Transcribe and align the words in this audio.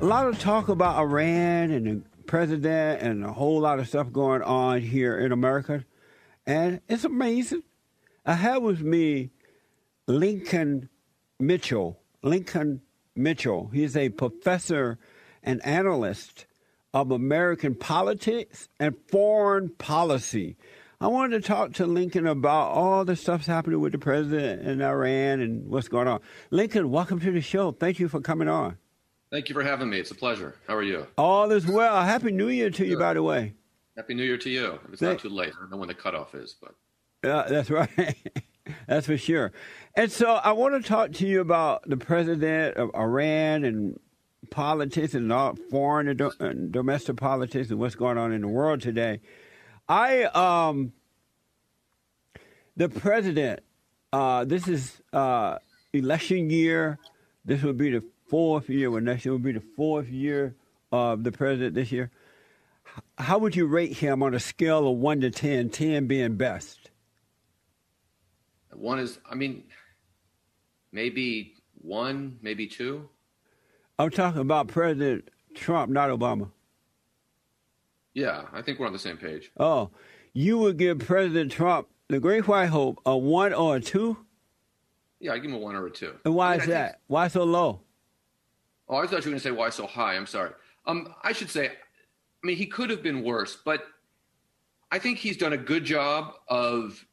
a 0.00 0.04
lot 0.04 0.28
of 0.28 0.38
talk 0.38 0.68
about 0.68 0.96
Iran 0.96 1.72
and 1.72 1.86
the 1.86 2.22
president 2.22 3.02
and 3.02 3.24
a 3.24 3.32
whole 3.32 3.60
lot 3.60 3.80
of 3.80 3.88
stuff 3.88 4.12
going 4.12 4.42
on 4.42 4.80
here 4.80 5.18
in 5.18 5.32
America. 5.32 5.84
And 6.46 6.80
it's 6.88 7.02
amazing. 7.02 7.64
I 8.24 8.34
have 8.34 8.62
with 8.62 8.80
me 8.80 9.30
Lincoln 10.06 10.88
Mitchell. 11.40 11.98
Lincoln 12.22 12.80
Mitchell. 13.16 13.70
He's 13.72 13.96
a 13.96 14.10
professor 14.10 14.98
and 15.42 15.64
analyst 15.66 16.46
of 16.94 17.10
American 17.10 17.74
politics 17.74 18.68
and 18.78 18.94
foreign 19.08 19.70
policy. 19.70 20.56
I 21.00 21.08
wanted 21.08 21.42
to 21.42 21.48
talk 21.48 21.72
to 21.74 21.86
Lincoln 21.86 22.26
about 22.26 22.70
all 22.70 23.04
the 23.04 23.16
stuff's 23.16 23.46
happening 23.46 23.80
with 23.80 23.92
the 23.92 23.98
president 23.98 24.62
and 24.62 24.80
Iran 24.80 25.40
and 25.40 25.68
what's 25.68 25.88
going 25.88 26.06
on. 26.06 26.20
Lincoln, 26.50 26.90
welcome 26.90 27.18
to 27.18 27.32
the 27.32 27.40
show. 27.40 27.72
Thank 27.72 27.98
you 27.98 28.08
for 28.08 28.20
coming 28.20 28.48
on. 28.48 28.78
Thank 29.30 29.48
you 29.48 29.54
for 29.54 29.62
having 29.62 29.90
me. 29.90 29.98
It's 29.98 30.10
a 30.10 30.14
pleasure. 30.14 30.54
How 30.66 30.74
are 30.74 30.82
you? 30.82 31.06
All 31.18 31.50
is 31.50 31.66
well. 31.66 32.02
Happy 32.02 32.32
New 32.32 32.48
Year 32.48 32.70
to 32.70 32.86
you, 32.86 32.98
by 32.98 33.14
the 33.14 33.22
way. 33.22 33.52
Happy 33.96 34.14
New 34.14 34.24
Year 34.24 34.38
to 34.38 34.50
you. 34.50 34.78
It's 34.92 35.02
not 35.02 35.18
too 35.18 35.28
late. 35.28 35.52
I 35.56 35.60
don't 35.60 35.70
know 35.70 35.76
when 35.76 35.88
the 35.88 35.94
cutoff 35.94 36.34
is, 36.34 36.56
but. 36.60 36.74
Yeah, 37.22 37.46
that's 37.48 37.68
right. 37.68 38.16
that's 38.86 39.06
for 39.06 39.18
sure. 39.18 39.52
And 39.94 40.10
so 40.10 40.34
I 40.34 40.52
want 40.52 40.82
to 40.82 40.88
talk 40.88 41.12
to 41.14 41.26
you 41.26 41.40
about 41.40 41.82
the 41.88 41.96
president 41.96 42.76
of 42.76 42.90
Iran 42.94 43.64
and 43.64 43.98
politics 44.50 45.14
and 45.14 45.30
all 45.32 45.56
foreign 45.70 46.08
and, 46.08 46.18
do- 46.18 46.32
and 46.40 46.72
domestic 46.72 47.16
politics 47.16 47.70
and 47.70 47.78
what's 47.78 47.96
going 47.96 48.16
on 48.16 48.32
in 48.32 48.40
the 48.40 48.48
world 48.48 48.80
today. 48.80 49.20
I 49.88 50.24
um 50.24 50.92
the 52.76 52.88
president. 52.88 53.60
Uh, 54.10 54.44
this 54.44 54.68
is 54.68 55.02
uh, 55.12 55.58
election 55.92 56.48
year. 56.48 56.98
This 57.44 57.62
will 57.62 57.74
be 57.74 57.90
the 57.90 58.04
fourth 58.28 58.68
year. 58.68 58.90
Well, 58.90 59.00
next 59.02 59.24
year 59.24 59.32
will 59.32 59.38
be 59.38 59.52
the 59.52 59.62
fourth 59.76 60.08
year 60.08 60.54
of 60.92 61.24
the 61.24 61.32
president 61.32 61.74
this 61.74 61.92
year. 61.92 62.10
How 63.18 63.38
would 63.38 63.54
you 63.54 63.66
rate 63.66 63.94
him 63.98 64.22
on 64.22 64.34
a 64.34 64.40
scale 64.40 64.88
of 64.88 64.96
one 64.98 65.20
to 65.20 65.30
10, 65.30 65.70
10 65.70 66.06
being 66.06 66.36
best? 66.36 66.90
One 68.72 68.98
is, 68.98 69.18
I 69.28 69.34
mean, 69.34 69.64
maybe 70.92 71.54
one, 71.80 72.38
maybe 72.42 72.66
two. 72.66 73.08
I'm 73.98 74.10
talking 74.10 74.40
about 74.40 74.68
President 74.68 75.28
Trump, 75.54 75.90
not 75.90 76.10
Obama. 76.10 76.50
Yeah, 78.14 78.44
I 78.52 78.62
think 78.62 78.78
we're 78.78 78.86
on 78.86 78.92
the 78.92 78.98
same 78.98 79.16
page. 79.16 79.50
Oh, 79.58 79.90
you 80.32 80.58
would 80.58 80.76
give 80.76 81.00
President 81.00 81.52
Trump, 81.52 81.88
the 82.08 82.20
Great 82.20 82.46
White 82.48 82.66
Hope, 82.68 83.00
a 83.04 83.16
one 83.16 83.52
or 83.52 83.76
a 83.76 83.80
two? 83.80 84.16
Yeah, 85.20 85.32
I 85.32 85.36
give 85.38 85.46
him 85.50 85.54
a 85.54 85.58
one 85.58 85.74
or 85.74 85.86
a 85.86 85.90
two. 85.90 86.14
And 86.24 86.34
why 86.34 86.48
I 86.48 86.52
mean, 86.52 86.60
is 86.60 86.66
I 86.68 86.70
that? 86.70 86.90
think- 86.92 87.02
Why 87.08 87.28
so 87.28 87.44
low? 87.44 87.80
Oh, 88.88 88.96
I 88.96 89.06
thought 89.06 89.10
you 89.10 89.16
were 89.16 89.22
going 89.22 89.34
to 89.34 89.40
say 89.40 89.50
why 89.50 89.70
so 89.70 89.86
high. 89.86 90.16
I'm 90.16 90.26
sorry. 90.26 90.52
Um, 90.86 91.14
I 91.22 91.32
should 91.32 91.50
say, 91.50 91.68
I 91.68 92.46
mean, 92.46 92.56
he 92.56 92.66
could 92.66 92.90
have 92.90 93.02
been 93.02 93.22
worse, 93.22 93.56
but 93.64 93.84
I 94.90 94.98
think 94.98 95.18
he's 95.18 95.36
done 95.36 95.52
a 95.52 95.58
good 95.58 95.84
job 95.84 96.34
of. 96.48 97.04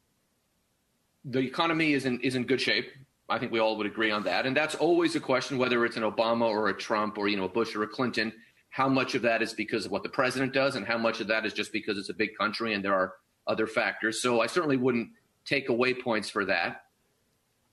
The 1.28 1.40
economy 1.40 1.92
is 1.92 2.06
in 2.06 2.20
is 2.20 2.36
in 2.36 2.44
good 2.44 2.60
shape. 2.60 2.88
I 3.28 3.40
think 3.40 3.50
we 3.50 3.58
all 3.58 3.76
would 3.78 3.86
agree 3.86 4.12
on 4.12 4.22
that, 4.24 4.46
and 4.46 4.56
that's 4.56 4.76
always 4.76 5.16
a 5.16 5.20
question 5.20 5.58
whether 5.58 5.84
it's 5.84 5.96
an 5.96 6.04
Obama 6.04 6.48
or 6.48 6.68
a 6.68 6.74
Trump 6.74 7.18
or 7.18 7.26
you 7.26 7.36
know 7.36 7.44
a 7.44 7.48
Bush 7.48 7.74
or 7.74 7.82
a 7.82 7.88
Clinton. 7.88 8.32
How 8.70 8.88
much 8.88 9.16
of 9.16 9.22
that 9.22 9.42
is 9.42 9.52
because 9.52 9.86
of 9.86 9.90
what 9.90 10.04
the 10.04 10.08
president 10.08 10.52
does, 10.52 10.76
and 10.76 10.86
how 10.86 10.98
much 10.98 11.20
of 11.20 11.26
that 11.26 11.44
is 11.44 11.52
just 11.52 11.72
because 11.72 11.98
it's 11.98 12.10
a 12.10 12.14
big 12.14 12.36
country 12.38 12.74
and 12.74 12.84
there 12.84 12.94
are 12.94 13.14
other 13.48 13.66
factors. 13.66 14.22
So 14.22 14.40
I 14.40 14.46
certainly 14.46 14.76
wouldn't 14.76 15.08
take 15.44 15.68
away 15.68 15.94
points 15.94 16.30
for 16.30 16.44
that. 16.44 16.82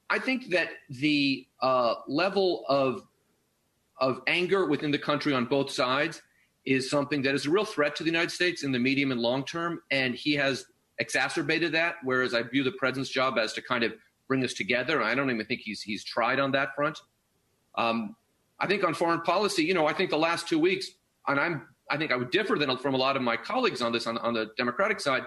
I 0.10 0.20
think 0.20 0.50
that 0.50 0.70
the 0.90 1.48
uh, 1.62 1.95
level 2.08 2.66
of 2.70 3.04
of 4.04 4.22
anger 4.28 4.66
within 4.66 4.92
the 4.92 5.00
country 5.00 5.34
on 5.34 5.46
both 5.46 5.72
sides 5.72 6.22
is 6.66 6.90
something 6.90 7.22
that 7.22 7.34
is 7.34 7.46
a 7.46 7.50
real 7.50 7.64
threat 7.64 7.96
to 7.96 8.04
the 8.04 8.10
United 8.10 8.32
States 8.32 8.64
in 8.64 8.72
the 8.72 8.80
medium 8.80 9.12
and 9.12 9.22
long 9.22 9.45
term, 9.45 9.82
and 9.92 10.14
he 10.14 10.34
has 10.34 10.66
exacerbated 11.00 11.72
that. 11.72 11.95
Whereas 12.04 12.33
I 12.33 12.44
view 12.44 12.64
the 12.64 12.73
president's 12.73 13.10
job 13.10 13.38
as 13.38 13.54
to 13.54 13.61
kind 13.61 13.83
of 13.83 13.94
bring 14.27 14.44
us 14.44 14.54
together. 14.54 15.02
I 15.02 15.16
don't 15.16 15.32
even 15.32 15.45
think 15.45 15.61
he's 15.61 15.82
he's 15.82 16.04
tried 16.04 16.39
on 16.39 16.52
that 16.52 16.76
front. 16.76 17.00
Um, 17.76 18.16
I 18.60 18.67
think 18.67 18.83
on 18.83 18.94
foreign 18.94 19.22
policy, 19.22 19.64
you 19.64 19.73
know, 19.73 19.88
I 19.88 19.94
think 19.94 20.10
the 20.10 20.17
last 20.17 20.50
two 20.50 20.60
weeks, 20.60 20.88
and 21.27 21.39
I'm 21.39 21.67
I 21.89 21.98
think 21.98 22.11
I 22.11 22.17
would 22.17 22.32
differ 22.32 22.58
than 22.58 22.76
from 22.77 22.95
a 22.95 22.98
lot 22.98 23.16
of 23.16 23.22
my 23.22 23.38
colleagues 23.38 23.82
on 23.82 23.94
this 23.94 24.06
on, 24.06 24.17
on 24.17 24.33
the 24.33 24.52
Democratic 24.58 25.00
side. 25.00 25.23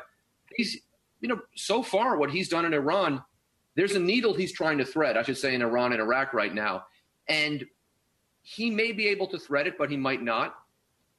He's 0.55 0.77
you 1.21 1.29
know 1.29 1.41
so 1.55 1.83
far 1.83 2.19
what 2.19 2.31
he's 2.31 2.50
done 2.50 2.67
in 2.67 2.75
Iran, 2.75 3.23
there's 3.75 3.95
a 3.95 4.00
needle 4.00 4.34
he's 4.34 4.53
trying 4.53 4.77
to 4.79 4.84
thread. 4.84 5.17
I 5.17 5.23
should 5.23 5.39
say 5.39 5.55
in 5.55 5.62
Iran 5.62 5.93
and 5.93 6.00
Iraq 6.00 6.34
right 6.34 6.55
now, 6.55 6.84
and 7.27 7.65
he 8.49 8.71
may 8.71 8.93
be 8.93 9.09
able 9.09 9.27
to 9.27 9.39
thread 9.41 9.67
it, 9.67 9.77
but 9.77 9.91
he 9.91 9.97
might 9.97 10.23
not. 10.23 10.55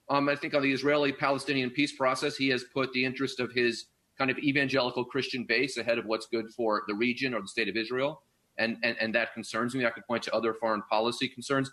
Um, 0.09 0.29
I 0.29 0.35
think 0.37 0.53
on 0.53 0.61
the 0.61 0.71
Israeli-Palestinian 0.71 1.71
peace 1.71 1.91
process, 1.91 2.37
he 2.37 2.47
has 2.49 2.63
put 2.73 2.93
the 2.93 3.03
interest 3.03 3.41
of 3.41 3.51
his 3.51 3.87
kind 4.17 4.31
of 4.31 4.37
evangelical 4.37 5.03
Christian 5.03 5.43
base 5.43 5.75
ahead 5.75 5.97
of 5.97 6.05
what's 6.05 6.27
good 6.27 6.49
for 6.55 6.83
the 6.87 6.93
region 6.93 7.33
or 7.33 7.41
the 7.41 7.47
state 7.49 7.67
of 7.67 7.75
Israel, 7.75 8.21
and 8.57 8.77
and, 8.81 8.95
and 9.01 9.13
that 9.13 9.33
concerns 9.33 9.75
me. 9.75 9.85
I 9.85 9.89
could 9.89 10.07
point 10.07 10.23
to 10.23 10.33
other 10.33 10.53
foreign 10.53 10.81
policy 10.83 11.27
concerns. 11.27 11.69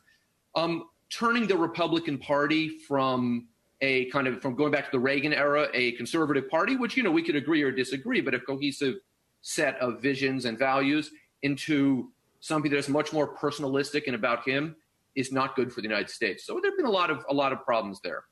Um, 0.57 0.89
turning 1.09 1.47
the 1.47 1.57
Republican 1.57 2.19
Party 2.19 2.69
from 2.89 3.47
a 3.81 4.07
kind 4.07 4.27
of 4.27 4.43
from 4.43 4.57
going 4.57 4.73
back 4.73 4.87
to 4.87 4.91
the 4.91 4.99
Reagan 4.99 5.33
era, 5.33 5.69
a 5.73 5.93
conservative 5.93 6.49
party, 6.49 6.75
which 6.75 6.97
you 6.97 7.05
know 7.05 7.13
we 7.13 7.23
could 7.23 7.37
agree 7.37 7.63
or 7.63 7.71
disagree, 7.71 8.21
but 8.21 8.35
a 8.35 8.41
cohesive 8.41 8.97
set 9.43 9.79
of 9.79 10.03
visions 10.03 10.47
and 10.47 10.59
values, 10.59 11.13
into 11.43 12.11
something 12.41 12.73
that's 12.73 12.89
much 12.89 13.13
more 13.13 13.37
personalistic 13.37 14.09
and 14.09 14.17
about 14.17 14.47
him 14.47 14.75
is 15.15 15.33
not 15.33 15.57
good 15.57 15.73
for 15.73 15.81
the 15.81 15.89
United 15.89 16.11
States. 16.11 16.45
So 16.47 16.59
there've 16.63 16.77
been 16.77 16.87
a 16.87 16.91
lot 16.91 17.11
of 17.11 17.25
a 17.29 17.35
lot 17.35 17.53
of 17.53 17.65
problems 17.65 18.01
there. 18.03 18.25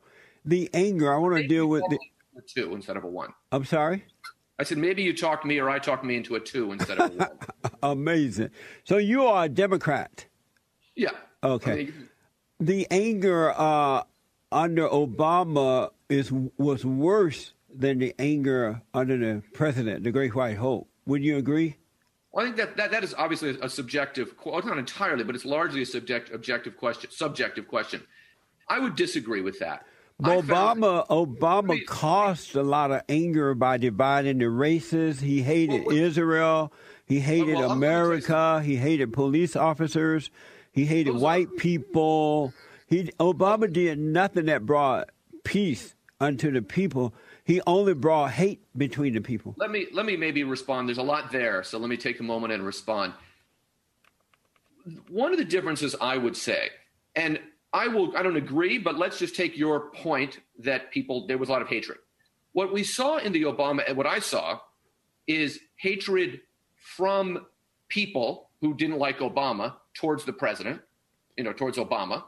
The 0.44 0.69
anger. 0.75 1.12
I 1.15 1.19
want 1.19 1.37
to 1.37 1.47
deal 1.47 1.66
with 1.69 1.82
the. 1.88 1.98
two 2.47 2.75
instead 2.75 2.97
of 2.97 3.04
a 3.04 3.09
one. 3.09 3.31
I'm 3.53 3.65
sorry. 3.65 4.04
I 4.59 4.65
said 4.65 4.78
maybe 4.78 5.03
you 5.03 5.16
talked 5.16 5.44
me 5.44 5.59
or 5.59 5.69
I 5.70 5.78
talked 5.78 6.04
me 6.04 6.16
into 6.16 6.34
a 6.37 6.41
two 6.41 6.72
instead 6.72 6.98
of 6.98 7.12
a 7.12 7.16
one. 7.16 7.28
Amazing. 7.82 8.50
So 8.84 8.97
you 8.98 9.25
are 9.26 9.44
a 9.44 9.48
Democrat. 9.48 10.26
yeah. 10.97 11.10
Okay. 11.44 11.72
I 11.72 11.76
mean, 11.76 12.09
The 12.60 12.87
anger 12.91 13.53
uh, 13.56 14.03
under 14.53 14.88
Obama 14.88 15.91
is 16.09 16.31
was 16.59 16.84
worse 16.84 17.54
than 17.75 17.99
the 17.99 18.14
anger 18.19 18.81
under 18.94 19.16
the 19.16 19.43
president, 19.53 20.04
the 20.04 20.12
Great 20.12 20.34
White 20.34 20.56
Hope. 20.59 20.88
Would 21.06 21.25
you 21.25 21.37
agree? 21.38 21.76
Well, 22.32 22.44
I 22.44 22.48
think 22.48 22.56
that, 22.56 22.76
that 22.76 22.91
that 22.91 23.04
is 23.04 23.15
obviously 23.16 23.59
a, 23.60 23.69
subjective, 23.69 24.34
well, 24.44 24.60
not 24.65 24.78
entirely, 24.78 25.25
but 25.25 25.34
it's 25.34 25.44
largely 25.44 25.82
a 25.82 25.87
subject 25.87 26.32
objective 26.32 26.76
question, 26.76 27.10
subjective 27.10 27.69
question. 27.69 28.03
I 28.69 28.78
would 28.78 28.97
disagree 28.97 29.43
with 29.43 29.59
that. 29.59 29.84
Obama 30.22 31.06
Obama 31.09 31.69
mean- 31.70 31.87
caused 31.87 32.54
a 32.54 32.62
lot 32.62 32.91
of 32.93 33.03
anger 33.09 33.54
by 33.54 33.76
dividing 33.76 34.38
the 34.38 34.48
races. 34.48 35.20
He 35.20 35.43
hated 35.43 35.87
Well, 35.87 35.97
Israel. 35.97 36.72
He 37.06 37.20
hated 37.20 37.56
well, 37.56 37.70
I'm 37.72 37.81
gonna 37.81 37.81
tell 37.81 37.97
you 37.98 38.04
America. 38.04 38.62
He 38.62 38.76
hated 38.76 39.12
police 39.12 39.56
officers. 39.56 40.31
He 40.70 40.84
hated 40.87 41.14
Those 41.14 41.22
are- 41.22 41.25
white 41.25 41.56
people. 41.56 42.54
He 42.87 43.04
Obama 43.19 43.70
did 43.72 43.99
nothing 43.99 44.47
that 44.47 44.64
brought 44.64 45.10
peace 45.44 45.94
unto 46.20 46.50
the 46.53 46.62
people. 46.62 47.12
He 47.44 47.60
only 47.66 47.94
brought 47.94 48.30
hate 48.32 48.62
between 48.76 49.14
the 49.14 49.20
people. 49.20 49.54
let 49.58 49.70
me 49.70 49.86
let 49.92 50.06
me 50.06 50.16
maybe 50.16 50.44
respond. 50.44 50.88
There's 50.88 50.98
a 50.98 51.03
lot 51.03 51.32
there, 51.32 51.62
so 51.62 51.78
let 51.78 51.91
me 51.91 51.97
take 51.97 52.20
a 52.20 52.22
moment 52.22 52.53
and 52.53 52.64
respond. 52.64 53.14
One 55.08 55.32
of 55.32 55.38
the 55.38 55.44
differences 55.44 55.94
I 56.00 56.16
would 56.16 56.36
say, 56.36 56.70
and 57.16 57.41
I 57.72 57.88
will 57.88 58.16
I 58.16 58.22
don't 58.22 58.36
agree, 58.36 58.78
but 58.78 58.97
let's 58.97 59.19
just 59.19 59.34
take 59.34 59.56
your 59.56 59.91
point 59.91 60.41
that 60.60 60.91
people 60.91 61.26
there 61.26 61.38
was 61.38 61.48
a 61.48 61.52
lot 61.52 61.62
of 61.62 61.69
hatred. 61.69 61.98
What 62.52 62.72
we 62.72 62.84
saw 62.84 63.16
in 63.16 63.32
the 63.32 63.42
Obama 63.42 63.82
and 63.86 63.97
what 63.97 64.06
I 64.06 64.19
saw 64.19 64.60
is 65.26 65.58
hatred 65.76 66.41
from 66.76 67.47
people 67.88 68.50
who 68.60 68.75
didn't 68.75 68.98
like 68.98 69.19
Obama 69.19 69.75
towards 69.94 70.25
the 70.25 70.32
president, 70.32 70.81
you 71.36 71.44
know, 71.44 71.52
towards 71.52 71.78
Obama. 71.78 72.25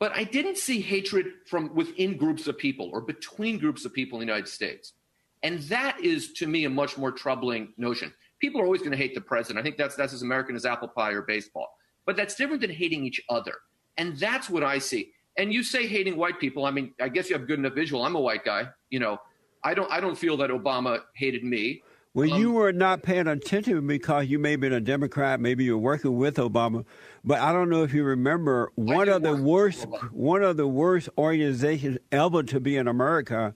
But 0.00 0.12
I 0.16 0.24
didn't 0.24 0.56
see 0.56 0.80
hatred 0.80 1.26
from 1.46 1.74
within 1.74 2.16
groups 2.16 2.48
of 2.48 2.56
people 2.56 2.90
or 2.92 3.02
between 3.02 3.58
groups 3.58 3.84
of 3.84 3.92
people 3.92 4.18
in 4.18 4.26
the 4.26 4.32
United 4.32 4.48
States. 4.48 4.94
And 5.42 5.60
that 5.64 6.00
is 6.00 6.32
to 6.34 6.46
me 6.46 6.64
a 6.64 6.70
much 6.70 6.98
more 6.98 7.12
troubling 7.12 7.74
notion. 7.76 8.12
People 8.40 8.62
are 8.62 8.64
always 8.64 8.80
going 8.80 8.92
to 8.92 8.96
hate 8.96 9.14
the 9.14 9.20
president. 9.20 9.60
I 9.60 9.62
think 9.62 9.76
that's 9.76 9.94
that's 9.94 10.14
as 10.14 10.22
American 10.22 10.56
as 10.56 10.64
apple 10.64 10.88
pie 10.88 11.12
or 11.12 11.22
baseball. 11.22 11.68
But 12.06 12.16
that's 12.16 12.34
different 12.34 12.62
than 12.62 12.70
hating 12.70 13.04
each 13.04 13.20
other. 13.28 13.54
And 13.98 14.16
that's 14.16 14.48
what 14.48 14.64
I 14.64 14.78
see. 14.78 15.12
And 15.36 15.52
you 15.52 15.62
say 15.62 15.86
hating 15.86 16.16
white 16.16 16.40
people. 16.40 16.64
I 16.64 16.70
mean, 16.70 16.94
I 17.00 17.08
guess 17.08 17.28
you 17.28 17.36
have 17.36 17.46
good 17.46 17.58
enough 17.58 17.74
visual. 17.74 18.02
I'm 18.02 18.16
a 18.16 18.20
white 18.20 18.44
guy. 18.44 18.68
You 18.88 19.00
know, 19.00 19.18
I 19.62 19.74
don't 19.74 19.90
I 19.92 20.00
don't 20.00 20.16
feel 20.16 20.38
that 20.38 20.50
Obama 20.50 21.02
hated 21.14 21.44
me. 21.44 21.82
Well, 22.12 22.32
Um, 22.32 22.40
you 22.40 22.50
were 22.52 22.72
not 22.72 23.02
paying 23.02 23.28
attention 23.28 23.86
because 23.86 24.26
you 24.26 24.38
may 24.40 24.52
have 24.52 24.60
been 24.60 24.72
a 24.72 24.80
Democrat, 24.80 25.38
maybe 25.40 25.64
you 25.64 25.76
were 25.76 25.82
working 25.82 26.16
with 26.16 26.36
Obama, 26.36 26.84
but 27.24 27.38
I 27.40 27.52
don't 27.52 27.68
know 27.70 27.84
if 27.84 27.94
you 27.94 28.02
remember 28.02 28.72
one 28.74 29.08
of 29.08 29.22
the 29.22 29.36
worst 29.36 29.86
one 30.10 30.42
of 30.42 30.56
the 30.56 30.66
worst 30.66 31.08
organizations 31.16 31.98
ever 32.10 32.42
to 32.42 32.58
be 32.58 32.76
in 32.76 32.88
America 32.88 33.54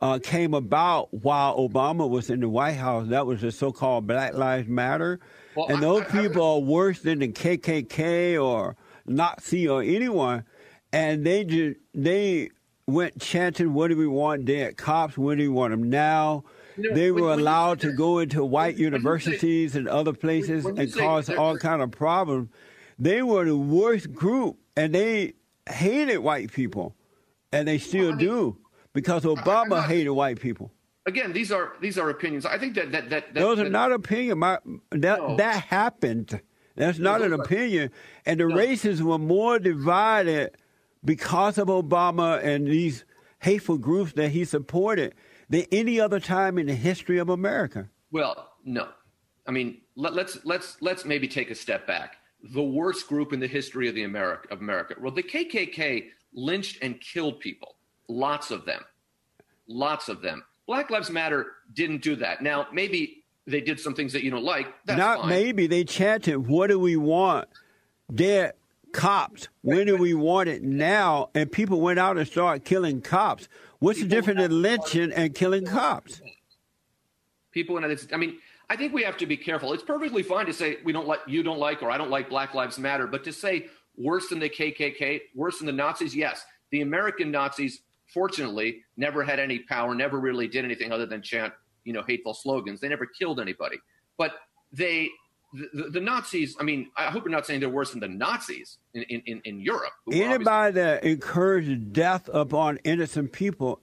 uh, 0.00 0.18
came 0.20 0.54
about 0.54 1.14
while 1.14 1.56
Obama 1.56 2.08
was 2.08 2.30
in 2.30 2.40
the 2.40 2.48
White 2.48 2.72
House. 2.76 3.08
That 3.08 3.26
was 3.26 3.40
the 3.42 3.52
so-called 3.52 4.08
Black 4.08 4.34
Lives 4.34 4.68
Matter, 4.68 5.20
Well, 5.54 5.66
and 5.68 5.80
those 5.80 6.02
I- 6.02 6.18
I 6.18 6.22
people 6.22 6.42
are 6.42 6.58
worse 6.60 6.98
than 7.00 7.20
the 7.20 7.28
KKK 7.28 8.36
or 8.36 8.76
Nazi 9.06 9.68
or 9.68 9.82
anyone. 9.82 10.44
and 10.92 11.24
they 11.24 11.44
just 11.44 11.76
they 11.94 12.50
went 12.88 13.20
chanting, 13.20 13.72
"What 13.72 13.88
do 13.88 13.96
we 13.96 14.06
want? 14.08 14.44
Dead 14.46 14.76
cops. 14.76 15.16
What 15.16 15.38
do 15.38 15.44
we 15.44 15.48
want 15.48 15.70
them 15.72 15.88
now?" 15.90 16.42
They 16.76 17.10
were 17.10 17.32
allowed 17.32 17.80
to 17.80 17.92
go 17.92 18.18
into 18.18 18.44
white 18.44 18.76
say- 18.76 18.82
universities 18.82 19.76
and 19.76 19.88
other 19.88 20.12
places 20.12 20.64
and 20.64 20.90
say 20.90 21.00
cause 21.00 21.30
all 21.30 21.56
kind 21.56 21.82
of 21.82 21.90
problems. 21.90 22.48
They 22.98 23.22
were 23.22 23.44
the 23.44 23.56
worst 23.56 24.12
group, 24.12 24.56
and 24.76 24.94
they 24.94 25.34
hated 25.68 26.18
white 26.18 26.52
people, 26.52 26.94
and 27.52 27.66
they 27.68 27.78
still 27.78 28.08
Well, 28.10 28.12
I 28.12 28.16
mean- 28.16 28.26
do 28.26 28.56
because 28.92 29.24
Obama 29.24 29.68
not- 29.70 29.88
hated 29.88 30.10
white 30.10 30.40
people. 30.40 30.70
Again, 31.06 31.32
these 31.32 31.52
are 31.52 31.72
these 31.80 31.98
are 31.98 32.08
opinions. 32.08 32.46
I 32.46 32.56
think 32.58 32.74
that 32.76 32.90
that 32.92 33.10
that, 33.10 33.34
that 33.34 33.40
Those 33.40 33.58
are 33.58 33.64
that- 33.64 33.70
not 33.70 33.92
opinion. 33.92 34.38
My, 34.38 34.58
that 34.90 35.18
No. 35.20 35.36
that 35.36 35.64
happened. 35.64 36.40
That's 36.76 36.98
not 36.98 37.22
an 37.22 37.32
opinion. 37.32 37.90
And 38.26 38.40
the 38.40 38.48
No. 38.48 38.56
races 38.56 39.02
were 39.02 39.18
more 39.18 39.58
divided 39.58 40.56
because 41.04 41.58
of 41.58 41.68
Obama 41.68 42.42
and 42.42 42.66
these 42.66 43.04
hateful 43.40 43.76
groups 43.78 44.14
that 44.14 44.30
he 44.30 44.44
supported 44.44 45.14
than 45.48 45.64
any 45.72 46.00
other 46.00 46.20
time 46.20 46.58
in 46.58 46.66
the 46.66 46.74
history 46.74 47.18
of 47.18 47.28
America. 47.28 47.88
Well, 48.10 48.52
no. 48.64 48.88
I 49.46 49.50
mean, 49.50 49.80
let, 49.96 50.14
let's 50.14 50.38
let's 50.44 50.76
let's 50.80 51.04
maybe 51.04 51.28
take 51.28 51.50
a 51.50 51.54
step 51.54 51.86
back. 51.86 52.16
The 52.42 52.62
worst 52.62 53.08
group 53.08 53.32
in 53.32 53.40
the 53.40 53.46
history 53.46 53.88
of 53.88 53.94
the 53.94 54.04
America 54.04 54.48
of 54.50 54.60
America. 54.60 54.94
Well, 55.00 55.12
the 55.12 55.22
KKK 55.22 56.06
lynched 56.32 56.78
and 56.82 57.00
killed 57.00 57.40
people. 57.40 57.76
Lots 58.08 58.50
of 58.50 58.64
them. 58.64 58.82
Lots 59.66 60.08
of 60.08 60.22
them. 60.22 60.44
Black 60.66 60.90
Lives 60.90 61.10
Matter 61.10 61.46
didn't 61.72 62.02
do 62.02 62.16
that. 62.16 62.42
Now, 62.42 62.66
maybe 62.72 63.24
they 63.46 63.60
did 63.60 63.78
some 63.78 63.94
things 63.94 64.12
that 64.14 64.22
you 64.22 64.30
don't 64.30 64.44
like. 64.44 64.66
That's 64.86 64.98
not 64.98 65.20
fine. 65.20 65.28
maybe 65.28 65.66
they 65.66 65.84
chanted, 65.84 66.46
"What 66.46 66.68
do 66.68 66.78
we 66.78 66.96
want?" 66.96 67.48
Dead 68.14 68.54
cops. 68.92 69.48
When 69.62 69.86
do 69.86 69.96
we 69.96 70.14
want 70.14 70.48
it 70.48 70.62
now? 70.62 71.30
And 71.34 71.50
people 71.50 71.80
went 71.80 71.98
out 71.98 72.16
and 72.16 72.26
started 72.26 72.64
killing 72.64 73.02
cops. 73.02 73.48
What's 73.84 74.00
the 74.00 74.06
difference 74.06 74.40
in 74.40 74.62
lynching 74.62 75.12
and 75.12 75.34
killing 75.34 75.66
cops? 75.66 76.22
people 77.52 77.78
it's 77.84 78.08
i 78.12 78.16
mean 78.16 78.38
i 78.68 78.74
think 78.74 78.92
we 78.92 79.04
have 79.04 79.16
to 79.18 79.26
be 79.26 79.36
careful. 79.36 79.72
It's 79.72 79.82
perfectly 79.82 80.24
fine 80.24 80.46
to 80.46 80.52
say 80.52 80.78
we 80.84 80.92
don't 80.92 81.06
like 81.06 81.20
you 81.28 81.42
don't 81.42 81.58
like 81.58 81.82
or 81.82 81.90
i 81.90 81.96
don't 81.96 82.10
like 82.10 82.28
black 82.28 82.52
lives 82.52 82.78
matter 82.78 83.06
but 83.06 83.22
to 83.24 83.32
say 83.32 83.66
worse 83.96 84.28
than 84.28 84.40
the 84.40 84.48
kkk 84.48 85.20
worse 85.36 85.58
than 85.58 85.66
the 85.66 85.72
nazis 85.72 86.16
yes. 86.16 86.44
The 86.70 86.80
american 86.80 87.30
nazis 87.30 87.82
fortunately 88.12 88.80
never 88.96 89.22
had 89.22 89.38
any 89.38 89.60
power 89.60 89.94
never 89.94 90.18
really 90.18 90.48
did 90.48 90.64
anything 90.64 90.90
other 90.90 91.06
than 91.06 91.22
chant 91.22 91.52
you 91.84 91.92
know 91.92 92.02
hateful 92.02 92.34
slogans. 92.34 92.80
They 92.80 92.88
never 92.88 93.06
killed 93.06 93.38
anybody. 93.38 93.76
But 94.16 94.32
they 94.72 95.10
the, 95.72 95.90
the 95.90 96.00
nazis 96.00 96.56
i 96.60 96.62
mean 96.62 96.90
i 96.96 97.04
hope 97.04 97.22
you're 97.24 97.30
not 97.30 97.46
saying 97.46 97.60
they're 97.60 97.68
worse 97.68 97.92
than 97.92 98.00
the 98.00 98.08
nazis 98.08 98.78
in, 98.92 99.02
in, 99.04 99.40
in, 99.44 99.60
europe 99.60 99.92
who 100.04 100.10
were 100.10 100.16
obviously- 100.24 100.34
Anybody 100.34 100.72
that 100.74 101.04
encourages 101.04 101.78
death 101.92 102.28
upon 102.32 102.78
innocent 102.84 103.32
people 103.32 103.80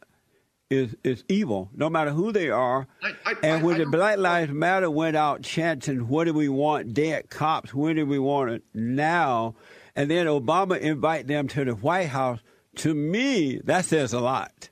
is 0.69 0.95
is 1.03 1.23
evil, 1.27 1.69
no 1.75 1.89
matter 1.89 2.11
who 2.11 2.31
they 2.31 2.49
are. 2.49 2.87
I- 3.03 3.13
I- 3.25 3.35
and 3.43 3.61
when 3.63 3.75
I 3.75 3.79
the 3.79 3.85
Black 3.87 4.17
Lives 4.17 4.53
Matter 4.53 4.89
went 4.89 5.17
out 5.17 5.41
chanting, 5.43 6.07
"What 6.07 6.23
do 6.25 6.33
we 6.33 6.47
want? 6.47 6.93
Dead 6.93 7.29
cops. 7.29 7.73
When 7.73 7.97
do 7.97 8.05
we 8.05 8.19
want 8.19 8.51
it 8.51 8.63
now?" 8.73 9.55
and 9.97 10.09
then 10.09 10.27
Obama 10.27 10.79
invite 10.79 11.27
them 11.27 11.49
to 11.49 11.65
the 11.65 11.75
White 11.75 12.07
House. 12.07 12.39
To 12.77 12.93
me, 12.93 13.59
that 13.65 13.83
says 13.83 14.13
a 14.13 14.21
lot. 14.21 14.69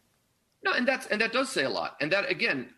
No, 0.63 0.71
and 0.71 0.87
that's 0.87 1.05
and 1.07 1.19
that 1.19 1.33
does 1.33 1.49
say 1.49 1.65
a 1.65 1.69
lot. 1.69 1.97
And 1.99 2.11
that 2.13 2.29
again, 2.31 2.69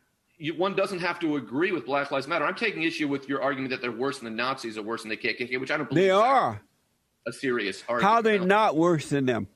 you, 0.42 0.54
one 0.56 0.76
doesn't 0.76 1.00
have 1.00 1.20
to 1.20 1.36
agree 1.38 1.72
with 1.72 1.86
Black 1.86 2.12
Lives 2.12 2.28
Matter. 2.28 2.46
I'm 2.46 2.56
taking 2.56 2.84
issue 2.84 3.08
with 3.08 3.30
your 3.30 3.42
argument 3.42 3.70
that 3.72 3.82
they're 3.82 3.92
worse 3.92 4.20
than 4.20 4.26
the 4.26 4.36
Nazis 4.44 4.78
or 4.78 4.82
worse 4.84 5.04
than 5.04 5.10
the 5.10 5.18
KKK, 5.18 5.60
which 5.60 5.72
I 5.72 5.78
don't 5.78 5.88
believe 5.88 6.04
They 6.06 6.10
are. 6.10 6.62
a 7.28 7.32
serious 7.32 7.84
argument. 7.88 8.04
How 8.12 8.16
are 8.20 8.24
they 8.24 8.40
No. 8.40 8.46
not 8.46 8.76
worse 8.76 9.10
than 9.10 9.26
them? 9.28 9.48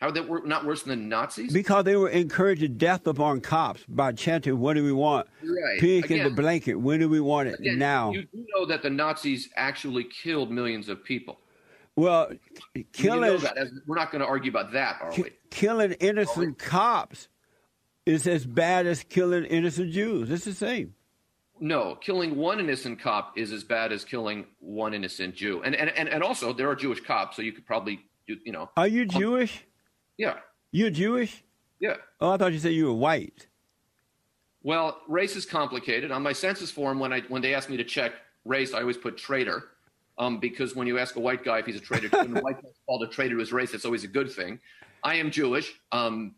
How 0.00 0.10
they 0.12 0.20
were 0.20 0.42
not 0.46 0.64
worse 0.64 0.84
than 0.84 0.98
the 1.00 1.04
Nazis? 1.06 1.52
Because 1.52 1.84
they 1.84 1.96
were 1.96 2.08
encouraging 2.08 2.78
death 2.78 3.06
upon 3.08 3.40
cops 3.40 3.84
by 3.88 4.12
chanting, 4.12 4.58
"What 4.60 4.74
do 4.74 4.84
we 4.84 4.92
want? 4.92 5.26
Right. 5.42 5.80
Pig 5.80 6.10
in 6.12 6.22
the 6.22 6.30
blanket. 6.30 6.74
When 6.76 7.00
do 7.00 7.08
we 7.08 7.18
want 7.20 7.48
it 7.48 7.58
Again, 7.58 7.78
now?" 7.78 8.12
You 8.12 8.22
do 8.22 8.46
know 8.54 8.64
that 8.66 8.82
the 8.82 8.90
Nazis 8.90 9.48
actually 9.56 10.04
killed 10.04 10.50
millions 10.52 10.88
of 10.88 11.02
people. 11.04 11.40
well, 11.96 12.30
You 12.76 12.84
killing 12.92 13.22
know 13.22 13.36
that. 13.38 13.56
As- 13.56 13.72
We're 13.88 13.96
not 13.96 14.12
going 14.12 14.20
to 14.22 14.26
argue 14.28 14.50
about 14.52 14.70
that, 14.72 14.98
are 15.02 15.10
we? 15.16 15.30
killing 15.50 15.92
innocent 15.94 16.58
cops 16.60 17.26
is 18.08 18.26
as 18.26 18.46
bad 18.46 18.86
as 18.86 19.02
killing 19.04 19.44
innocent 19.44 19.92
Jews. 19.92 20.30
It's 20.30 20.46
the 20.46 20.54
same. 20.54 20.94
No, 21.60 21.94
killing 21.96 22.36
one 22.36 22.58
innocent 22.60 23.00
cop 23.00 23.36
is 23.36 23.52
as 23.52 23.64
bad 23.64 23.92
as 23.92 24.04
killing 24.04 24.46
one 24.60 24.94
innocent 24.94 25.34
Jew. 25.34 25.62
And 25.62 25.74
and 25.74 25.90
and, 25.90 26.08
and 26.08 26.22
also 26.22 26.52
there 26.52 26.70
are 26.70 26.74
Jewish 26.76 27.00
cops, 27.00 27.36
so 27.36 27.42
you 27.42 27.52
could 27.52 27.66
probably 27.66 28.00
do, 28.26 28.36
you 28.44 28.52
know, 28.52 28.70
Are 28.76 28.88
you 28.88 29.04
Jewish? 29.04 29.64
yeah, 30.16 30.36
You're 30.72 30.90
Jewish? 30.90 31.44
yeah. 31.80 31.96
Oh, 32.20 32.30
I 32.30 32.36
thought 32.38 32.52
you 32.52 32.58
said 32.58 32.72
you 32.72 32.86
were 32.86 32.94
white. 32.94 33.46
Well, 34.62 35.00
race 35.08 35.36
is 35.36 35.44
complicated. 35.46 36.10
On 36.10 36.22
my 36.22 36.32
census 36.32 36.70
form, 36.70 36.98
when 36.98 37.12
I 37.12 37.20
when 37.22 37.42
they 37.42 37.54
ask 37.54 37.68
me 37.68 37.76
to 37.76 37.84
check 37.84 38.12
race, 38.44 38.72
I 38.72 38.80
always 38.80 38.96
put 38.96 39.16
traitor, 39.18 39.64
um, 40.16 40.38
because 40.38 40.74
when 40.76 40.86
you 40.86 40.98
ask 40.98 41.16
a 41.16 41.20
white 41.20 41.44
guy 41.44 41.58
if 41.58 41.66
he's 41.66 41.76
a 41.76 41.80
traitor, 41.80 42.08
when 42.12 42.36
a 42.36 42.40
white 42.40 42.62
guy's 42.62 42.78
called 42.86 43.02
a 43.02 43.08
traitor 43.08 43.34
to 43.34 43.40
his 43.40 43.52
race, 43.52 43.74
it's 43.74 43.84
always 43.84 44.04
a 44.04 44.08
good 44.08 44.30
thing. 44.30 44.60
I 45.04 45.16
am 45.16 45.30
Jewish. 45.30 45.74
Um, 45.92 46.34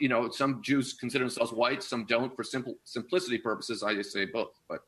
you 0.00 0.08
know, 0.08 0.30
some 0.30 0.62
Jews 0.62 0.94
consider 0.94 1.24
themselves 1.24 1.52
white, 1.52 1.82
some 1.82 2.04
don't. 2.04 2.34
For 2.34 2.44
simple 2.44 2.74
simplicity 2.84 3.38
purposes, 3.38 3.82
I 3.82 3.94
just 3.94 4.12
say 4.12 4.26
both. 4.26 4.58
But 4.68 4.80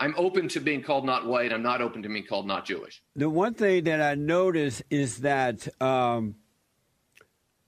I'm 0.00 0.14
open 0.16 0.48
to 0.48 0.60
being 0.60 0.82
called 0.82 1.04
not 1.04 1.26
white. 1.26 1.52
I'm 1.52 1.62
not 1.62 1.80
open 1.80 2.02
to 2.02 2.08
being 2.08 2.24
called 2.24 2.46
not 2.46 2.64
Jewish. 2.64 3.02
The 3.14 3.30
one 3.30 3.54
thing 3.54 3.84
that 3.84 4.00
I 4.00 4.14
noticed 4.14 4.82
is 4.90 5.18
that 5.18 5.68
um, 5.82 6.36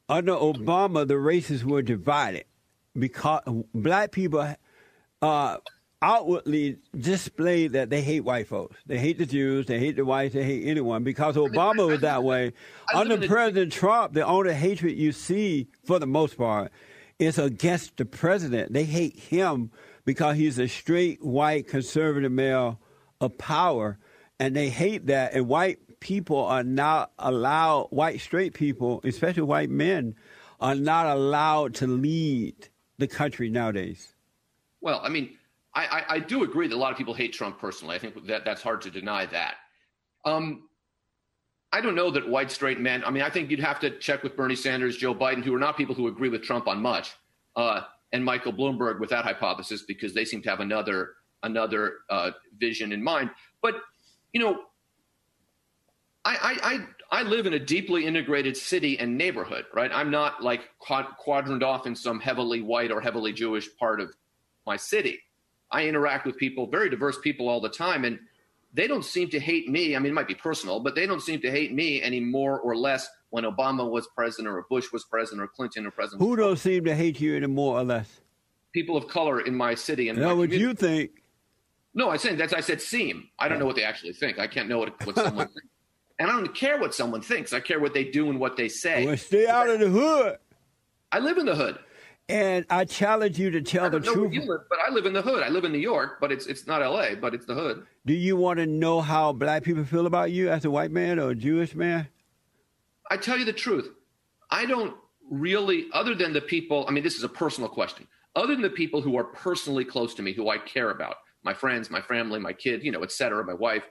under 0.08 0.32
Obama, 0.32 1.06
the 1.06 1.18
races 1.18 1.64
were 1.64 1.82
divided 1.82 2.44
because 2.98 3.42
black 3.74 4.12
people 4.12 4.54
uh, 5.22 5.56
outwardly 6.00 6.78
display 6.96 7.68
that 7.68 7.90
they 7.90 8.02
hate 8.02 8.20
white 8.20 8.46
folks. 8.46 8.76
They 8.86 8.98
hate 8.98 9.18
the 9.18 9.26
Jews, 9.26 9.66
they 9.66 9.78
hate 9.78 9.96
the 9.96 10.04
whites, 10.04 10.34
they 10.34 10.44
hate 10.44 10.66
anyone 10.66 11.02
because 11.02 11.36
Obama 11.36 11.88
was 11.88 12.00
that 12.00 12.22
way. 12.22 12.52
I 12.92 13.00
Under 13.00 13.26
President 13.26 13.72
Trump, 13.72 14.12
the 14.12 14.24
only 14.24 14.54
hatred 14.54 14.96
you 14.96 15.12
see, 15.12 15.68
for 15.84 15.98
the 15.98 16.06
most 16.06 16.36
part, 16.36 16.70
is 17.18 17.38
against 17.38 17.96
the 17.96 18.04
president. 18.04 18.72
They 18.72 18.84
hate 18.84 19.18
him 19.18 19.70
because 20.04 20.36
he's 20.36 20.58
a 20.58 20.68
straight 20.68 21.22
white 21.22 21.66
conservative 21.66 22.32
male 22.32 22.80
of 23.20 23.36
power, 23.36 23.98
and 24.38 24.54
they 24.54 24.68
hate 24.68 25.06
that. 25.06 25.34
And 25.34 25.48
white 25.48 26.00
people 26.00 26.44
are 26.44 26.62
not 26.62 27.10
allowed, 27.18 27.88
white 27.90 28.20
straight 28.20 28.54
people, 28.54 29.00
especially 29.02 29.42
white 29.42 29.70
men, 29.70 30.14
are 30.60 30.76
not 30.76 31.06
allowed 31.06 31.74
to 31.76 31.86
lead 31.86 32.68
the 32.98 33.08
country 33.08 33.50
nowadays. 33.50 34.14
Well, 34.80 35.00
I 35.02 35.08
mean, 35.08 35.37
I, 35.78 35.84
I, 35.84 36.04
I 36.16 36.18
do 36.18 36.42
agree 36.42 36.66
that 36.66 36.74
a 36.74 36.76
lot 36.76 36.90
of 36.90 36.98
people 36.98 37.14
hate 37.14 37.32
Trump 37.32 37.60
personally. 37.60 37.94
I 37.94 38.00
think 38.00 38.26
that 38.26 38.44
that's 38.44 38.62
hard 38.62 38.80
to 38.82 38.90
deny 38.90 39.26
that. 39.26 39.54
Um, 40.24 40.68
I 41.72 41.80
don't 41.80 41.94
know 41.94 42.10
that 42.10 42.28
white 42.28 42.50
straight 42.50 42.80
men. 42.80 43.04
I 43.04 43.10
mean, 43.10 43.22
I 43.22 43.30
think 43.30 43.48
you'd 43.48 43.60
have 43.60 43.78
to 43.80 43.96
check 43.98 44.24
with 44.24 44.36
Bernie 44.36 44.56
Sanders, 44.56 44.96
Joe 44.96 45.14
Biden, 45.14 45.44
who 45.44 45.54
are 45.54 45.58
not 45.58 45.76
people 45.76 45.94
who 45.94 46.08
agree 46.08 46.30
with 46.30 46.42
Trump 46.42 46.66
on 46.66 46.82
much, 46.82 47.12
uh, 47.54 47.82
and 48.12 48.24
Michael 48.24 48.52
Bloomberg 48.52 48.98
with 48.98 49.10
that 49.10 49.24
hypothesis 49.24 49.82
because 49.82 50.14
they 50.14 50.24
seem 50.24 50.42
to 50.42 50.50
have 50.50 50.60
another 50.60 51.10
another 51.44 51.98
uh, 52.10 52.32
vision 52.58 52.90
in 52.90 53.00
mind. 53.00 53.30
But 53.62 53.76
you 54.32 54.40
know, 54.40 54.62
I, 56.24 56.86
I 57.10 57.20
I 57.20 57.22
live 57.22 57.46
in 57.46 57.52
a 57.52 57.58
deeply 57.60 58.04
integrated 58.04 58.56
city 58.56 58.98
and 58.98 59.16
neighborhood, 59.16 59.66
right? 59.72 59.90
I'm 59.94 60.10
not 60.10 60.42
like 60.42 60.70
quad- 60.80 61.16
quadrant 61.18 61.62
off 61.62 61.86
in 61.86 61.94
some 61.94 62.18
heavily 62.18 62.62
white 62.62 62.90
or 62.90 63.00
heavily 63.00 63.32
Jewish 63.32 63.68
part 63.76 64.00
of 64.00 64.12
my 64.66 64.76
city. 64.76 65.20
I 65.70 65.86
interact 65.86 66.26
with 66.26 66.36
people, 66.36 66.66
very 66.66 66.88
diverse 66.88 67.18
people 67.18 67.48
all 67.48 67.60
the 67.60 67.68
time, 67.68 68.04
and 68.04 68.18
they 68.72 68.86
don't 68.86 69.04
seem 69.04 69.28
to 69.30 69.40
hate 69.40 69.68
me. 69.68 69.96
I 69.96 69.98
mean, 69.98 70.12
it 70.12 70.14
might 70.14 70.28
be 70.28 70.34
personal, 70.34 70.80
but 70.80 70.94
they 70.94 71.06
don't 71.06 71.20
seem 71.22 71.40
to 71.40 71.50
hate 71.50 71.72
me 71.72 72.02
any 72.02 72.20
more 72.20 72.58
or 72.60 72.76
less 72.76 73.08
when 73.30 73.44
Obama 73.44 73.88
was 73.90 74.06
president 74.14 74.48
or 74.54 74.64
Bush 74.70 74.86
was 74.92 75.04
president 75.04 75.42
or 75.42 75.48
Clinton 75.48 75.86
or 75.86 75.90
president. 75.90 76.22
Who 76.26 76.36
don't 76.36 76.58
seem 76.58 76.84
to 76.84 76.94
hate 76.94 77.20
you 77.20 77.36
any 77.36 77.46
more 77.46 77.78
or 77.78 77.84
less? 77.84 78.20
People 78.72 78.96
of 78.96 79.08
color 79.08 79.40
in 79.40 79.54
my 79.54 79.74
city 79.74 80.08
and 80.08 80.18
Now, 80.18 80.34
what 80.34 80.50
community. 80.50 80.58
you 80.58 80.74
think? 80.74 81.10
No, 81.94 82.10
I 82.10 82.16
said 82.16 82.38
that's 82.38 82.52
I 82.52 82.60
said 82.60 82.80
seem. 82.80 83.28
I 83.38 83.48
don't 83.48 83.58
know 83.58 83.66
what 83.66 83.76
they 83.76 83.82
actually 83.82 84.12
think. 84.12 84.38
I 84.38 84.46
can't 84.46 84.68
know 84.68 84.78
what, 84.78 85.04
what 85.06 85.16
someone 85.16 85.48
thinks. 85.48 85.68
And 86.20 86.30
I 86.30 86.34
don't 86.34 86.54
care 86.54 86.78
what 86.78 86.94
someone 86.94 87.22
thinks. 87.22 87.52
I 87.52 87.60
care 87.60 87.80
what 87.80 87.94
they 87.94 88.04
do 88.04 88.28
and 88.28 88.38
what 88.38 88.56
they 88.56 88.68
say. 88.68 89.06
Well, 89.06 89.16
stay 89.16 89.46
out 89.46 89.68
of 89.70 89.80
the 89.80 89.88
hood. 89.88 90.38
I 91.10 91.20
live 91.20 91.38
in 91.38 91.46
the 91.46 91.54
hood. 91.54 91.78
And 92.28 92.66
I 92.68 92.84
challenge 92.84 93.38
you 93.38 93.50
to 93.52 93.62
tell 93.62 93.88
the 93.88 94.00
don't 94.00 94.14
know 94.14 94.22
where 94.22 94.30
truth. 94.30 94.48
live, 94.48 94.60
but 94.68 94.78
I 94.86 94.90
live 94.90 95.06
in 95.06 95.14
the 95.14 95.22
hood. 95.22 95.42
I 95.42 95.48
live 95.48 95.64
in 95.64 95.72
New 95.72 95.78
York, 95.78 96.18
but 96.20 96.30
it's 96.30 96.46
it's 96.46 96.66
not 96.66 96.82
L.A., 96.82 97.14
but 97.14 97.32
it's 97.34 97.46
the 97.46 97.54
hood. 97.54 97.86
Do 98.04 98.12
you 98.12 98.36
want 98.36 98.58
to 98.58 98.66
know 98.66 99.00
how 99.00 99.32
black 99.32 99.62
people 99.62 99.84
feel 99.84 100.06
about 100.06 100.30
you 100.30 100.50
as 100.50 100.64
a 100.66 100.70
white 100.70 100.90
man 100.90 101.18
or 101.18 101.30
a 101.30 101.34
Jewish 101.34 101.74
man? 101.74 102.08
I 103.10 103.16
tell 103.16 103.38
you 103.38 103.46
the 103.46 103.52
truth. 103.54 103.88
I 104.50 104.66
don't 104.66 104.94
really, 105.30 105.86
other 105.92 106.14
than 106.14 106.34
the 106.34 106.42
people. 106.42 106.84
I 106.86 106.90
mean, 106.90 107.02
this 107.02 107.16
is 107.16 107.24
a 107.24 107.28
personal 107.28 107.70
question. 107.70 108.06
Other 108.36 108.54
than 108.54 108.62
the 108.62 108.70
people 108.70 109.00
who 109.00 109.16
are 109.16 109.24
personally 109.24 109.84
close 109.84 110.14
to 110.14 110.22
me, 110.22 110.32
who 110.34 110.50
I 110.50 110.58
care 110.58 110.90
about, 110.90 111.16
my 111.42 111.54
friends, 111.54 111.90
my 111.90 112.02
family, 112.02 112.38
my 112.38 112.52
kid, 112.52 112.84
you 112.84 112.92
know, 112.92 113.02
et 113.02 113.10
cetera, 113.10 113.42
my 113.44 113.54
wife. 113.54 113.84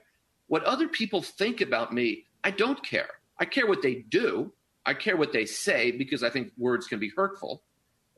What 0.46 0.62
other 0.64 0.88
people 0.88 1.22
think 1.22 1.60
about 1.60 1.92
me, 1.92 2.24
I 2.44 2.52
don't 2.52 2.82
care. 2.84 3.08
I 3.38 3.44
care 3.44 3.66
what 3.66 3.82
they 3.82 3.96
do. 4.08 4.52
I 4.86 4.94
care 4.94 5.16
what 5.16 5.32
they 5.32 5.44
say 5.44 5.90
because 5.90 6.22
I 6.22 6.30
think 6.30 6.52
words 6.56 6.86
can 6.86 6.98
be 6.98 7.10
hurtful. 7.14 7.62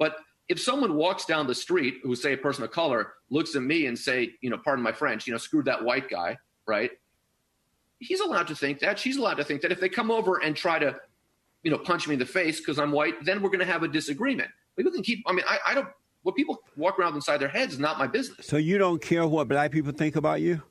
But 0.01 0.17
if 0.49 0.61
someone 0.61 0.95
walks 0.95 1.27
down 1.27 1.47
the 1.47 1.55
street 1.55 1.99
who 2.03 2.17
say 2.17 2.33
a 2.33 2.37
person 2.37 2.65
of 2.65 2.73
color 2.73 3.13
looks 3.29 3.55
at 3.55 3.63
me 3.63 3.87
and 3.87 3.97
say, 3.97 4.33
you 4.41 4.51
know, 4.51 4.59
pardon 4.59 4.83
my 4.83 4.91
French, 4.91 5.29
you 5.29 5.33
know, 5.33 5.39
screw 5.39 5.63
that 5.65 5.85
white 5.85 6.11
guy, 6.11 6.37
right? 6.67 6.91
He's 8.01 8.19
allowed 8.21 8.49
to 8.49 8.57
think 8.57 8.81
that. 8.81 8.99
She's 8.99 9.19
allowed 9.19 9.35
to 9.35 9.45
think 9.45 9.61
that. 9.61 9.71
If 9.71 9.79
they 9.79 9.91
come 9.91 10.11
over 10.11 10.39
and 10.43 10.57
try 10.57 10.79
to, 10.79 10.97
you 11.63 11.71
know, 11.71 11.79
punch 11.79 12.09
me 12.09 12.15
in 12.15 12.19
the 12.19 12.27
face 12.27 12.59
because 12.59 12.79
I'm 12.79 12.91
white, 12.91 13.23
then 13.25 13.43
we're 13.43 13.51
going 13.51 13.61
to 13.61 13.67
have 13.67 13.83
a 13.83 13.89
disagreement. 13.89 14.51
People 14.75 14.91
can 14.91 15.03
keep. 15.03 15.23
I 15.27 15.33
mean, 15.33 15.45
I, 15.47 15.59
I 15.67 15.75
don't. 15.75 15.89
What 16.23 16.35
people 16.35 16.59
walk 16.77 16.99
around 16.99 17.15
inside 17.15 17.37
their 17.39 17.49
heads 17.49 17.75
is 17.75 17.79
not 17.79 17.99
my 17.99 18.07
business. 18.07 18.47
So 18.47 18.57
you 18.57 18.79
don't 18.79 19.01
care 19.01 19.27
what 19.27 19.49
black 19.49 19.71
people 19.71 19.93
think 19.93 20.17
about 20.17 20.41
you? 20.41 20.63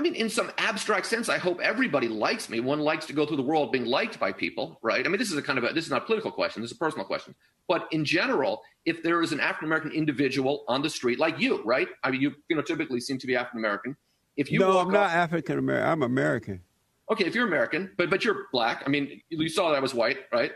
I 0.00 0.02
mean, 0.02 0.14
in 0.14 0.30
some 0.30 0.50
abstract 0.56 1.04
sense, 1.04 1.28
I 1.28 1.36
hope 1.36 1.60
everybody 1.60 2.08
likes 2.08 2.48
me. 2.48 2.58
One 2.60 2.80
likes 2.80 3.04
to 3.04 3.12
go 3.12 3.26
through 3.26 3.36
the 3.36 3.42
world 3.42 3.70
being 3.70 3.84
liked 3.84 4.18
by 4.18 4.32
people, 4.32 4.78
right? 4.80 5.04
I 5.04 5.10
mean, 5.10 5.18
this 5.18 5.30
is 5.30 5.36
a 5.36 5.42
kind 5.42 5.58
of 5.58 5.64
a, 5.64 5.74
this 5.74 5.84
is 5.84 5.90
not 5.90 6.04
a 6.04 6.04
political 6.06 6.32
question. 6.32 6.62
This 6.62 6.70
is 6.70 6.76
a 6.78 6.80
personal 6.80 7.04
question. 7.04 7.34
But 7.68 7.86
in 7.92 8.02
general, 8.06 8.62
if 8.86 9.02
there 9.02 9.20
is 9.20 9.32
an 9.32 9.40
African 9.40 9.66
American 9.68 9.92
individual 9.92 10.64
on 10.68 10.80
the 10.80 10.88
street 10.88 11.18
like 11.18 11.38
you, 11.38 11.62
right? 11.64 11.86
I 12.02 12.10
mean, 12.10 12.22
you 12.22 12.34
you 12.48 12.56
know 12.56 12.62
typically 12.62 12.98
seem 12.98 13.18
to 13.18 13.26
be 13.26 13.36
African 13.36 13.58
American. 13.58 13.94
If 14.38 14.50
you 14.50 14.58
no, 14.58 14.78
I'm 14.78 14.90
not 14.90 15.10
African 15.10 15.58
American. 15.58 15.90
I'm 15.90 16.02
American. 16.02 16.62
Okay, 17.12 17.26
if 17.26 17.34
you're 17.34 17.46
American, 17.46 17.90
but 17.98 18.08
but 18.08 18.24
you're 18.24 18.46
black. 18.54 18.82
I 18.86 18.88
mean, 18.88 19.20
you 19.28 19.50
saw 19.50 19.68
that 19.68 19.76
I 19.76 19.80
was 19.80 19.92
white, 19.92 20.20
right? 20.32 20.52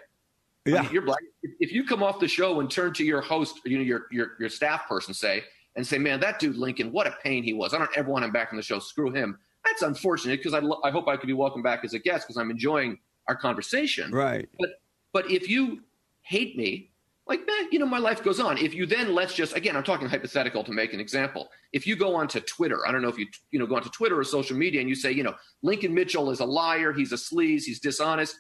I 0.67 0.71
Yeah. 0.71 0.81
mean, 0.81 0.91
you're 0.91 1.03
black. 1.03 1.21
If, 1.43 1.51
if 1.61 1.71
you 1.71 1.85
come 1.85 2.03
off 2.03 2.19
the 2.19 2.29
show 2.29 2.61
and 2.61 2.71
turn 2.71 2.95
to 2.95 3.05
your 3.05 3.21
host, 3.21 3.61
you 3.67 3.77
know, 3.77 3.85
your 3.85 4.07
your 4.11 4.37
your 4.41 4.49
staff 4.49 4.89
person, 4.89 5.13
say 5.13 5.45
and 5.77 5.87
say, 5.87 5.99
"Man, 5.99 6.21
that 6.21 6.39
dude 6.39 6.57
Lincoln, 6.57 6.93
what 6.93 7.07
a 7.07 7.17
pain 7.23 7.43
he 7.43 7.53
was. 7.53 7.75
I 7.75 7.79
don't 7.79 7.91
ever 7.97 8.11
want 8.11 8.25
him 8.25 8.33
back 8.33 8.49
on 8.53 8.57
the 8.57 8.63
show. 8.63 8.79
Screw 8.79 9.11
him." 9.11 9.39
That's 9.65 9.83
unfortunate 9.83 10.39
because 10.39 10.55
I, 10.55 10.59
lo- 10.59 10.81
I 10.85 10.91
hope 10.91 11.09
I 11.09 11.17
could 11.17 11.27
be 11.27 11.33
welcome 11.33 11.63
back 11.63 11.85
as 11.85 11.95
a 11.95 11.99
guest 11.99 12.27
because 12.27 12.37
I'm 12.37 12.51
enjoying 12.51 12.99
our 13.29 13.37
conversation. 13.37 14.11
Right. 14.13 14.49
But 14.59 14.81
but 15.13 15.31
if 15.31 15.49
you 15.49 15.81
hate 16.23 16.57
me, 16.57 16.91
like 17.27 17.47
man, 17.47 17.69
you 17.71 17.79
know, 17.79 17.87
my 17.87 17.99
life 17.99 18.23
goes 18.23 18.41
on. 18.41 18.59
If 18.59 18.75
you 18.75 18.87
then 18.87 19.15
let's 19.15 19.35
just 19.35 19.57
again, 19.57 19.77
I'm 19.77 19.83
talking 19.83 20.09
hypothetical 20.09 20.63
to 20.65 20.73
make 20.73 20.93
an 20.93 21.01
example. 21.01 21.49
If 21.73 21.87
you 21.87 21.97
go 21.97 22.15
onto 22.15 22.41
Twitter, 22.41 22.87
I 22.87 22.93
don't 22.93 23.01
know 23.03 23.09
if 23.09 23.19
you 23.19 23.27
you 23.51 23.59
know 23.59 23.67
go 23.67 23.77
onto 23.77 23.89
Twitter 23.89 24.19
or 24.19 24.25
social 24.25 24.57
media 24.57 24.81
and 24.81 24.89
you 24.89 24.95
say, 24.95 25.13
you 25.13 25.23
know, 25.23 25.35
Lincoln 25.63 25.95
Mitchell 25.95 26.31
is 26.31 26.41
a 26.41 26.45
liar, 26.45 26.93
he's 26.93 27.13
a 27.13 27.17
sleaze, 27.17 27.65
he's 27.65 27.81
dishonest. 27.81 28.39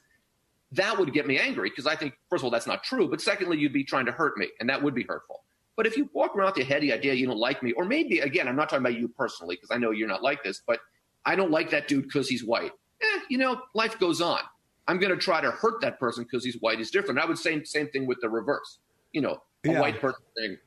That 0.72 0.98
would 0.98 1.12
get 1.12 1.26
me 1.26 1.38
angry 1.38 1.70
because 1.70 1.86
I 1.86 1.94
think 1.94 2.14
first 2.28 2.40
of 2.40 2.44
all 2.44 2.50
that's 2.50 2.66
not 2.66 2.84
true, 2.84 3.08
but 3.08 3.20
secondly 3.20 3.56
you'd 3.58 3.72
be 3.72 3.84
trying 3.84 4.06
to 4.06 4.12
hurt 4.12 4.36
me, 4.36 4.48
and 4.60 4.68
that 4.68 4.82
would 4.82 4.94
be 4.94 5.04
hurtful. 5.04 5.44
But 5.76 5.86
if 5.86 5.96
you 5.96 6.08
walk 6.12 6.36
around 6.36 6.46
with 6.46 6.54
the 6.56 6.64
heady 6.64 6.92
idea 6.92 7.14
you 7.14 7.26
don't 7.26 7.38
like 7.38 7.62
me, 7.62 7.72
or 7.72 7.84
maybe 7.84 8.20
again, 8.20 8.46
I'm 8.46 8.56
not 8.56 8.68
talking 8.68 8.84
about 8.84 8.98
you 8.98 9.08
personally 9.08 9.56
because 9.56 9.70
I 9.70 9.78
know 9.78 9.90
you're 9.90 10.08
not 10.08 10.22
like 10.22 10.42
this, 10.44 10.62
but 10.66 10.78
I 11.24 11.34
don't 11.34 11.50
like 11.50 11.70
that 11.70 11.88
dude 11.88 12.04
because 12.04 12.28
he's 12.28 12.44
white. 12.44 12.72
Eh, 13.02 13.20
you 13.28 13.38
know, 13.38 13.60
life 13.74 13.98
goes 13.98 14.20
on. 14.20 14.40
I'm 14.86 14.98
going 14.98 15.10
to 15.10 15.16
try 15.18 15.40
to 15.40 15.50
hurt 15.50 15.80
that 15.80 15.98
person 15.98 16.24
because 16.24 16.44
he's 16.44 16.56
white 16.60 16.78
is 16.78 16.90
different. 16.90 17.18
I 17.18 17.24
would 17.24 17.38
say 17.38 17.62
same 17.64 17.88
thing 17.88 18.06
with 18.06 18.18
the 18.20 18.28
reverse. 18.28 18.78
You 19.12 19.22
know, 19.22 19.42
a 19.64 19.72
Yeah. 19.72 19.80
white 19.80 20.00
person 20.00 20.20
saying 20.36 20.58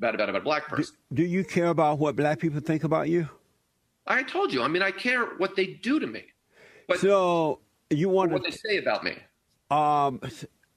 bad 0.00 0.14
about 0.14 0.34
a 0.34 0.40
black 0.40 0.66
person. 0.68 0.96
Do 1.12 1.22
you 1.22 1.44
care 1.44 1.68
about 1.68 1.98
what 1.98 2.16
black 2.16 2.38
people 2.40 2.60
think 2.60 2.84
about 2.84 3.08
you? 3.08 3.28
I 4.06 4.22
told 4.22 4.52
you. 4.52 4.62
I 4.62 4.68
mean, 4.68 4.82
I 4.82 4.90
care 4.90 5.26
what 5.38 5.56
they 5.56 5.66
do 5.66 6.00
to 6.00 6.06
me, 6.06 6.24
but 6.88 6.98
So 6.98 7.60
you 7.90 8.08
want 8.08 8.32
what 8.32 8.44
they 8.44 8.50
say 8.50 8.78
about 8.78 9.04
me. 9.04 9.16
Um, 9.70 10.20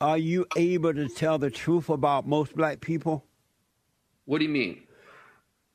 are 0.02 0.18
you 0.18 0.46
able 0.56 0.94
to 0.94 1.08
tell 1.08 1.38
the 1.38 1.52
truth 1.52 1.90
about 1.90 2.28
most 2.28 2.56
black 2.56 2.82
people? 2.82 3.26
What 4.30 4.38
do 4.38 4.46
you 4.46 4.52
mean? 4.52 4.84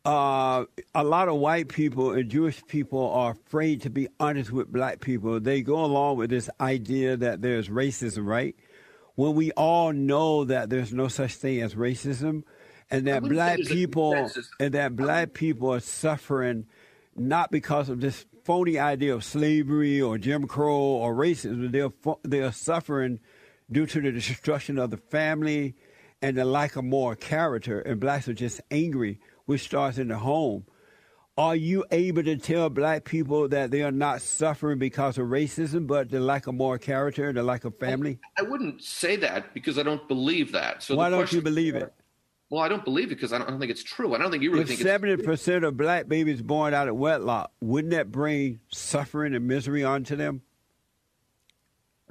uh, 0.05 0.65
a 0.95 1.03
lot 1.03 1.29
of 1.29 1.37
white 1.37 1.69
people 1.69 2.13
and 2.13 2.31
Jewish 2.31 2.65
people 2.67 3.11
are 3.11 3.33
afraid 3.33 3.83
to 3.83 3.91
be 3.91 4.09
honest 4.21 4.53
with 4.53 4.71
black 4.71 5.01
people. 5.01 5.41
They 5.41 5.63
go 5.63 5.85
along 5.85 6.19
with 6.19 6.31
this 6.31 6.51
idea 6.61 7.17
that 7.17 7.41
there's 7.41 7.69
racism, 7.69 8.27
right? 8.27 8.55
When 9.15 9.35
we 9.35 9.51
all 9.53 9.93
know 9.93 10.45
that 10.45 10.69
there's 10.71 10.93
no 10.93 11.09
such 11.09 11.35
thing 11.37 11.63
as 11.63 11.75
racism, 11.75 12.43
and 12.91 13.07
that 13.07 13.23
black 13.23 13.61
people 13.61 14.31
and 14.61 14.75
that 14.75 14.95
black 14.95 15.33
people 15.33 15.73
are 15.73 15.81
suffering 15.81 16.67
not 17.17 17.51
because 17.51 17.89
of 17.89 18.01
this 18.01 18.27
phony 18.45 18.79
idea 18.79 19.15
of 19.15 19.25
slavery 19.25 20.03
or 20.03 20.19
Jim 20.19 20.47
Crow 20.47 20.77
or 20.77 21.15
racism. 21.15 21.73
They're 21.73 22.15
they 22.23 22.43
are 22.43 22.53
suffering 22.53 23.21
due 23.73 23.87
to 23.87 24.01
the 24.03 24.13
destruction 24.13 24.79
of 24.79 24.91
the 24.91 24.99
family 24.99 25.75
and 26.25 26.37
the 26.39 26.45
lack 26.45 26.77
of 26.77 26.85
moral 26.85 27.17
character. 27.17 27.81
And 27.81 28.01
blacks 28.01 28.29
are 28.29 28.35
just 28.35 28.61
angry, 28.71 29.21
which 29.45 29.63
starts 29.63 29.99
in 29.99 30.09
the 30.09 30.17
home. 30.19 30.65
Are 31.37 31.57
you 31.57 31.85
able 31.91 32.23
to 32.23 32.37
tell 32.37 32.71
black 32.71 33.05
people 33.05 33.49
that 33.49 33.71
they 33.73 33.83
are 33.83 33.91
not 33.91 34.23
suffering 34.23 34.79
because 34.79 35.19
of 35.19 35.27
racism, 35.27 35.87
but 35.87 36.09
the 36.11 36.21
lack 36.21 36.47
of 36.47 36.55
moral 36.55 36.79
character, 36.79 37.29
and 37.29 37.37
the 37.37 37.43
lack 37.43 37.65
of 37.65 37.77
family? 37.79 38.21
I 38.39 38.43
wouldn't 38.43 38.83
say 38.83 39.17
that 39.17 39.53
because 39.53 39.77
I 39.79 39.83
don't 39.83 40.07
believe 40.07 40.53
that. 40.53 40.83
So 40.83 40.95
Why 40.95 41.11
don't 41.11 41.19
question- 41.21 41.39
you 41.39 41.43
believe 41.43 41.75
it? 41.75 41.93
Well, 42.51 42.63
I 42.63 42.69
don't 42.69 42.85
believe 42.85 43.07
it 43.07 43.17
because 43.17 43.33
I 43.33 43.39
don't, 43.39 43.49
I 43.49 43.51
don't 43.51 43.59
think 43.59 43.73
it's 43.73 43.83
true. 43.83 44.15
I 44.15 44.19
don't 44.19 44.31
think 44.31 44.45
you 44.45 44.51
really 44.51 44.63
If 44.63 44.69
think 44.69 44.81
it's 44.81 44.89
seventy 44.89 45.21
percent 45.21 45.65
of 45.65 45.77
black 45.77 46.07
babies 46.09 46.41
born 46.41 46.73
out 46.73 46.87
of 46.87 46.95
wedlock, 46.95 47.51
wouldn't 47.61 47.91
that 47.93 48.13
bring 48.13 48.61
suffering 48.69 49.35
and 49.35 49.49
misery 49.49 49.83
onto 49.83 50.15
them? 50.15 50.43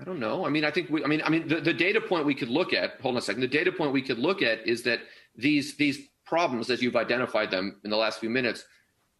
I 0.04 0.06
don't 0.06 0.20
know. 0.20 0.46
I 0.46 0.50
mean, 0.50 0.66
I 0.66 0.72
think 0.72 0.90
we. 0.90 1.02
I 1.02 1.08
mean, 1.08 1.22
I 1.24 1.30
mean, 1.30 1.48
the, 1.48 1.62
the 1.62 1.74
data 1.74 2.02
point 2.02 2.26
we 2.26 2.36
could 2.36 2.50
look 2.50 2.74
at. 2.74 3.00
Hold 3.00 3.16
on 3.16 3.20
a 3.20 3.22
second. 3.22 3.40
The 3.40 3.48
data 3.48 3.72
point 3.72 3.94
we 3.94 4.02
could 4.02 4.20
look 4.20 4.42
at 4.42 4.68
is 4.68 4.84
that 4.84 5.00
these 5.38 5.78
these 5.78 5.98
problems, 6.26 6.70
as 6.70 6.82
you've 6.82 6.98
identified 6.98 7.52
them 7.52 7.80
in 7.86 7.90
the 7.90 7.96
last 7.96 8.20
few 8.20 8.30
minutes, 8.30 8.66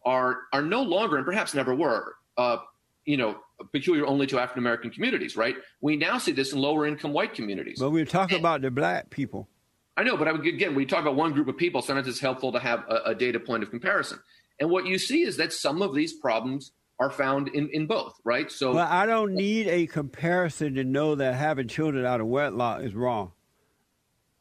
are 0.04 0.40
are 0.52 0.60
no 0.60 0.82
longer 0.82 1.16
and 1.16 1.24
perhaps 1.24 1.54
never 1.54 1.74
were. 1.74 2.16
Uh, 2.36 2.58
you 3.06 3.16
know, 3.16 3.38
peculiar 3.72 4.06
only 4.06 4.26
to 4.26 4.38
African 4.38 4.62
American 4.62 4.90
communities, 4.90 5.38
right? 5.38 5.56
We 5.80 5.96
now 5.96 6.18
see 6.18 6.32
this 6.32 6.52
in 6.52 6.58
lower 6.58 6.86
income 6.86 7.14
white 7.14 7.32
communities. 7.32 7.78
But 7.80 7.90
we're 7.90 8.04
talking 8.04 8.38
about 8.38 8.60
the 8.60 8.70
black 8.70 9.08
people. 9.08 9.48
I 9.96 10.02
know, 10.02 10.18
but 10.18 10.28
I 10.28 10.32
would, 10.32 10.46
again, 10.46 10.74
when 10.74 10.80
you 10.80 10.88
talk 10.88 11.00
about 11.00 11.16
one 11.16 11.32
group 11.32 11.48
of 11.48 11.56
people, 11.56 11.80
sometimes 11.80 12.08
it's 12.08 12.20
helpful 12.20 12.52
to 12.52 12.58
have 12.58 12.80
a, 12.90 13.10
a 13.10 13.14
data 13.14 13.40
point 13.40 13.62
of 13.62 13.70
comparison. 13.70 14.18
And 14.60 14.68
what 14.68 14.84
you 14.84 14.98
see 14.98 15.22
is 15.22 15.38
that 15.38 15.54
some 15.54 15.80
of 15.80 15.94
these 15.94 16.12
problems 16.12 16.72
are 17.00 17.10
found 17.10 17.48
in, 17.48 17.68
in 17.70 17.86
both, 17.86 18.14
right? 18.24 18.50
So 18.50 18.74
Well, 18.74 18.86
I 18.88 19.06
don't 19.06 19.34
need 19.34 19.66
a 19.66 19.86
comparison 19.86 20.74
to 20.74 20.84
know 20.84 21.14
that 21.16 21.34
having 21.34 21.66
children 21.68 22.04
out 22.06 22.20
of 22.20 22.26
wedlock 22.26 22.82
is 22.82 22.94
wrong. 22.94 23.32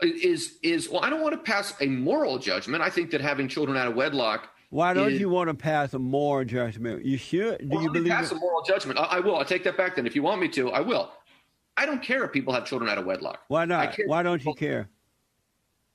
is 0.02 0.58
is 0.62 0.90
well, 0.90 1.04
I 1.04 1.10
don't 1.10 1.22
want 1.22 1.34
to 1.34 1.40
pass 1.52 1.74
a 1.82 1.88
moral 1.88 2.38
judgment. 2.38 2.84
I 2.84 2.90
think 2.90 3.12
that 3.12 3.22
having 3.22 3.48
children 3.48 3.78
out 3.78 3.88
of 3.88 3.96
wedlock. 3.96 4.50
Why 4.70 4.94
don't 4.94 5.14
is- 5.14 5.20
you 5.20 5.30
want 5.30 5.50
to 5.50 5.54
pass 5.54 5.94
a 5.94 6.00
moral 6.00 6.46
judgment? 6.46 7.06
You 7.06 7.18
should. 7.18 7.60
Do 7.60 7.68
Well, 7.76 7.84
you 7.84 7.92
believe 7.92 8.12
pass 8.12 8.32
it? 8.32 8.38
a 8.38 8.40
moral 8.40 8.64
judgment? 8.64 9.00
I, 9.00 9.04
I 9.04 9.20
will. 9.20 9.38
I 9.38 9.44
take 9.44 9.64
that 9.64 9.78
back. 9.78 9.96
Then, 9.96 10.06
if 10.06 10.16
you 10.16 10.24
want 10.24 10.42
me 10.42 10.48
to, 10.50 10.72
I 10.72 10.80
will. 10.82 11.12
I 11.78 11.86
don't 11.88 12.04
care 12.04 12.24
if 12.24 12.32
people 12.32 12.54
have 12.54 12.66
children 12.66 12.90
out 12.90 12.98
of 13.00 13.06
wedlock. 13.06 13.40
Why 13.48 13.66
not? 13.66 13.98
Why 14.06 14.22
don't 14.24 14.44
you 14.46 14.54
care? 14.54 14.90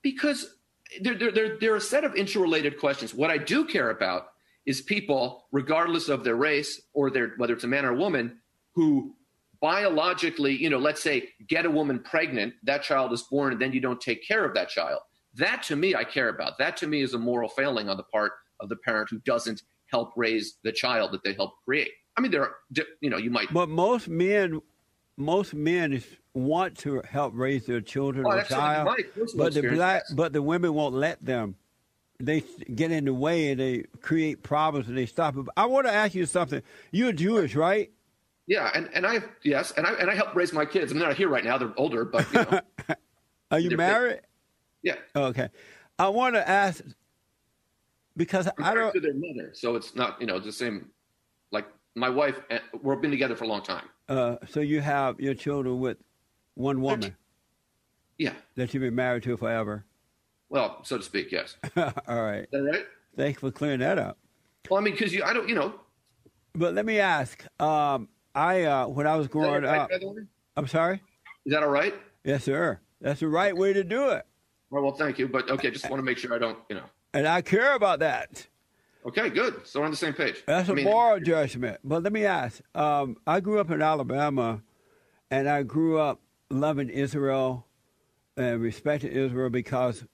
because 0.02 0.54
there, 1.02 1.14
there, 1.14 1.32
there, 1.32 1.58
there 1.60 1.72
are 1.72 1.76
a 1.76 1.80
set 1.80 2.04
of 2.04 2.14
interrelated 2.14 2.78
questions. 2.78 3.12
What 3.14 3.30
I 3.30 3.36
do 3.36 3.64
care 3.64 3.90
about 3.90 4.28
is 4.68 4.82
people, 4.82 5.46
regardless 5.50 6.10
of 6.10 6.24
their 6.24 6.36
race 6.36 6.82
or 6.92 7.10
their 7.10 7.32
whether 7.38 7.54
it's 7.54 7.64
a 7.64 7.66
man 7.66 7.86
or 7.86 7.92
a 7.92 7.96
woman, 7.96 8.38
who 8.74 9.14
biologically, 9.62 10.54
you 10.54 10.68
know, 10.68 10.78
let's 10.78 11.02
say 11.02 11.30
get 11.48 11.64
a 11.64 11.70
woman 11.70 11.98
pregnant, 11.98 12.52
that 12.64 12.82
child 12.82 13.10
is 13.14 13.22
born, 13.22 13.54
and 13.54 13.62
then 13.62 13.72
you 13.72 13.80
don't 13.80 13.98
take 13.98 14.22
care 14.22 14.44
of 14.44 14.52
that 14.52 14.68
child. 14.68 15.00
That 15.34 15.62
to 15.64 15.76
me, 15.76 15.94
I 15.94 16.04
care 16.04 16.28
about. 16.28 16.58
That 16.58 16.76
to 16.78 16.86
me 16.86 17.00
is 17.00 17.14
a 17.14 17.18
moral 17.18 17.48
failing 17.48 17.88
on 17.88 17.96
the 17.96 18.02
part 18.02 18.32
of 18.60 18.68
the 18.68 18.76
parent 18.76 19.08
who 19.08 19.18
doesn't 19.20 19.62
help 19.86 20.12
raise 20.16 20.58
the 20.62 20.72
child 20.72 21.12
that 21.12 21.24
they 21.24 21.32
help 21.32 21.54
create. 21.64 21.90
I 22.18 22.20
mean, 22.20 22.30
there 22.30 22.42
are, 22.42 22.56
you 23.00 23.08
know, 23.08 23.16
you 23.16 23.30
might. 23.30 23.50
But 23.50 23.70
most 23.70 24.06
men, 24.06 24.60
most 25.16 25.54
men 25.54 26.02
want 26.34 26.76
to 26.78 27.00
help 27.08 27.32
raise 27.34 27.64
their 27.64 27.80
children 27.80 28.26
Oh, 28.26 28.32
or 28.32 28.42
child, 28.42 28.94
but 29.34 29.54
the 29.54 29.62
black, 29.62 30.02
but 30.14 30.34
the 30.34 30.42
women 30.42 30.74
won't 30.74 30.94
let 30.94 31.24
them. 31.24 31.56
They 32.20 32.42
get 32.74 32.90
in 32.90 33.04
the 33.04 33.14
way 33.14 33.50
and 33.52 33.60
they 33.60 33.84
create 34.00 34.42
problems 34.42 34.88
and 34.88 34.98
they 34.98 35.06
stop 35.06 35.36
it. 35.36 35.46
I 35.56 35.66
want 35.66 35.86
to 35.86 35.92
ask 35.92 36.14
you 36.14 36.26
something. 36.26 36.62
You're 36.90 37.12
Jewish, 37.12 37.54
right? 37.54 37.90
Yeah, 38.48 38.70
and, 38.74 38.88
and 38.92 39.06
I 39.06 39.20
yes, 39.44 39.72
and 39.72 39.86
I 39.86 39.92
and 39.92 40.10
I 40.10 40.14
help 40.14 40.34
raise 40.34 40.52
my 40.52 40.64
kids. 40.64 40.90
I 40.90 40.94
mean, 40.94 41.00
they're 41.00 41.08
not 41.10 41.16
here 41.18 41.28
right 41.28 41.44
now; 41.44 41.58
they're 41.58 41.74
older, 41.76 42.04
but 42.04 42.26
you 42.32 42.42
know, 42.44 42.60
Are 43.52 43.58
you 43.60 43.68
big. 43.68 43.78
married? 43.78 44.20
yeah. 44.82 44.94
Okay. 45.14 45.48
I 45.98 46.08
want 46.08 46.34
to 46.34 46.48
ask 46.48 46.82
because 48.16 48.46
I'm 48.58 48.64
I 48.64 48.74
don't. 48.74 48.92
to 48.94 49.00
their 49.00 49.14
mother, 49.14 49.50
so 49.52 49.76
it's 49.76 49.94
not 49.94 50.18
you 50.20 50.26
know 50.26 50.40
the 50.40 50.50
same. 50.50 50.88
Like 51.52 51.66
my 51.94 52.08
wife, 52.08 52.40
uh, 52.50 52.58
we've 52.82 53.00
been 53.00 53.10
together 53.10 53.36
for 53.36 53.44
a 53.44 53.48
long 53.48 53.62
time. 53.62 53.84
Uh, 54.08 54.36
so 54.48 54.60
you 54.60 54.80
have 54.80 55.20
your 55.20 55.34
children 55.34 55.78
with 55.78 55.98
one 56.54 56.80
woman 56.80 57.14
Yeah, 58.16 58.32
that 58.56 58.72
you've 58.72 58.80
been 58.80 58.94
married 58.94 59.22
to 59.24 59.36
forever. 59.36 59.84
Well, 60.50 60.78
so 60.84 60.98
to 60.98 61.02
speak, 61.02 61.30
yes. 61.32 61.56
Is 61.64 61.70
All 61.76 62.22
right. 62.22 62.46
that 62.50 62.62
right? 62.62 62.86
Thanks 63.16 63.40
for 63.40 63.50
clearing 63.50 63.80
that 63.80 63.98
up. 63.98 64.18
Well, 64.70 64.80
I 64.80 64.82
mean, 64.82 64.94
because 64.94 65.12
you, 65.12 65.22
I 65.24 65.32
don't, 65.32 65.48
you 65.48 65.54
know, 65.54 65.74
But 66.54 66.74
let 66.74 66.86
me 66.86 66.98
ask. 67.00 67.44
Um, 67.60 68.08
I 68.34 68.64
uh, 68.64 68.86
when 68.88 69.06
I 69.06 69.16
was 69.16 69.26
growing 69.28 69.62
right, 69.64 69.78
up. 69.80 69.90
by 69.90 69.98
the 69.98 70.08
way? 70.08 70.22
I'm 70.56 70.66
sorry. 70.66 71.02
Is 71.46 71.52
that 71.52 71.62
all 71.62 71.68
right? 71.70 71.94
Yes, 72.24 72.44
sir. 72.44 72.78
That's 73.00 73.20
the 73.20 73.28
right 73.28 73.56
way 73.56 73.72
to 73.72 73.82
do 73.84 74.08
it, 74.10 74.26
Well, 74.70 74.82
well, 74.82 74.92
thank 74.92 75.18
you, 75.18 75.28
but 75.28 75.48
okay, 75.50 75.70
just 75.70 75.88
want 75.88 76.00
to 76.00 76.04
make 76.04 76.18
sure 76.18 76.34
I 76.34 76.38
don't, 76.38 76.58
you 76.68 76.74
know. 76.76 76.82
and 77.14 77.26
I 77.28 77.40
care 77.42 77.74
about 77.74 78.00
that. 78.00 78.46
Okay, 79.06 79.30
good. 79.30 79.64
So 79.66 79.78
we're 79.80 79.86
on 79.86 79.92
the 79.92 79.96
same 79.96 80.12
page. 80.12 80.42
That's 80.46 80.68
I 80.68 80.72
a 80.72 80.74
mean, 80.74 80.84
moral 80.84 81.20
judgment. 81.20 81.78
But 81.84 82.02
let 82.02 82.12
me 82.12 82.26
ask. 82.26 82.60
Um, 82.74 83.16
I 83.26 83.38
grew 83.40 83.60
up 83.60 83.70
in 83.70 83.80
Alabama, 83.80 84.60
and 85.30 85.48
I 85.48 85.62
grew 85.62 85.98
up 85.98 86.20
loving 86.50 86.88
Israel 86.90 87.64
and 88.36 88.60
respecting 88.60 89.12
Israel 89.12 89.48
because 89.48 90.04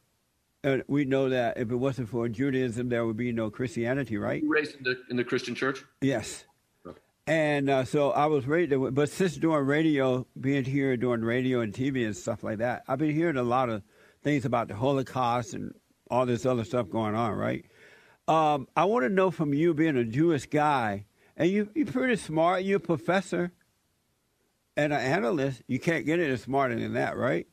uh, 0.65 0.79
we 0.89 1.05
know 1.05 1.29
that 1.29 1.59
if 1.59 1.71
it 1.71 1.77
wasn't 1.77 2.09
for 2.09 2.29
Judaism, 2.29 2.89
there 2.89 3.05
would 3.05 3.17
be 3.17 3.33
no 3.33 3.51
Christianity, 3.51 4.17
right? 4.17 4.43
you 4.43 4.51
raised 4.51 4.77
in 4.77 4.83
the 4.83 4.97
in 5.11 5.17
the 5.17 5.25
Christian 5.25 5.55
church. 5.55 5.85
Yes. 6.01 6.45
Okay. 6.87 6.99
And 7.27 7.69
uh, 7.69 7.85
so 7.85 8.11
I 8.11 8.27
was 8.27 8.47
raised, 8.47 8.73
but 8.95 9.09
since 9.09 9.37
doing 9.37 9.67
radio, 9.67 10.27
being 10.41 10.65
here 10.65 10.97
doing 10.97 11.23
radio 11.23 11.61
and 11.61 11.73
TV 11.73 12.07
and 12.07 12.17
stuff 12.17 12.43
like 12.43 12.59
that, 12.59 12.83
I've 12.89 12.99
been 12.99 13.15
hearing 13.15 13.37
a 13.37 13.43
lot 13.43 13.69
of 13.69 13.83
things 14.23 14.45
about 14.45 14.69
the 14.69 14.75
Holocaust 14.75 15.55
and 15.55 15.75
all 16.11 16.27
this 16.27 16.47
other 16.47 16.65
stuff 16.65 16.89
going 16.89 17.15
on, 17.15 17.33
right? 17.33 17.65
Um, 18.27 18.69
I 18.75 18.87
want 18.87 19.05
to 19.05 19.11
know 19.11 19.31
from 19.31 19.53
you, 19.53 19.75
being 19.75 19.97
a 19.97 20.05
Jewish 20.05 20.47
guy, 20.47 21.05
and 21.37 21.51
you, 21.51 21.69
you're 21.75 21.87
pretty 21.87 22.17
smart, 22.17 22.65
you're 22.65 22.79
a 22.79 22.81
professor 22.81 23.53
and 24.77 24.93
an 24.93 25.01
analyst. 25.01 25.63
You 25.67 25.79
can't 25.79 26.07
get 26.07 26.21
any 26.21 26.37
smarter 26.37 26.79
than 26.79 26.95
that, 26.95 27.17
right? 27.17 27.47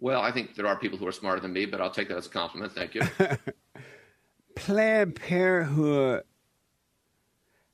Well, 0.00 0.20
I 0.20 0.30
think 0.30 0.54
there 0.54 0.66
are 0.66 0.76
people 0.76 0.98
who 0.98 1.06
are 1.06 1.12
smarter 1.12 1.40
than 1.40 1.52
me, 1.52 1.66
but 1.66 1.80
I'll 1.80 1.90
take 1.90 2.08
that 2.08 2.16
as 2.16 2.26
a 2.26 2.30
compliment. 2.30 2.72
Thank 2.72 2.94
you. 2.94 3.02
Planned 4.54 5.16
Parenthood 5.16 6.24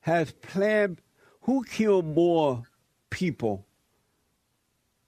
has 0.01 0.31
planned 0.31 1.01
who 1.41 1.63
killed 1.63 2.05
more 2.05 2.63
people, 3.11 3.65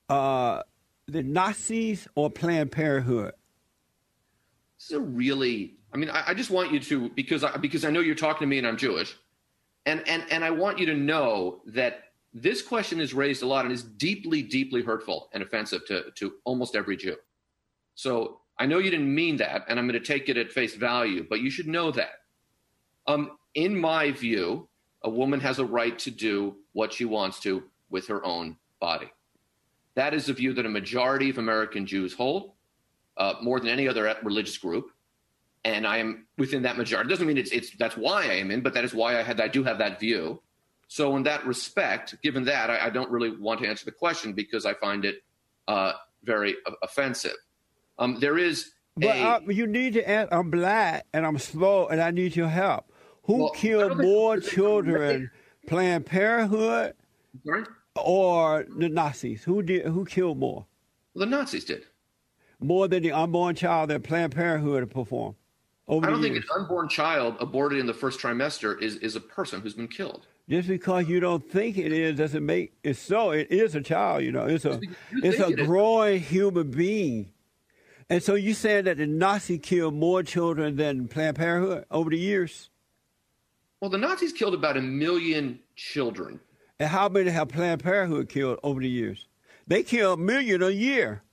uh, 0.10 0.62
the 1.08 1.24
Nazis 1.24 2.08
or 2.16 2.30
Planned 2.30 2.72
Parenthood? 2.72 3.34
This 4.78 4.92
is 4.92 4.98
a 4.98 5.00
really. 5.00 5.74
I 5.94 5.98
mean, 5.98 6.10
I, 6.10 6.26
I 6.28 6.34
just 6.34 6.52
want 6.52 6.72
you 6.72 6.80
to 6.80 7.10
because 7.10 7.44
I, 7.44 7.58
because 7.58 7.86
I 7.86 7.90
know 7.90 8.00
you're 8.00 8.16
talking 8.16 8.42
to 8.42 8.48
me 8.48 8.60
and 8.60 8.68
I'm 8.68 8.78
Jewish, 8.78 9.16
and 9.86 10.08
and 10.08 10.24
and 10.30 10.44
I 10.44 10.52
want 10.52 10.78
you 10.78 10.86
to 10.88 10.94
know 10.94 11.62
that 11.68 12.07
this 12.42 12.62
question 12.62 13.00
is 13.00 13.14
raised 13.14 13.44
a 13.44 13.48
lot 13.48 13.66
and 13.66 13.74
is 13.74 13.84
deeply, 13.84 14.42
deeply 14.42 14.82
hurtful 14.82 15.30
and 15.34 15.44
offensive 15.44 15.86
to 15.88 16.12
to 16.16 16.34
almost 16.46 16.76
every 16.76 16.98
Jew. 16.98 17.16
So 17.96 18.42
I 18.60 18.66
know 18.66 18.80
you 18.80 18.92
didn't 18.92 19.14
mean 19.14 19.38
that, 19.38 19.66
and 19.68 19.80
I'm 19.80 19.88
going 19.88 20.00
to 20.00 20.06
take 20.06 20.30
it 20.30 20.38
at 20.38 20.52
face 20.52 20.76
value, 20.76 21.26
but 21.30 21.42
you 21.42 21.50
should 21.50 21.68
know 21.68 21.92
that. 21.92 22.14
Um, 23.06 23.38
in 23.54 23.78
my 23.80 24.12
view, 24.12 24.68
a 25.04 25.10
woman 25.10 25.40
has 25.40 25.60
a 25.60 25.66
right 25.66 25.98
to 26.00 26.12
do 26.12 26.58
what 26.74 26.94
she 26.94 27.06
wants 27.06 27.40
to 27.42 27.64
with 27.90 28.08
her 28.08 28.24
own 28.26 28.58
body. 28.80 29.12
That 29.96 30.14
is 30.14 30.30
a 30.30 30.34
view 30.34 30.54
that 30.54 30.66
a 30.66 30.70
majority 30.70 31.30
of 31.30 31.38
American 31.38 31.86
Jews 31.86 32.14
hold, 32.14 32.54
uh, 33.18 33.36
more 33.42 33.60
than 33.60 33.70
any 33.70 33.88
other 33.88 34.16
religious 34.24 34.58
group. 34.58 34.92
And 35.64 35.88
I 35.88 35.98
am 35.98 36.28
within 36.38 36.62
that 36.64 36.78
majority. 36.78 37.08
It 37.08 37.12
doesn't 37.12 37.28
mean 37.28 37.38
it's, 37.38 37.52
it's 37.52 37.72
that's 37.78 37.98
why 37.98 38.24
I 38.24 38.34
am 38.34 38.52
in, 38.52 38.62
but 38.62 38.74
that 38.74 38.86
is 38.86 38.94
why 38.94 39.20
I 39.20 39.24
had 39.24 39.42
I 39.42 39.48
do 39.48 39.64
have 39.64 39.80
that 39.80 40.00
view. 40.00 40.42
So 40.88 41.16
in 41.18 41.24
that 41.24 41.46
respect, 41.46 42.16
given 42.24 42.46
that, 42.46 42.70
I, 42.70 42.88
I 42.88 42.90
don't 42.90 43.12
really 43.12 43.36
want 43.36 43.62
to 43.62 43.68
answer 43.68 43.86
the 43.86 43.92
question 43.92 44.34
because 44.34 44.66
I 44.66 44.74
find 44.74 45.06
it 45.06 45.18
uh, 45.68 45.94
very 46.24 46.56
offensive. 46.82 47.36
Um, 48.00 48.20
there 48.20 48.38
is 48.38 48.72
But 48.96 49.16
a, 49.16 49.22
uh, 49.22 49.40
you 49.48 49.68
need 49.68 49.94
to 49.94 50.10
ask. 50.10 50.30
I'm 50.32 50.50
black 50.50 51.06
and 51.14 51.26
I'm 51.26 51.38
slow 51.40 51.88
and 51.88 52.02
I 52.02 52.12
need 52.12 52.36
your 52.36 52.48
help. 52.48 52.86
Who 53.24 53.38
Well, 53.40 53.50
killed 53.50 53.98
more 53.98 54.40
children, 54.40 55.30
Planned 55.68 56.06
Parenthood 56.06 56.94
sorry? 57.46 57.64
or 57.98 58.66
the 58.78 58.88
Nazis? 58.88 59.44
Who 59.44 59.62
did? 59.62 59.86
Who 59.88 60.06
killed 60.06 60.38
more? 60.38 60.66
Well, 61.14 61.26
the 61.26 61.32
Nazis 61.36 61.66
did. 61.66 61.84
More 62.60 62.88
than 62.88 63.04
the 63.04 63.12
unborn 63.12 63.56
child 63.56 63.90
that 63.90 64.04
Planned 64.04 64.34
Parenthood 64.34 64.90
performed 64.90 65.36
I 65.90 66.10
don't 66.10 66.22
think 66.22 66.36
an 66.36 66.44
unborn 66.56 66.90
child 66.90 67.38
aborted 67.40 67.80
in 67.80 67.86
the 67.86 67.94
first 67.94 68.20
trimester 68.20 68.82
is, 68.82 68.98
is 68.98 69.16
a 69.16 69.22
person 69.22 69.62
who's 69.62 69.74
been 69.74 69.88
killed. 69.88 70.28
Just 70.50 70.70
because 70.70 71.10
you 71.10 71.20
don't 71.20 71.50
think 71.50 71.78
it 71.78 71.92
is 71.92 72.18
doesn't 72.18 72.46
make 72.46 72.74
it 72.84 72.96
so. 72.96 73.32
It 73.32 73.48
is 73.52 73.76
a 73.76 73.82
child, 73.82 74.24
you 74.24 74.32
know. 74.32 74.46
It's 74.46 74.64
a 74.64 74.80
it's 75.12 75.40
a 75.40 75.46
think 75.46 75.58
it 75.58 75.60
is. 75.60 75.68
growing 75.68 76.22
human 76.22 76.72
being. 76.72 77.32
And 78.10 78.24
so 78.24 78.36
you 78.36 78.54
saying 78.54 78.86
that 78.86 78.98
the 78.98 79.06
Nazi 79.06 79.58
killed 79.58 79.94
more 79.94 80.24
children 80.24 80.78
than 80.78 81.10
Planned 81.10 81.36
Parenthood 81.36 81.86
over 81.92 82.10
the 82.10 82.18
years? 82.18 82.70
Well, 83.82 83.90
the 83.90 83.98
Nazis 83.98 84.32
killed 84.32 84.54
about 84.54 84.78
a 84.78 84.82
million 84.82 85.60
children. 85.76 86.40
And 86.80 86.90
how 86.90 87.10
many 87.10 87.30
have 87.30 87.50
Planned 87.50 87.84
Parenthood 87.84 88.30
killed 88.30 88.60
over 88.64 88.80
the 88.80 88.90
years? 88.90 89.28
They 89.68 89.84
kill 89.84 90.14
a 90.14 90.18
million 90.18 90.64
a 90.64 90.70
year. 90.70 91.24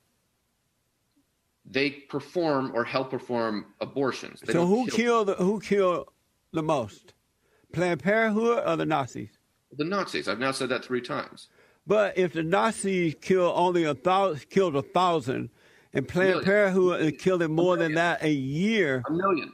They 1.65 1.91
perform 1.91 2.73
or 2.75 2.85
help 2.85 3.11
perform 3.11 3.67
abortions. 3.81 4.41
They 4.41 4.53
so 4.53 4.67
who 4.67 4.87
kill 4.87 4.97
killed 4.97 5.29
the, 5.29 5.35
who 5.37 5.61
killed 5.61 6.09
the 6.53 6.63
most? 6.63 7.14
Planned 7.75 8.03
Parenthood 8.03 8.63
or 8.67 8.77
the 8.77 8.87
Nazis? 8.87 9.31
the 9.77 9.85
Nazis? 9.85 10.29
I've 10.29 10.39
now 10.39 10.53
said 10.53 10.69
that 10.69 10.85
three 10.85 11.01
times. 11.01 11.49
But 11.87 12.17
if 12.17 12.33
the 12.33 12.43
Nazis 12.45 13.15
killed 13.21 13.53
only 13.57 13.85
a 13.85 13.95
thousand, 13.95 14.49
killed 14.49 14.77
a 14.77 14.83
thousand, 14.83 15.51
and 15.93 16.07
Planned 16.09 16.31
Million. 16.31 16.45
Parenthood 16.45 17.01
is 17.03 17.13
killing 17.21 17.53
more 17.55 17.77
than 17.77 17.95
that 17.95 18.23
a 18.23 18.31
year, 18.31 19.03
A 19.09 19.13
million. 19.13 19.53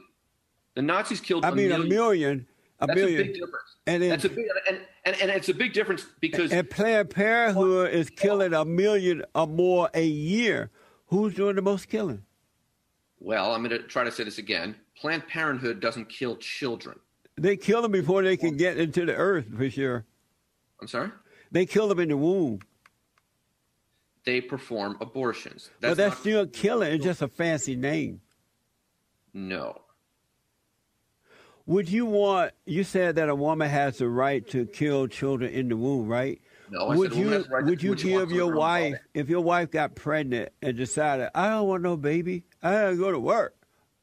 The 0.75 0.81
Nazis 0.81 1.19
killed. 1.19 1.43
I 1.43 1.51
mean 1.51 1.71
a 1.71 1.75
a 1.75 1.79
million. 1.79 1.89
million, 1.89 2.47
a 2.79 2.87
That's 2.87 2.97
a 2.99 3.01
million, 3.03 3.23
big 3.23 3.33
difference. 3.33 3.75
And 3.87 4.03
That's 4.03 4.25
a 4.25 4.29
big 4.29 4.45
and, 4.69 4.79
and 5.05 5.15
and 5.21 5.31
it's 5.31 5.49
a 5.49 5.53
big 5.53 5.73
difference 5.73 6.05
because 6.19 6.51
and 6.51 6.69
Planned 6.69 7.09
Parenthood 7.09 7.91
is 7.91 8.09
killing 8.09 8.53
a 8.53 8.63
million 8.63 9.23
or 9.35 9.47
more 9.47 9.89
a 9.93 10.05
year. 10.05 10.69
Who's 11.07 11.33
doing 11.33 11.55
the 11.55 11.61
most 11.61 11.89
killing? 11.89 12.23
well, 13.19 13.53
I'm 13.53 13.63
going 13.63 13.69
to 13.79 13.87
try 13.87 14.03
to 14.03 14.11
say 14.11 14.23
this 14.23 14.37
again. 14.39 14.75
Planned 14.95 15.27
Parenthood 15.27 15.79
doesn't 15.79 16.09
kill 16.09 16.37
children. 16.37 16.97
They 17.37 17.57
kill 17.57 17.81
them 17.81 17.91
before 17.91 18.23
they 18.23 18.37
can 18.37 18.57
get 18.57 18.77
into 18.77 19.05
the 19.05 19.15
earth, 19.15 19.45
for 19.55 19.69
sure. 19.69 20.05
I'm 20.81 20.87
sorry. 20.87 21.11
They 21.51 21.65
kill 21.65 21.87
them 21.87 21.99
in 21.99 22.09
the 22.09 22.17
womb. 22.17 22.59
They 24.23 24.41
perform 24.41 24.97
abortions. 25.01 25.69
but 25.79 25.97
that's 25.97 26.13
not- 26.15 26.19
still 26.19 26.45
killing. 26.47 26.93
It's 26.93 27.03
just 27.03 27.21
a 27.21 27.27
fancy 27.27 27.75
name. 27.75 28.21
no. 29.33 29.81
Would 31.67 31.89
you 31.89 32.05
want? 32.07 32.53
You 32.65 32.83
said 32.83 33.15
that 33.15 33.29
a 33.29 33.35
woman 33.35 33.69
has 33.69 33.99
the 33.99 34.09
right 34.09 34.45
to 34.49 34.65
kill 34.65 35.07
children 35.07 35.53
in 35.53 35.69
the 35.69 35.77
womb, 35.77 36.07
right? 36.07 36.41
No, 36.71 36.87
I 36.87 36.95
would 36.95 37.11
said 37.13 37.19
a 37.21 37.23
woman 37.23 37.39
you 37.43 37.55
right 37.55 37.65
would 37.65 37.83
you 37.83 37.95
give 37.95 38.31
your 38.31 38.53
wife 38.55 38.95
if 39.13 39.29
your 39.29 39.41
wife 39.41 39.69
got 39.71 39.93
pregnant 39.95 40.51
and 40.61 40.75
decided 40.75 41.29
I 41.35 41.49
don't 41.49 41.67
want 41.67 41.83
no 41.83 41.95
baby, 41.97 42.43
I 42.63 42.71
gotta 42.71 42.95
go 42.95 43.11
to 43.11 43.19
work, 43.19 43.55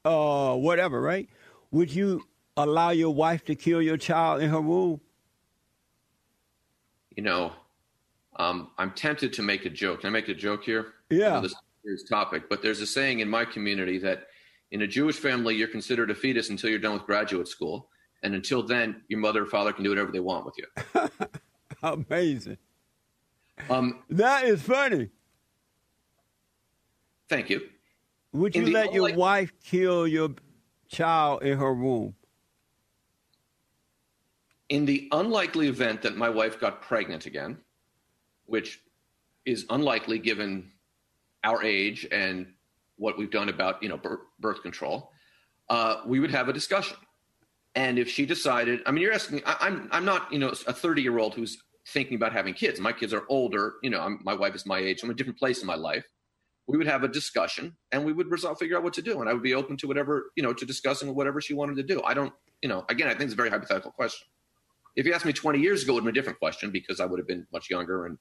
uh, 0.04 0.54
whatever, 0.54 1.00
right? 1.02 1.28
Would 1.72 1.92
you 1.92 2.22
allow 2.58 2.90
your 2.90 3.14
wife 3.14 3.44
to 3.46 3.54
kill 3.54 3.80
your 3.80 3.96
child 3.96 4.42
in 4.42 4.50
her 4.50 4.60
womb? 4.60 5.00
you 7.16 7.24
know, 7.24 7.52
um, 8.36 8.70
I'm 8.78 8.92
tempted 8.92 9.32
to 9.32 9.42
make 9.42 9.64
a 9.64 9.70
joke. 9.70 10.02
Can 10.02 10.06
I 10.08 10.10
make 10.12 10.28
a 10.28 10.34
joke 10.34 10.62
here? 10.62 10.92
Yeah. 11.10 11.40
This 11.40 11.50
is 11.50 11.58
serious 11.82 12.04
topic, 12.08 12.48
but 12.48 12.62
there's 12.62 12.80
a 12.80 12.86
saying 12.86 13.18
in 13.18 13.28
my 13.28 13.44
community 13.44 13.98
that 13.98 14.28
in 14.70 14.82
a 14.82 14.86
Jewish 14.86 15.16
family, 15.16 15.56
you're 15.56 15.66
considered 15.66 16.12
a 16.12 16.14
fetus 16.14 16.50
until 16.50 16.70
you're 16.70 16.78
done 16.78 16.92
with 16.92 17.02
graduate 17.06 17.48
school. 17.48 17.88
And 18.22 18.36
until 18.36 18.62
then, 18.62 19.02
your 19.08 19.18
mother 19.18 19.42
or 19.42 19.46
father 19.46 19.72
can 19.72 19.82
do 19.82 19.90
whatever 19.90 20.12
they 20.12 20.20
want 20.20 20.46
with 20.46 20.54
you. 20.58 21.08
Amazing. 21.82 22.58
Um, 23.68 24.04
That 24.10 24.44
is 24.44 24.62
funny. 24.62 25.08
thank 27.28 27.50
you. 27.50 27.62
Would 28.32 28.54
you 28.54 28.66
let 28.66 28.92
your 28.92 29.06
unlike- 29.08 29.16
wife 29.18 29.52
kill 29.64 30.06
your 30.06 30.30
child 30.88 31.42
in 31.42 31.58
her 31.58 31.74
womb? 31.74 32.14
In 34.68 34.84
the 34.84 35.08
unlikely 35.12 35.68
event 35.68 36.02
that 36.02 36.16
my 36.16 36.28
wife 36.28 36.60
got 36.60 36.82
pregnant 36.82 37.26
again, 37.26 37.58
which 38.46 38.80
is 39.46 39.64
unlikely 39.70 40.18
given 40.18 40.70
our 41.44 41.62
age 41.62 42.06
and 42.10 42.52
what 42.96 43.16
we've 43.16 43.30
done 43.30 43.48
about 43.48 43.82
you 43.82 43.88
know 43.88 44.00
birth, 44.38 44.62
control, 44.62 45.12
uh, 45.70 46.02
we 46.06 46.20
would 46.20 46.30
have 46.30 46.48
a 46.48 46.52
discussion. 46.52 46.96
And 47.74 47.98
if 47.98 48.08
she 48.08 48.26
decided, 48.26 48.80
I 48.86 48.90
mean, 48.90 49.02
you're 49.02 49.12
asking, 49.12 49.42
I, 49.46 49.56
I'm 49.60 49.88
I'm 49.90 50.04
not 50.04 50.32
you 50.32 50.38
know 50.38 50.48
a 50.66 50.72
30 50.72 51.02
year 51.02 51.18
old 51.18 51.34
who's 51.34 51.62
thinking 51.86 52.16
about 52.16 52.32
having 52.32 52.54
kids. 52.54 52.80
My 52.80 52.92
kids 52.92 53.14
are 53.14 53.24
older. 53.28 53.74
You 53.82 53.90
know, 53.90 54.00
I'm, 54.00 54.20
my 54.22 54.34
wife 54.34 54.54
is 54.54 54.66
my 54.66 54.78
age. 54.78 55.02
I'm 55.02 55.10
a 55.10 55.14
different 55.14 55.38
place 55.38 55.60
in 55.60 55.66
my 55.66 55.76
life. 55.76 56.04
We 56.66 56.76
would 56.76 56.86
have 56.86 57.02
a 57.02 57.08
discussion, 57.08 57.74
and 57.92 58.04
we 58.04 58.12
would 58.12 58.30
resolve, 58.30 58.58
figure 58.58 58.76
out 58.76 58.82
what 58.82 58.92
to 58.94 59.02
do. 59.02 59.20
And 59.20 59.30
I 59.30 59.32
would 59.32 59.42
be 59.42 59.54
open 59.54 59.78
to 59.78 59.86
whatever 59.86 60.32
you 60.36 60.42
know 60.42 60.52
to 60.52 60.66
discussing 60.66 61.14
whatever 61.14 61.40
she 61.40 61.54
wanted 61.54 61.76
to 61.76 61.82
do. 61.82 62.02
I 62.02 62.14
don't, 62.14 62.32
you 62.60 62.68
know, 62.68 62.84
again, 62.88 63.08
I 63.08 63.12
think 63.12 63.22
it's 63.22 63.32
a 63.32 63.36
very 63.36 63.50
hypothetical 63.50 63.92
question. 63.92 64.26
If 64.98 65.06
you 65.06 65.14
asked 65.14 65.24
me 65.24 65.32
20 65.32 65.60
years 65.60 65.84
ago, 65.84 65.92
it 65.92 65.94
would 65.94 66.00
have 66.00 66.04
been 66.06 66.18
a 66.18 66.20
different 66.20 66.40
question 66.40 66.72
because 66.72 66.98
I 66.98 67.04
would 67.04 67.20
have 67.20 67.28
been 67.28 67.46
much 67.52 67.70
younger 67.70 68.06
and 68.06 68.18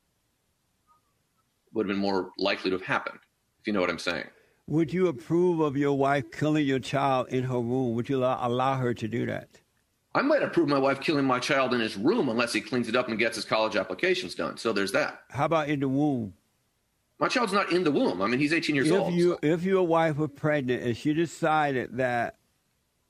would 1.73 1.87
have 1.87 1.95
been 1.95 1.99
more 1.99 2.29
likely 2.37 2.69
to 2.69 2.77
have 2.77 2.85
happened, 2.85 3.17
if 3.59 3.65
you 3.65 3.73
know 3.73 3.81
what 3.81 3.89
I'm 3.89 3.97
saying. 3.97 4.25
Would 4.67 4.93
you 4.93 5.07
approve 5.07 5.59
of 5.59 5.75
your 5.75 5.97
wife 5.97 6.29
killing 6.31 6.67
your 6.67 6.77
child 6.77 7.29
in 7.29 7.45
her 7.45 7.59
womb? 7.59 7.95
Would 7.95 8.09
you 8.09 8.17
allow, 8.17 8.47
allow 8.47 8.75
her 8.77 8.93
to 8.93 9.07
do 9.07 9.25
that? 9.25 9.49
I 10.13 10.21
might 10.21 10.43
approve 10.43 10.67
my 10.67 10.77
wife 10.77 10.99
killing 10.99 11.25
my 11.25 11.39
child 11.39 11.73
in 11.73 11.79
his 11.79 11.97
room 11.97 12.29
unless 12.29 12.53
he 12.53 12.61
cleans 12.61 12.87
it 12.87 12.95
up 12.95 13.09
and 13.09 13.17
gets 13.17 13.37
his 13.37 13.45
college 13.45 13.75
applications 13.75 14.35
done. 14.35 14.57
So 14.57 14.71
there's 14.71 14.91
that. 14.91 15.21
How 15.31 15.45
about 15.45 15.69
in 15.69 15.79
the 15.79 15.89
womb? 15.89 16.35
My 17.17 17.27
child's 17.27 17.53
not 17.53 17.71
in 17.71 17.85
the 17.85 17.91
womb. 17.91 18.21
I 18.21 18.27
mean, 18.27 18.39
he's 18.39 18.53
18 18.53 18.75
years 18.75 18.91
if 18.91 19.01
old. 19.01 19.13
you 19.15 19.31
so- 19.31 19.39
if 19.41 19.63
your 19.63 19.87
wife 19.87 20.17
were 20.17 20.27
pregnant 20.27 20.83
and 20.83 20.95
she 20.95 21.15
decided 21.15 21.97
that 21.97 22.37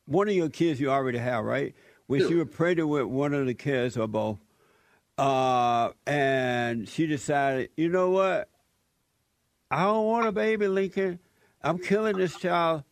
one 0.06 0.30
of 0.30 0.36
your 0.36 0.48
kids 0.48 0.80
you 0.80 0.90
already 0.90 1.18
have, 1.18 1.44
right? 1.44 1.76
When 2.08 2.26
she 2.28 2.36
was 2.36 2.48
pregnant 2.50 2.90
with 2.90 3.04
one 3.04 3.34
of 3.34 3.46
the 3.46 3.54
kids 3.54 3.98
or 3.98 4.08
both, 4.08 4.40
uh, 5.18 5.92
and 6.06 6.88
she 6.88 7.06
decided, 7.06 7.70
you 7.76 7.90
know 7.90 8.12
what? 8.12 8.50
I 9.70 9.84
don't 9.84 10.06
want 10.06 10.26
a 10.28 10.32
baby, 10.32 10.68
Lincoln. 10.68 11.20
I'm 11.62 11.78
killing 11.78 12.16
this 12.18 12.38
child 12.38 12.84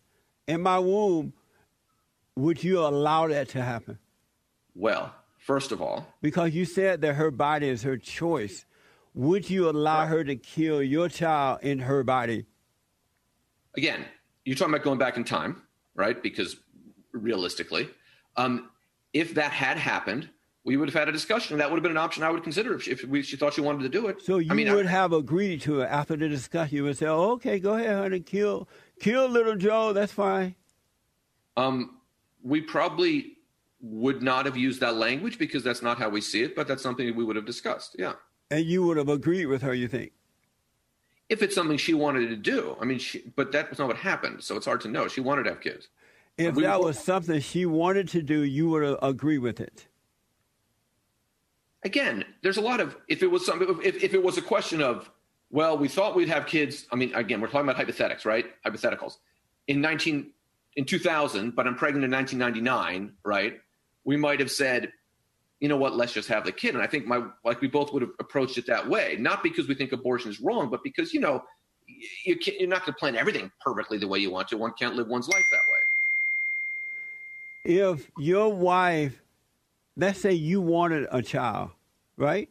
in 0.48 0.62
my 0.62 0.80
womb. 0.80 1.32
Would 2.36 2.62
you 2.64 2.80
allow 2.80 3.28
that 3.30 3.48
to 3.50 3.62
happen? 3.62 3.98
Well, 4.76 5.14
first 5.38 5.72
of 5.72 5.82
all, 5.82 6.06
Because 6.22 6.54
you 6.54 6.66
said 6.66 7.00
that 7.02 7.14
her 7.14 7.32
body 7.32 7.70
is 7.70 7.84
her 7.84 7.96
choice. 7.98 8.66
Would 9.14 9.50
you 9.50 9.70
allow 9.70 10.00
Right. 10.00 10.10
her 10.10 10.24
to 10.26 10.36
kill 10.36 10.84
your 10.84 11.08
child 11.08 11.60
in 11.64 11.80
her 11.80 12.04
body? 12.04 12.46
again, 13.78 14.06
you're 14.46 14.56
talking 14.56 14.74
about 14.74 14.84
going 14.86 14.98
back 14.98 15.18
in 15.18 15.24
time, 15.26 15.62
right? 15.96 16.22
Because 16.24 16.56
realistically, 17.12 17.90
um, 18.38 18.70
if 19.16 19.34
that 19.34 19.52
had 19.52 19.78
happened, 19.78 20.30
we 20.66 20.76
would 20.76 20.90
have 20.90 20.94
had 20.94 21.08
a 21.08 21.12
discussion. 21.12 21.58
That 21.58 21.72
would 21.72 21.78
have 21.78 21.84
been 21.84 21.92
an 21.92 21.98
option 21.98 22.22
I 22.22 22.30
would 22.30 22.44
consider 22.44 22.74
if 22.76 22.84
she, 22.84 22.92
if 22.92 23.04
we, 23.06 23.22
she 23.22 23.38
thought 23.38 23.54
she 23.54 23.62
wanted 23.62 23.84
to 23.84 23.90
do 23.90 24.08
it. 24.08 24.22
So 24.22 24.40
you 24.40 24.52
I 24.52 24.54
mean, 24.54 24.72
would 24.74 24.86
I- 24.88 24.90
have 24.90 25.14
agreed 25.14 25.62
to 25.62 25.82
it 25.82 25.86
after 25.86 26.18
the 26.18 26.28
discussion. 26.28 26.76
You 26.76 26.84
would 26.84 26.98
say, 26.98 27.06
oh, 27.08 27.32
"Okay, 27.36 27.58
go 27.60 27.76
ahead, 27.76 27.96
honey, 27.96 28.20
kill, 28.20 28.68
kill 29.00 29.28
little 29.30 29.56
Joe. 29.56 29.94
That's 29.94 30.12
fine." 30.12 30.54
Um, 31.56 32.02
we 32.44 32.60
probably 32.60 33.38
would 33.80 34.22
not 34.22 34.46
have 34.46 34.58
used 34.58 34.82
that 34.82 34.96
language 34.96 35.40
because 35.40 35.64
that's 35.64 35.82
not 35.82 35.98
how 35.98 36.10
we 36.10 36.20
see 36.20 36.44
it, 36.44 36.56
but 36.56 36.68
that's 36.68 36.84
something 36.84 37.16
we 37.16 37.24
would 37.24 37.38
have 37.38 37.46
discussed. 37.46 37.96
Yeah. 37.98 38.14
And 38.52 38.66
you 38.66 38.84
would 38.86 38.98
have 38.98 39.08
agreed 39.10 39.46
with 39.46 39.62
her. 39.62 39.74
You 39.74 39.88
think? 39.88 40.12
If 41.30 41.42
it's 41.42 41.56
something 41.56 41.78
she 41.78 41.94
wanted 41.94 42.28
to 42.30 42.36
do, 42.36 42.76
I 42.82 42.86
mean, 42.86 43.00
she, 43.00 43.32
but 43.38 43.52
that 43.54 43.70
was 43.70 43.80
not 43.80 43.88
what 43.88 43.98
happened. 43.98 44.44
So 44.44 44.58
it's 44.58 44.66
hard 44.66 44.82
to 44.82 44.90
know. 44.90 45.08
She 45.08 45.22
wanted 45.22 45.44
to 45.44 45.52
have 45.52 45.62
kids. 45.62 45.88
If 46.38 46.56
We- 46.56 46.64
that 46.64 46.82
was 46.82 47.00
something 47.00 47.40
she 47.40 47.66
wanted 47.66 48.10
to 48.10 48.22
do, 48.22 48.42
you 48.42 48.70
would 48.70 48.98
agree 49.02 49.38
with 49.38 49.60
it. 49.60 49.88
again, 51.84 52.26
there's 52.42 52.58
a 52.58 52.62
lot 52.62 52.80
of 52.80 52.98
if 53.08 53.22
it 53.22 53.28
was 53.28 53.46
something 53.46 53.80
if, 53.84 54.04
if 54.04 54.14
it 54.16 54.24
was 54.24 54.38
a 54.40 54.42
question 54.42 54.82
of 54.82 55.10
well, 55.52 55.78
we 55.78 55.88
thought 55.88 56.16
we'd 56.16 56.28
have 56.30 56.48
kids. 56.48 56.88
I 56.92 56.96
mean, 56.96 57.14
again, 57.14 57.40
we're 57.40 57.48
talking 57.48 57.62
about 57.62 57.76
hypothetics, 57.78 58.26
right? 58.26 58.46
Hypotheticals. 58.66 59.18
In 59.68 59.80
19 59.82 60.32
in 60.76 60.86
2000, 60.86 61.56
but 61.56 61.68
I'm 61.68 61.76
pregnant 61.76 62.04
in 62.04 62.12
1999, 62.12 63.14
right? 63.24 63.60
We 64.04 64.18
might 64.18 64.40
have 64.40 64.52
said, 64.52 64.92
you 65.60 65.70
know 65.70 65.78
what, 65.78 65.96
let's 65.96 66.12
just 66.12 66.28
have 66.28 66.44
the 66.44 66.52
kid. 66.52 66.74
And 66.74 66.84
I 66.84 66.88
think 66.88 67.06
my 67.06 67.24
like 67.46 67.62
we 67.62 67.68
both 67.68 67.94
would 67.94 68.02
have 68.02 68.12
approached 68.20 68.58
it 68.58 68.66
that 68.68 68.90
way, 68.90 69.16
not 69.20 69.44
because 69.44 69.68
we 69.68 69.76
think 69.76 69.92
abortion 69.92 70.30
is 70.32 70.42
wrong, 70.42 70.70
but 70.70 70.84
because 70.84 71.14
you 71.14 71.20
know 71.20 71.44
you 72.26 72.36
can't, 72.38 72.60
you're 72.60 72.68
not 72.68 72.82
going 72.82 72.94
to 72.94 73.00
plan 73.00 73.16
everything 73.16 73.52
perfectly 73.62 74.00
the 74.00 74.08
way 74.08 74.18
you 74.20 74.32
want 74.32 74.48
to. 74.50 74.58
One 74.58 74.74
can't 74.78 74.96
live 74.96 75.08
one's 75.08 75.30
life 75.30 75.46
that 75.52 75.62
way. 75.72 75.75
If 77.66 78.12
your 78.20 78.54
wife, 78.54 79.24
let's 79.98 80.20
say 80.20 80.34
you 80.34 80.62
wanted 80.62 81.08
a 81.12 81.24
child, 81.24 81.72
right? 82.16 82.48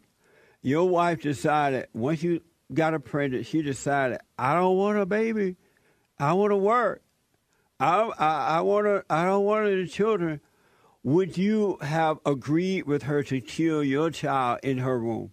Your 0.61 0.88
wife 0.88 1.20
decided 1.20 1.87
once 1.94 2.24
you 2.24 2.42
got 2.72 2.94
a 2.94 3.00
pregnant, 3.00 3.46
she 3.46 3.62
decided, 3.62 4.18
"I 4.37 4.55
don't 4.55 4.77
want 4.77 4.98
a 4.98 5.07
baby. 5.07 5.55
I 6.18 6.33
want 6.33 6.50
to 6.50 6.57
work. 6.57 7.00
I 7.79 8.00
I, 8.18 8.57
I 8.57 8.61
want 8.62 8.87
to. 8.87 9.05
I 9.09 9.24
don't 9.24 9.44
want 9.44 9.68
any 9.68 9.87
children." 9.87 10.40
Would 11.05 11.37
you 11.37 11.77
have 11.83 12.18
agreed 12.24 12.87
with 12.87 13.03
her 13.03 13.22
to 13.24 13.40
kill 13.40 13.85
your 13.85 14.11
child 14.11 14.61
in 14.62 14.79
her 14.79 14.98
womb? 14.98 15.33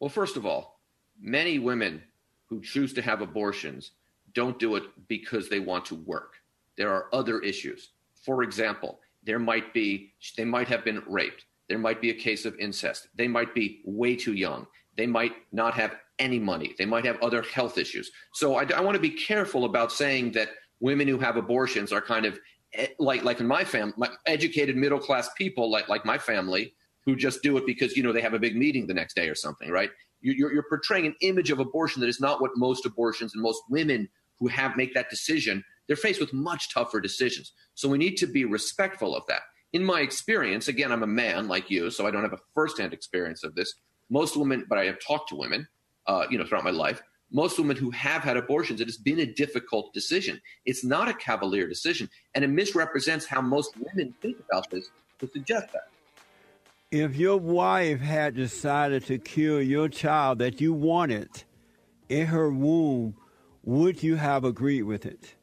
Well, 0.00 0.08
first 0.08 0.38
of 0.38 0.46
all, 0.46 0.80
many 1.20 1.58
women 1.58 2.02
who 2.46 2.62
choose 2.62 2.94
to 2.94 3.02
have 3.02 3.20
abortions 3.20 3.92
don't 4.32 4.58
do 4.58 4.74
it 4.76 4.84
because 5.08 5.50
they 5.50 5.60
want 5.60 5.84
to 5.86 5.94
work. 5.94 6.36
There 6.78 6.90
are 6.90 7.14
other 7.14 7.40
issues. 7.40 7.90
For 8.24 8.42
example, 8.42 9.00
there 9.24 9.38
might 9.38 9.72
be 9.72 10.14
they 10.36 10.44
might 10.44 10.68
have 10.68 10.84
been 10.84 11.02
raped. 11.06 11.44
There 11.68 11.78
might 11.78 12.00
be 12.00 12.10
a 12.10 12.14
case 12.14 12.44
of 12.44 12.54
incest. 12.58 13.08
They 13.14 13.28
might 13.28 13.54
be 13.54 13.80
way 13.84 14.16
too 14.16 14.34
young. 14.34 14.66
They 14.96 15.06
might 15.06 15.32
not 15.52 15.74
have 15.74 15.96
any 16.18 16.38
money. 16.38 16.74
They 16.78 16.84
might 16.84 17.04
have 17.04 17.20
other 17.22 17.42
health 17.42 17.78
issues. 17.78 18.10
So 18.34 18.56
I, 18.56 18.64
I 18.76 18.80
want 18.80 18.94
to 18.94 19.00
be 19.00 19.10
careful 19.10 19.64
about 19.64 19.90
saying 19.92 20.32
that 20.32 20.50
women 20.80 21.08
who 21.08 21.18
have 21.18 21.36
abortions 21.36 21.92
are 21.92 22.00
kind 22.00 22.26
of 22.26 22.38
eh, 22.74 22.88
like 22.98 23.24
like 23.24 23.40
in 23.40 23.46
my 23.46 23.64
family, 23.64 23.94
educated 24.26 24.76
middle 24.76 24.98
class 24.98 25.30
people 25.38 25.70
like 25.70 25.88
like 25.88 26.04
my 26.04 26.18
family 26.18 26.74
who 27.04 27.16
just 27.16 27.42
do 27.42 27.56
it 27.56 27.66
because 27.66 27.96
you 27.96 28.02
know 28.02 28.12
they 28.12 28.20
have 28.20 28.34
a 28.34 28.38
big 28.38 28.56
meeting 28.56 28.86
the 28.86 28.94
next 28.94 29.14
day 29.14 29.28
or 29.28 29.34
something, 29.34 29.70
right? 29.70 29.90
You- 30.20 30.34
You're, 30.34 30.52
you're 30.52 30.68
portraying 30.68 31.06
an 31.06 31.14
image 31.20 31.50
of 31.50 31.58
abortion 31.58 32.00
that 32.00 32.08
is 32.08 32.20
not 32.20 32.40
what 32.40 32.50
most 32.56 32.86
abortions 32.86 33.34
and 33.34 33.42
most 33.42 33.62
women 33.70 34.08
who 34.38 34.48
have 34.48 34.76
make 34.76 34.92
that 34.94 35.10
decision. 35.10 35.64
They're 35.92 35.96
faced 35.98 36.20
with 36.20 36.32
much 36.32 36.72
tougher 36.72 37.02
decisions. 37.02 37.52
So 37.74 37.86
we 37.86 37.98
need 37.98 38.16
to 38.16 38.26
be 38.26 38.46
respectful 38.46 39.14
of 39.14 39.24
that. 39.28 39.42
In 39.74 39.84
my 39.84 40.00
experience, 40.00 40.66
again, 40.68 40.90
I'm 40.90 41.02
a 41.02 41.06
man 41.06 41.48
like 41.48 41.68
you, 41.68 41.90
so 41.90 42.06
I 42.06 42.10
don't 42.10 42.22
have 42.22 42.32
a 42.32 42.38
firsthand 42.54 42.94
experience 42.94 43.44
of 43.44 43.54
this. 43.54 43.74
Most 44.08 44.34
women, 44.34 44.64
but 44.70 44.78
I 44.78 44.86
have 44.86 44.96
talked 45.06 45.28
to 45.28 45.36
women, 45.36 45.68
uh, 46.06 46.24
you 46.30 46.38
know, 46.38 46.46
throughout 46.46 46.64
my 46.64 46.70
life. 46.70 47.02
Most 47.30 47.58
women 47.58 47.76
who 47.76 47.90
have 47.90 48.22
had 48.22 48.38
abortions, 48.38 48.80
it 48.80 48.86
has 48.86 48.96
been 48.96 49.20
a 49.20 49.26
difficult 49.26 49.92
decision. 49.92 50.40
It's 50.64 50.82
not 50.82 51.10
a 51.10 51.12
cavalier 51.12 51.68
decision, 51.68 52.08
and 52.34 52.42
it 52.42 52.48
misrepresents 52.48 53.26
how 53.26 53.42
most 53.42 53.74
women 53.76 54.14
think 54.22 54.38
about 54.50 54.70
this 54.70 54.88
to 55.18 55.28
suggest 55.28 55.74
that. 55.74 55.88
If 56.90 57.16
your 57.16 57.36
wife 57.36 58.00
had 58.00 58.34
decided 58.34 59.04
to 59.08 59.18
kill 59.18 59.60
your 59.60 59.90
child 59.90 60.38
that 60.38 60.58
you 60.58 60.72
wanted 60.72 61.44
in 62.08 62.28
her 62.28 62.50
womb, 62.50 63.14
would 63.62 64.02
you 64.02 64.16
have 64.16 64.44
agreed 64.44 64.84
with 64.84 65.04
it? 65.04 65.34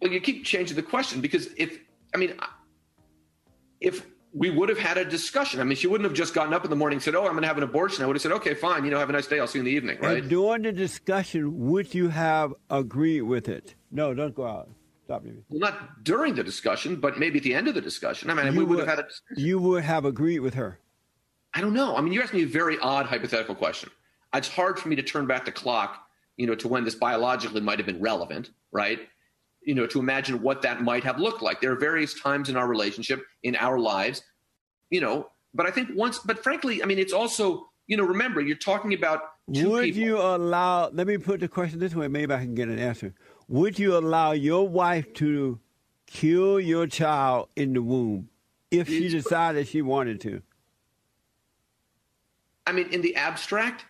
Well, 0.00 0.10
you 0.12 0.20
keep 0.20 0.44
changing 0.44 0.76
the 0.76 0.82
question 0.82 1.20
because 1.20 1.48
if 1.56 1.78
I 2.14 2.18
mean, 2.18 2.34
if 3.80 4.06
we 4.32 4.50
would 4.50 4.68
have 4.68 4.78
had 4.78 4.98
a 4.98 5.04
discussion, 5.04 5.60
I 5.60 5.64
mean, 5.64 5.76
she 5.76 5.86
wouldn't 5.86 6.08
have 6.08 6.16
just 6.16 6.34
gotten 6.34 6.52
up 6.52 6.64
in 6.64 6.70
the 6.70 6.76
morning 6.76 6.96
and 6.96 7.02
said, 7.02 7.14
"Oh, 7.14 7.24
I'm 7.24 7.32
going 7.32 7.42
to 7.42 7.48
have 7.48 7.56
an 7.56 7.62
abortion." 7.62 8.04
I 8.04 8.06
would 8.06 8.16
have 8.16 8.22
said, 8.22 8.32
"Okay, 8.32 8.54
fine. 8.54 8.84
You 8.84 8.90
know, 8.90 8.98
have 8.98 9.08
a 9.08 9.12
nice 9.12 9.26
day. 9.26 9.40
I'll 9.40 9.46
see 9.46 9.58
you 9.58 9.62
in 9.62 9.66
the 9.66 9.72
evening." 9.72 9.98
Right? 10.00 10.18
And 10.18 10.28
during 10.28 10.62
the 10.62 10.72
discussion, 10.72 11.68
would 11.70 11.94
you 11.94 12.08
have 12.08 12.54
agreed 12.70 13.22
with 13.22 13.48
it? 13.48 13.74
No, 13.90 14.14
don't 14.14 14.34
go 14.34 14.46
out. 14.46 14.68
Stop 15.04 15.24
me. 15.24 15.32
Well, 15.48 15.60
not 15.60 16.04
during 16.04 16.34
the 16.34 16.44
discussion, 16.44 16.96
but 16.96 17.18
maybe 17.18 17.38
at 17.38 17.42
the 17.42 17.54
end 17.54 17.66
of 17.66 17.74
the 17.74 17.80
discussion. 17.80 18.28
I 18.28 18.34
mean, 18.34 18.46
You 18.52 18.52
we 18.52 18.58
would 18.58 18.68
would- 18.70 18.78
have 18.80 18.88
had 18.88 18.98
a 18.98 19.08
discussion. 19.08 19.44
You 19.44 19.58
would 19.58 19.82
have 19.84 20.04
agreed 20.04 20.40
with 20.40 20.54
her. 20.54 20.78
I 21.54 21.62
don't 21.62 21.72
know. 21.72 21.96
I 21.96 22.02
mean, 22.02 22.12
you're 22.12 22.22
asking 22.22 22.40
me 22.40 22.44
a 22.44 22.48
very 22.48 22.78
odd 22.80 23.06
hypothetical 23.06 23.54
question. 23.54 23.90
It's 24.34 24.48
hard 24.48 24.78
for 24.78 24.88
me 24.90 24.96
to 24.96 25.02
turn 25.02 25.24
back 25.26 25.46
the 25.46 25.52
clock, 25.52 26.06
you 26.36 26.46
know, 26.46 26.54
to 26.56 26.68
when 26.68 26.84
this 26.84 26.94
biologically 26.94 27.62
might 27.62 27.78
have 27.78 27.86
been 27.86 28.00
relevant, 28.02 28.50
right? 28.70 29.00
You 29.62 29.74
know, 29.74 29.86
to 29.86 29.98
imagine 29.98 30.40
what 30.40 30.62
that 30.62 30.82
might 30.82 31.04
have 31.04 31.18
looked 31.18 31.42
like. 31.42 31.60
There 31.60 31.72
are 31.72 31.78
various 31.78 32.18
times 32.18 32.48
in 32.48 32.56
our 32.56 32.66
relationship, 32.66 33.22
in 33.42 33.54
our 33.56 33.78
lives, 33.78 34.22
you 34.90 35.00
know, 35.00 35.28
but 35.54 35.66
I 35.66 35.70
think 35.70 35.90
once, 35.94 36.18
but 36.18 36.42
frankly, 36.42 36.82
I 36.82 36.86
mean, 36.86 36.98
it's 36.98 37.12
also, 37.12 37.68
you 37.86 37.96
know, 37.96 38.04
remember, 38.04 38.40
you're 38.40 38.56
talking 38.56 38.94
about 38.94 39.22
two 39.52 39.70
Would 39.70 39.84
people. 39.84 40.00
you 40.02 40.18
allow, 40.18 40.88
let 40.90 41.06
me 41.06 41.18
put 41.18 41.40
the 41.40 41.48
question 41.48 41.78
this 41.78 41.94
way, 41.94 42.08
maybe 42.08 42.32
I 42.34 42.38
can 42.38 42.54
get 42.54 42.68
an 42.68 42.78
answer. 42.78 43.14
Would 43.48 43.78
you 43.78 43.96
allow 43.96 44.32
your 44.32 44.68
wife 44.68 45.12
to 45.14 45.58
kill 46.06 46.60
your 46.60 46.86
child 46.86 47.48
in 47.56 47.72
the 47.72 47.82
womb 47.82 48.28
if 48.70 48.88
she 48.88 49.08
decided 49.08 49.66
she 49.68 49.82
wanted 49.82 50.20
to? 50.22 50.42
I 52.66 52.72
mean, 52.72 52.88
in 52.88 53.00
the 53.00 53.16
abstract, 53.16 53.86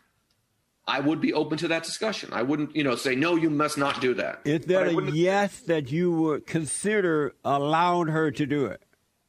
I 0.89 1.01
would 1.01 1.21
be 1.21 1.35
open 1.35 1.59
to 1.59 1.69
that 1.69 1.85
discussion. 1.85 2.31
I 2.33 2.43
wouldn't, 2.43 2.75
you 2.75 2.83
know, 2.83 2.97
say, 2.97 3.15
no, 3.15 3.37
you 3.37 3.51
must 3.51 3.77
not 3.77 4.01
do 4.01 4.15
that. 4.15 4.41
Is 4.47 4.61
But 4.61 4.69
that 4.69 4.89
I 4.89 4.93
a 4.93 5.11
yes 5.11 5.61
that 5.61 5.93
you 5.93 6.11
would 6.13 6.47
consider 6.47 7.35
allowing 7.45 8.09
her 8.09 8.31
to 8.31 8.47
do 8.47 8.65
it? 8.67 8.83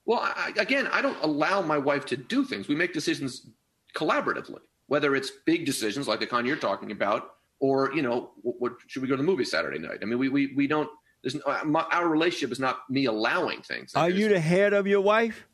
Well, 0.05 0.21
I, 0.21 0.53
again, 0.57 0.87
I 0.87 1.01
don't 1.01 1.21
allow 1.21 1.61
my 1.61 1.77
wife 1.77 2.05
to 2.07 2.17
do 2.17 2.45
things. 2.45 2.69
We 2.69 2.75
make 2.75 2.93
decisions 2.93 3.45
collaboratively, 3.93 4.61
whether 4.87 5.15
it's 5.15 5.31
big 5.45 5.65
decisions 5.65 6.07
like 6.07 6.21
the 6.21 6.27
kind 6.27 6.47
you're 6.47 6.55
talking 6.55 6.91
about, 6.91 7.33
or 7.59 7.93
you 7.93 8.01
know, 8.01 8.31
what, 8.41 8.55
what 8.59 8.73
should 8.87 9.01
we 9.01 9.09
go 9.09 9.17
to 9.17 9.21
the 9.21 9.27
movie 9.27 9.43
Saturday 9.43 9.79
night? 9.79 9.99
I 10.01 10.05
mean, 10.05 10.17
we 10.17 10.29
we, 10.29 10.53
we 10.55 10.65
don't. 10.65 10.89
There's, 11.21 11.35
uh, 11.45 11.59
my, 11.65 11.81
our 11.91 12.07
relationship 12.07 12.51
is 12.53 12.59
not 12.59 12.89
me 12.89 13.03
allowing 13.05 13.61
things. 13.61 13.93
Are 13.93 14.09
you 14.09 14.29
the 14.29 14.39
head 14.39 14.71
of 14.71 14.87
your 14.87 15.01
wife? 15.01 15.45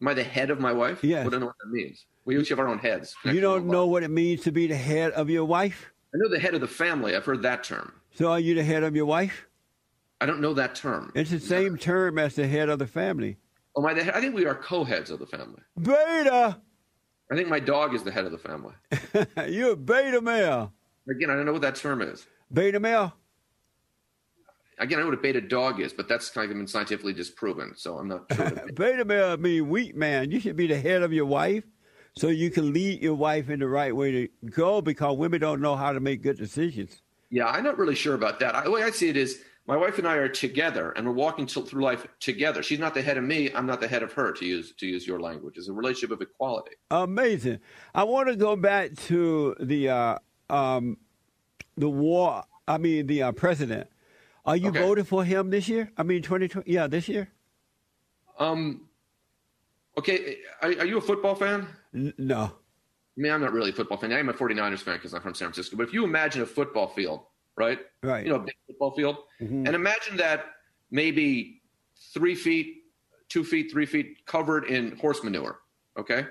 Am 0.00 0.06
I 0.06 0.14
the 0.14 0.22
head 0.22 0.50
of 0.50 0.60
my 0.60 0.72
wife? 0.72 1.02
Yes. 1.02 1.26
I 1.26 1.28
don't 1.28 1.40
know 1.40 1.46
what 1.46 1.56
that 1.62 1.70
means. 1.72 2.06
We 2.28 2.38
each 2.38 2.50
have 2.50 2.58
our 2.58 2.68
own 2.68 2.78
heads. 2.78 3.16
You 3.24 3.40
don't 3.40 3.68
know 3.68 3.86
what 3.86 4.02
it 4.02 4.10
means 4.10 4.42
to 4.42 4.52
be 4.52 4.66
the 4.66 4.76
head 4.76 5.12
of 5.12 5.30
your 5.30 5.46
wife? 5.46 5.90
I 6.14 6.18
know 6.18 6.28
the 6.28 6.38
head 6.38 6.52
of 6.54 6.60
the 6.60 6.68
family. 6.68 7.16
I've 7.16 7.24
heard 7.24 7.40
that 7.40 7.64
term. 7.64 7.90
So 8.16 8.30
are 8.30 8.38
you 8.38 8.54
the 8.54 8.62
head 8.62 8.82
of 8.82 8.94
your 8.94 9.06
wife? 9.06 9.46
I 10.20 10.26
don't 10.26 10.42
know 10.42 10.52
that 10.52 10.74
term. 10.74 11.10
It's 11.14 11.30
the 11.30 11.40
same 11.40 11.78
term 11.78 12.18
as 12.18 12.34
the 12.34 12.46
head 12.46 12.68
of 12.68 12.80
the 12.80 12.86
family. 12.86 13.38
Oh, 13.74 13.80
my, 13.80 13.92
I 13.92 14.20
think 14.20 14.34
we 14.34 14.44
are 14.44 14.54
co-heads 14.54 15.10
of 15.10 15.20
the 15.20 15.26
family. 15.26 15.62
Beta! 15.80 16.58
I 17.32 17.34
think 17.34 17.48
my 17.48 17.60
dog 17.60 17.94
is 17.94 18.02
the 18.02 18.10
head 18.10 18.26
of 18.26 18.32
the 18.32 18.36
family. 18.36 18.74
You're 19.50 19.72
a 19.72 19.76
beta 19.76 20.20
male. 20.20 20.74
Again, 21.08 21.30
I 21.30 21.34
don't 21.34 21.46
know 21.46 21.54
what 21.54 21.62
that 21.62 21.76
term 21.76 22.02
is. 22.02 22.26
Beta 22.52 22.78
male? 22.78 23.14
Again, 24.78 24.98
I 24.98 25.00
know 25.00 25.08
what 25.08 25.18
a 25.18 25.22
beta 25.22 25.40
dog 25.40 25.80
is, 25.80 25.94
but 25.94 26.08
that's 26.10 26.28
kind 26.28 26.50
of 26.50 26.58
been 26.58 26.66
scientifically 26.66 27.14
disproven, 27.14 27.72
so 27.74 27.96
I'm 27.96 28.08
not 28.08 28.26
sure. 28.30 28.44
what 28.44 28.52
it 28.52 28.56
means. 28.66 28.78
Beta 28.78 29.04
male 29.06 29.38
means 29.38 29.66
weak 29.66 29.96
man. 29.96 30.30
You 30.30 30.40
should 30.40 30.56
be 30.56 30.66
the 30.66 30.78
head 30.78 31.02
of 31.02 31.10
your 31.14 31.24
wife 31.24 31.64
so 32.18 32.28
you 32.28 32.50
can 32.50 32.72
lead 32.72 33.02
your 33.02 33.14
wife 33.14 33.48
in 33.48 33.60
the 33.60 33.68
right 33.68 33.94
way 33.94 34.10
to 34.10 34.28
go 34.50 34.80
because 34.80 35.16
women 35.16 35.40
don't 35.40 35.60
know 35.60 35.76
how 35.76 35.92
to 35.92 36.00
make 36.00 36.22
good 36.22 36.36
decisions. 36.36 37.02
Yeah, 37.30 37.46
I'm 37.46 37.62
not 37.64 37.78
really 37.78 37.94
sure 37.94 38.14
about 38.14 38.40
that. 38.40 38.54
I, 38.54 38.64
the 38.64 38.70
way 38.70 38.82
I 38.82 38.90
see 38.90 39.08
it 39.08 39.16
is 39.16 39.42
my 39.66 39.76
wife 39.76 39.98
and 39.98 40.08
I 40.08 40.14
are 40.14 40.28
together, 40.30 40.92
and 40.92 41.06
we're 41.06 41.12
walking 41.12 41.46
t- 41.46 41.60
through 41.62 41.82
life 41.82 42.06
together. 42.20 42.62
She's 42.62 42.78
not 42.78 42.94
the 42.94 43.02
head 43.02 43.18
of 43.18 43.24
me. 43.24 43.52
I'm 43.52 43.66
not 43.66 43.80
the 43.80 43.88
head 43.88 44.02
of 44.02 44.12
her. 44.14 44.32
To 44.32 44.44
use 44.44 44.72
to 44.78 44.86
use 44.86 45.06
your 45.06 45.20
language, 45.20 45.58
it's 45.58 45.68
a 45.68 45.72
relationship 45.72 46.10
of 46.10 46.22
equality. 46.22 46.72
Amazing. 46.90 47.60
I 47.94 48.04
want 48.04 48.28
to 48.28 48.36
go 48.36 48.56
back 48.56 48.94
to 49.08 49.54
the 49.60 49.90
uh, 49.90 50.18
um, 50.48 50.96
the 51.76 51.88
war. 51.90 52.44
I 52.66 52.78
mean, 52.78 53.06
the 53.06 53.22
uh, 53.24 53.32
president. 53.32 53.88
Are 54.46 54.56
you 54.56 54.70
Okay. 54.70 54.80
voting 54.80 55.04
for 55.04 55.22
him 55.24 55.50
this 55.50 55.68
year? 55.68 55.92
I 55.98 56.02
mean, 56.02 56.22
2020. 56.22 56.70
Yeah, 56.70 56.86
this 56.86 57.06
year. 57.06 57.28
Um, 58.38 58.88
okay, 59.98 60.38
are, 60.62 60.68
are 60.70 60.86
you 60.86 60.96
a 60.96 61.00
football 61.02 61.34
fan? 61.34 61.66
N- 61.94 62.14
no. 62.18 62.42
I 62.44 63.20
mean, 63.20 63.32
I'm 63.32 63.40
not 63.40 63.52
really 63.52 63.70
a 63.70 63.72
football 63.72 63.98
fan. 63.98 64.12
I 64.12 64.18
am 64.18 64.28
a 64.28 64.32
49ers 64.32 64.80
fan 64.80 64.96
because 64.96 65.12
I'm 65.14 65.20
from 65.22 65.34
San 65.34 65.48
Francisco. 65.48 65.76
But 65.76 65.88
if 65.88 65.92
you 65.92 66.04
imagine 66.04 66.42
a 66.42 66.46
football 66.46 66.88
field, 66.88 67.20
right? 67.56 67.80
Right. 68.02 68.24
You 68.24 68.30
know, 68.32 68.36
a 68.36 68.40
big 68.44 68.54
football 68.66 68.92
field, 68.94 69.16
Mhm. 69.40 69.66
and 69.66 69.68
imagine 69.74 70.16
that 70.18 70.46
maybe 70.90 71.62
three 72.14 72.34
feet, 72.36 72.84
two 73.28 73.42
feet, 73.44 73.70
three 73.72 73.86
feet 73.86 74.24
covered 74.26 74.64
in 74.64 74.96
horse 74.98 75.22
manure. 75.24 75.60
Okay, 75.98 76.20
are 76.20 76.30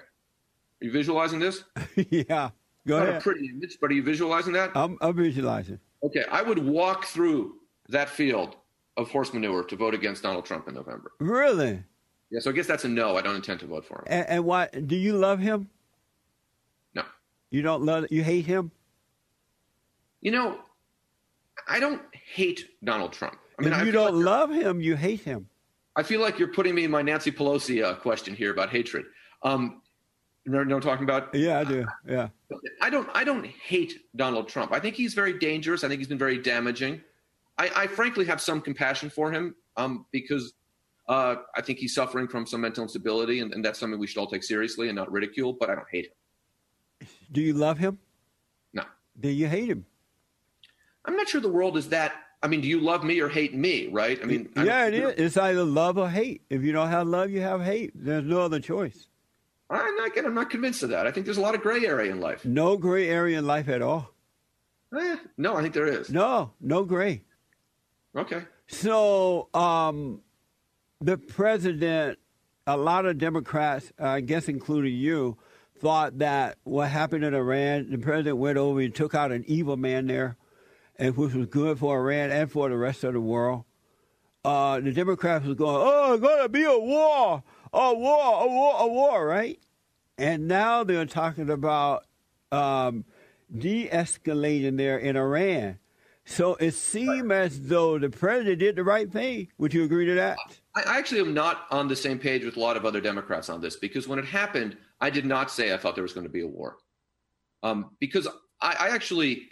you 0.80 0.92
visualizing 0.92 1.40
this? 1.40 1.64
yeah. 2.10 2.52
Go 2.88 3.00
Not 3.00 3.06
a 3.08 3.10
ahead. 3.10 3.24
pretty 3.24 3.50
image, 3.50 3.78
but 3.82 3.92
are 3.92 3.94
you 3.94 4.04
visualizing 4.04 4.54
that? 4.54 4.72
I'm, 4.74 4.98
I'm 5.02 5.14
visualizing. 5.14 5.80
Okay, 6.04 6.24
I 6.32 6.42
would 6.42 6.60
walk 6.60 7.04
through 7.04 7.56
that 7.90 8.08
field 8.08 8.56
of 8.96 9.10
horse 9.12 9.34
manure 9.34 9.64
to 9.66 9.76
vote 9.76 9.94
against 9.94 10.24
Donald 10.24 10.46
Trump 10.46 10.70
in 10.70 10.74
November. 10.76 11.12
Really? 11.20 11.84
Yeah, 12.30 12.40
so 12.42 12.50
I 12.50 12.54
guess 12.54 12.68
that's 12.68 12.84
a 12.84 12.90
no. 12.90 13.16
I 13.16 13.22
don't 13.22 13.36
intend 13.36 13.62
to 13.62 13.68
vote 13.68 13.86
for 13.86 14.00
him. 14.00 14.04
And, 14.08 14.28
and 14.28 14.46
why? 14.46 14.68
Do 14.68 14.96
you 14.96 15.14
love 15.14 15.40
him? 15.40 15.70
No. 16.94 17.04
You 17.52 17.62
don't 17.62 17.84
love. 17.84 18.06
You 18.10 18.24
hate 18.24 18.46
him. 18.46 18.72
You 20.22 20.32
know, 20.32 20.60
I 21.68 21.80
don't 21.80 22.02
hate 22.12 22.70
Donald 22.84 23.14
Trump. 23.14 23.38
I 23.58 23.64
mean, 23.64 23.74
if 23.74 23.80
I 23.80 23.84
you 23.84 23.92
don't 23.92 24.16
like 24.16 24.26
love 24.26 24.52
him, 24.52 24.82
you 24.82 24.96
hate 24.96 25.22
him. 25.22 25.48
I 25.96 26.04
feel 26.04 26.22
like 26.22 26.38
you're 26.38 26.54
putting 26.54 26.76
me 26.76 26.84
in 26.84 26.92
my 26.92 27.02
Nancy 27.02 27.32
Pelosi 27.32 27.84
uh, 27.84 27.96
question 27.96 28.36
here 28.36 28.52
about 28.52 28.70
hatred. 28.70 29.06
Um, 29.42 29.82
you 30.46 30.52
know 30.52 30.60
what 30.60 30.72
I'm 30.72 30.82
talking 30.82 31.04
about? 31.04 31.34
Yeah, 31.34 31.60
I 31.60 31.64
do. 31.64 31.86
Yeah. 32.08 32.30
I 32.82 32.90
don't. 32.90 33.10
I 33.14 33.24
don't 33.24 33.46
hate 33.46 33.94
Donald 34.16 34.48
Trump. 34.48 34.72
I 34.72 34.80
think 34.80 34.96
he's 34.96 35.14
very 35.14 35.38
dangerous. 35.40 35.84
I 35.84 35.88
think 35.88 36.00
he's 36.00 36.08
been 36.08 36.18
very 36.18 36.38
damaging. 36.38 37.02
I, 37.58 37.72
I 37.76 37.88
frankly 37.88 38.26
have 38.26 38.40
some 38.40 38.62
compassion 38.62 39.10
for 39.10 39.32
him 39.32 39.56
um, 39.78 40.06
because 40.12 40.54
uh, 41.08 41.36
I 41.56 41.62
think 41.62 41.80
he's 41.80 41.94
suffering 41.94 42.28
from 42.28 42.46
some 42.46 42.62
mental 42.62 42.84
instability, 42.84 43.40
and, 43.40 43.54
and 43.54 43.64
that's 43.64 43.80
something 43.80 44.00
we 44.00 44.08
should 44.08 44.20
all 44.20 44.28
take 44.28 44.44
seriously 44.44 44.90
and 44.90 44.96
not 44.96 45.12
ridicule. 45.12 45.54
But 45.54 45.70
I 45.70 45.76
don't 45.76 45.88
hate 45.92 46.06
him. 46.06 47.08
Do 47.32 47.42
you 47.42 47.54
love 47.54 47.78
him? 47.78 48.00
No, 48.74 48.84
Do 49.20 49.30
you 49.30 49.48
hate 49.48 49.70
him? 49.70 49.86
I'm 51.06 51.16
not 51.16 51.30
sure 51.30 51.40
the 51.40 51.50
world 51.50 51.78
is 51.78 51.90
that. 51.90 52.14
I 52.44 52.48
mean, 52.48 52.62
do 52.62 52.68
you 52.68 52.80
love 52.80 53.04
me 53.04 53.20
or 53.20 53.30
hate 53.30 53.56
me? 53.56 53.88
Right? 53.88 54.20
I 54.22 54.26
mean, 54.26 54.50
I 54.56 54.64
yeah, 54.64 54.88
it 54.88 54.94
is. 54.94 55.14
It's 55.18 55.38
either 55.38 55.64
love 55.64 55.98
or 55.98 56.10
hate. 56.10 56.42
If 56.50 56.64
you 56.64 56.72
don't 56.72 56.90
have 56.90 57.08
love, 57.08 57.30
you 57.32 57.42
have 57.42 57.64
hate. 57.64 57.92
There's 57.96 58.24
no 58.26 58.42
other 58.42 58.60
choice. 58.60 59.08
I'm 59.70 59.96
not. 59.96 60.08
Again, 60.08 60.26
I'm 60.26 60.34
not 60.36 60.50
convinced 60.50 60.84
of 60.84 60.90
that. 60.90 61.08
I 61.08 61.12
think 61.12 61.26
there's 61.26 61.38
a 61.38 61.42
lot 61.42 61.56
of 61.56 61.62
gray 61.62 61.86
area 61.86 62.12
in 62.12 62.20
life. 62.20 62.46
No 62.46 62.78
gray 62.78 63.10
area 63.10 63.40
in 63.40 63.48
life 63.48 63.68
at 63.70 63.82
all. 63.82 64.12
Eh, 64.98 65.18
no, 65.38 65.56
I 65.56 65.62
think 65.62 65.74
there 65.74 65.88
is. 65.88 66.10
No, 66.10 66.52
no 66.62 66.84
gray. 66.84 67.24
Okay. 68.16 68.42
So, 68.68 69.50
um, 69.54 70.22
the 71.02 71.18
president, 71.18 72.20
a 72.66 72.78
lot 72.78 73.06
of 73.06 73.18
Democrats, 73.18 73.92
I 74.00 74.22
guess 74.22 74.48
including 74.48 74.96
you, 74.96 75.38
thought 75.80 76.20
that 76.20 76.58
what 76.64 76.90
happened 76.90 77.24
in 77.24 77.34
Iran, 77.34 77.92
the 77.92 77.98
president 77.98 78.38
went 78.38 78.58
over 78.58 78.80
and 78.82 78.94
took 78.94 79.14
out 79.14 79.32
an 79.32 79.46
evil 79.48 79.78
man 79.78 80.08
there, 80.08 80.38
and 80.98 81.16
which 81.16 81.34
was 81.34 81.48
good 81.48 81.78
for 81.78 81.98
Iran 81.98 82.32
and 82.32 82.52
for 82.52 82.70
the 82.70 82.78
rest 82.78 83.04
of 83.04 83.14
the 83.14 83.22
world. 83.22 83.64
Uh, 84.44 84.80
the 84.80 84.92
Democrats 84.92 85.46
was 85.46 85.56
going, 85.56 85.76
oh, 85.78 86.14
it's 86.14 86.22
going 86.22 86.42
to 86.42 86.50
be 86.50 86.64
a 86.64 86.78
war, 86.78 87.44
a 87.74 87.94
war, 87.94 88.44
a 88.44 88.48
war, 88.48 88.76
a 88.80 88.88
war, 88.88 89.28
right? 89.28 89.60
And 90.18 90.48
now 90.48 90.84
they're 90.84 91.06
talking 91.06 91.50
about 91.50 92.06
um, 92.52 93.06
de-escalating 93.56 94.78
there 94.78 94.98
in 94.98 95.16
Iran. 95.16 95.78
So 96.30 96.56
it 96.56 96.74
seemed 96.74 97.32
as 97.32 97.68
though 97.68 97.98
the 97.98 98.10
president 98.10 98.60
did 98.60 98.76
the 98.76 98.84
right 98.84 99.10
thing. 99.10 99.48
Would 99.60 99.74
you 99.74 99.86
agree 99.86 100.06
to 100.08 100.14
that? 100.16 100.38
I 100.76 100.84
actually 100.86 101.22
am 101.22 101.34
not 101.34 101.66
on 101.72 101.88
the 101.88 101.96
same 101.96 102.20
page 102.20 102.44
with 102.44 102.58
a 102.58 102.60
lot 102.60 102.76
of 102.76 102.86
other 102.86 103.00
Democrats 103.00 103.50
on 103.50 103.62
this 103.62 103.78
because 103.78 104.10
when 104.10 104.20
it 104.20 104.26
happened, 104.26 104.76
I 105.00 105.10
did 105.10 105.26
not 105.26 105.50
say 105.50 105.74
I 105.74 105.78
thought 105.78 105.96
there 105.96 106.04
was 106.04 106.12
going 106.12 106.26
to 106.26 106.32
be 106.32 106.42
a 106.42 106.48
war. 106.48 106.78
Um, 107.64 107.92
because 108.00 108.28
I, 108.62 108.76
I 108.78 108.90
actually, 108.90 109.52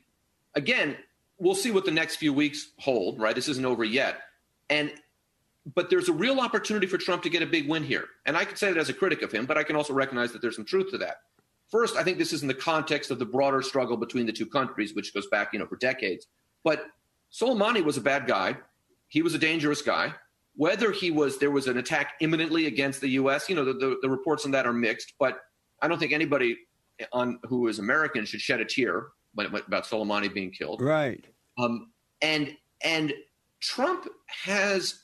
again, 0.53 0.97
we'll 1.39 1.55
see 1.55 1.71
what 1.71 1.85
the 1.85 1.91
next 1.91 2.17
few 2.17 2.33
weeks 2.33 2.71
hold. 2.77 3.21
Right, 3.21 3.33
this 3.33 3.47
isn't 3.47 3.65
over 3.65 3.85
yet, 3.85 4.17
and 4.69 4.91
but 5.73 5.89
there's 5.89 6.09
a 6.09 6.13
real 6.13 6.41
opportunity 6.41 6.87
for 6.87 6.97
Trump 6.97 7.23
to 7.23 7.29
get 7.29 7.41
a 7.41 7.47
big 7.47 7.69
win 7.69 7.83
here. 7.83 8.05
And 8.25 8.37
I 8.37 8.43
can 8.43 8.57
say 8.57 8.71
that 8.71 8.77
as 8.77 8.89
a 8.89 8.93
critic 8.93 9.21
of 9.21 9.31
him, 9.31 9.45
but 9.45 9.57
I 9.57 9.63
can 9.63 9.75
also 9.75 9.93
recognize 9.93 10.31
that 10.33 10.41
there's 10.41 10.57
some 10.57 10.65
truth 10.65 10.91
to 10.91 10.97
that. 10.99 11.21
First, 11.71 11.95
I 11.95 12.03
think 12.03 12.19
this 12.19 12.33
is 12.33 12.41
in 12.43 12.47
the 12.47 12.53
context 12.53 13.09
of 13.09 13.17
the 13.17 13.25
broader 13.25 13.61
struggle 13.61 13.97
between 13.97 14.27
the 14.27 14.31
two 14.31 14.45
countries, 14.45 14.93
which 14.93 15.13
goes 15.13 15.25
back, 15.27 15.53
you 15.53 15.59
know, 15.59 15.65
for 15.65 15.77
decades. 15.77 16.27
But 16.65 16.87
Soleimani 17.31 17.81
was 17.81 17.95
a 17.95 18.01
bad 18.01 18.27
guy. 18.27 18.57
He 19.07 19.21
was 19.21 19.33
a 19.33 19.37
dangerous 19.37 19.81
guy. 19.81 20.13
Whether 20.57 20.91
he 20.91 21.11
was 21.11 21.37
there 21.37 21.51
was 21.51 21.67
an 21.67 21.77
attack 21.77 22.15
imminently 22.19 22.65
against 22.65 22.99
the 22.99 23.09
U.S., 23.09 23.47
you 23.47 23.55
know, 23.55 23.63
the, 23.63 23.73
the, 23.73 23.97
the 24.01 24.09
reports 24.09 24.43
on 24.45 24.51
that 24.51 24.65
are 24.65 24.73
mixed. 24.73 25.13
But 25.19 25.39
I 25.81 25.87
don't 25.87 25.99
think 25.99 26.11
anybody 26.11 26.57
on 27.13 27.39
who 27.43 27.67
is 27.67 27.79
American 27.79 28.25
should 28.25 28.41
shed 28.41 28.59
a 28.59 28.65
tear 28.65 29.07
about 29.37 29.83
Soleimani 29.83 30.33
being 30.33 30.51
killed. 30.51 30.81
Right. 30.81 31.23
Um, 31.57 31.91
and 32.21 32.55
and 32.81 33.13
Trump 33.59 34.07
has 34.27 35.03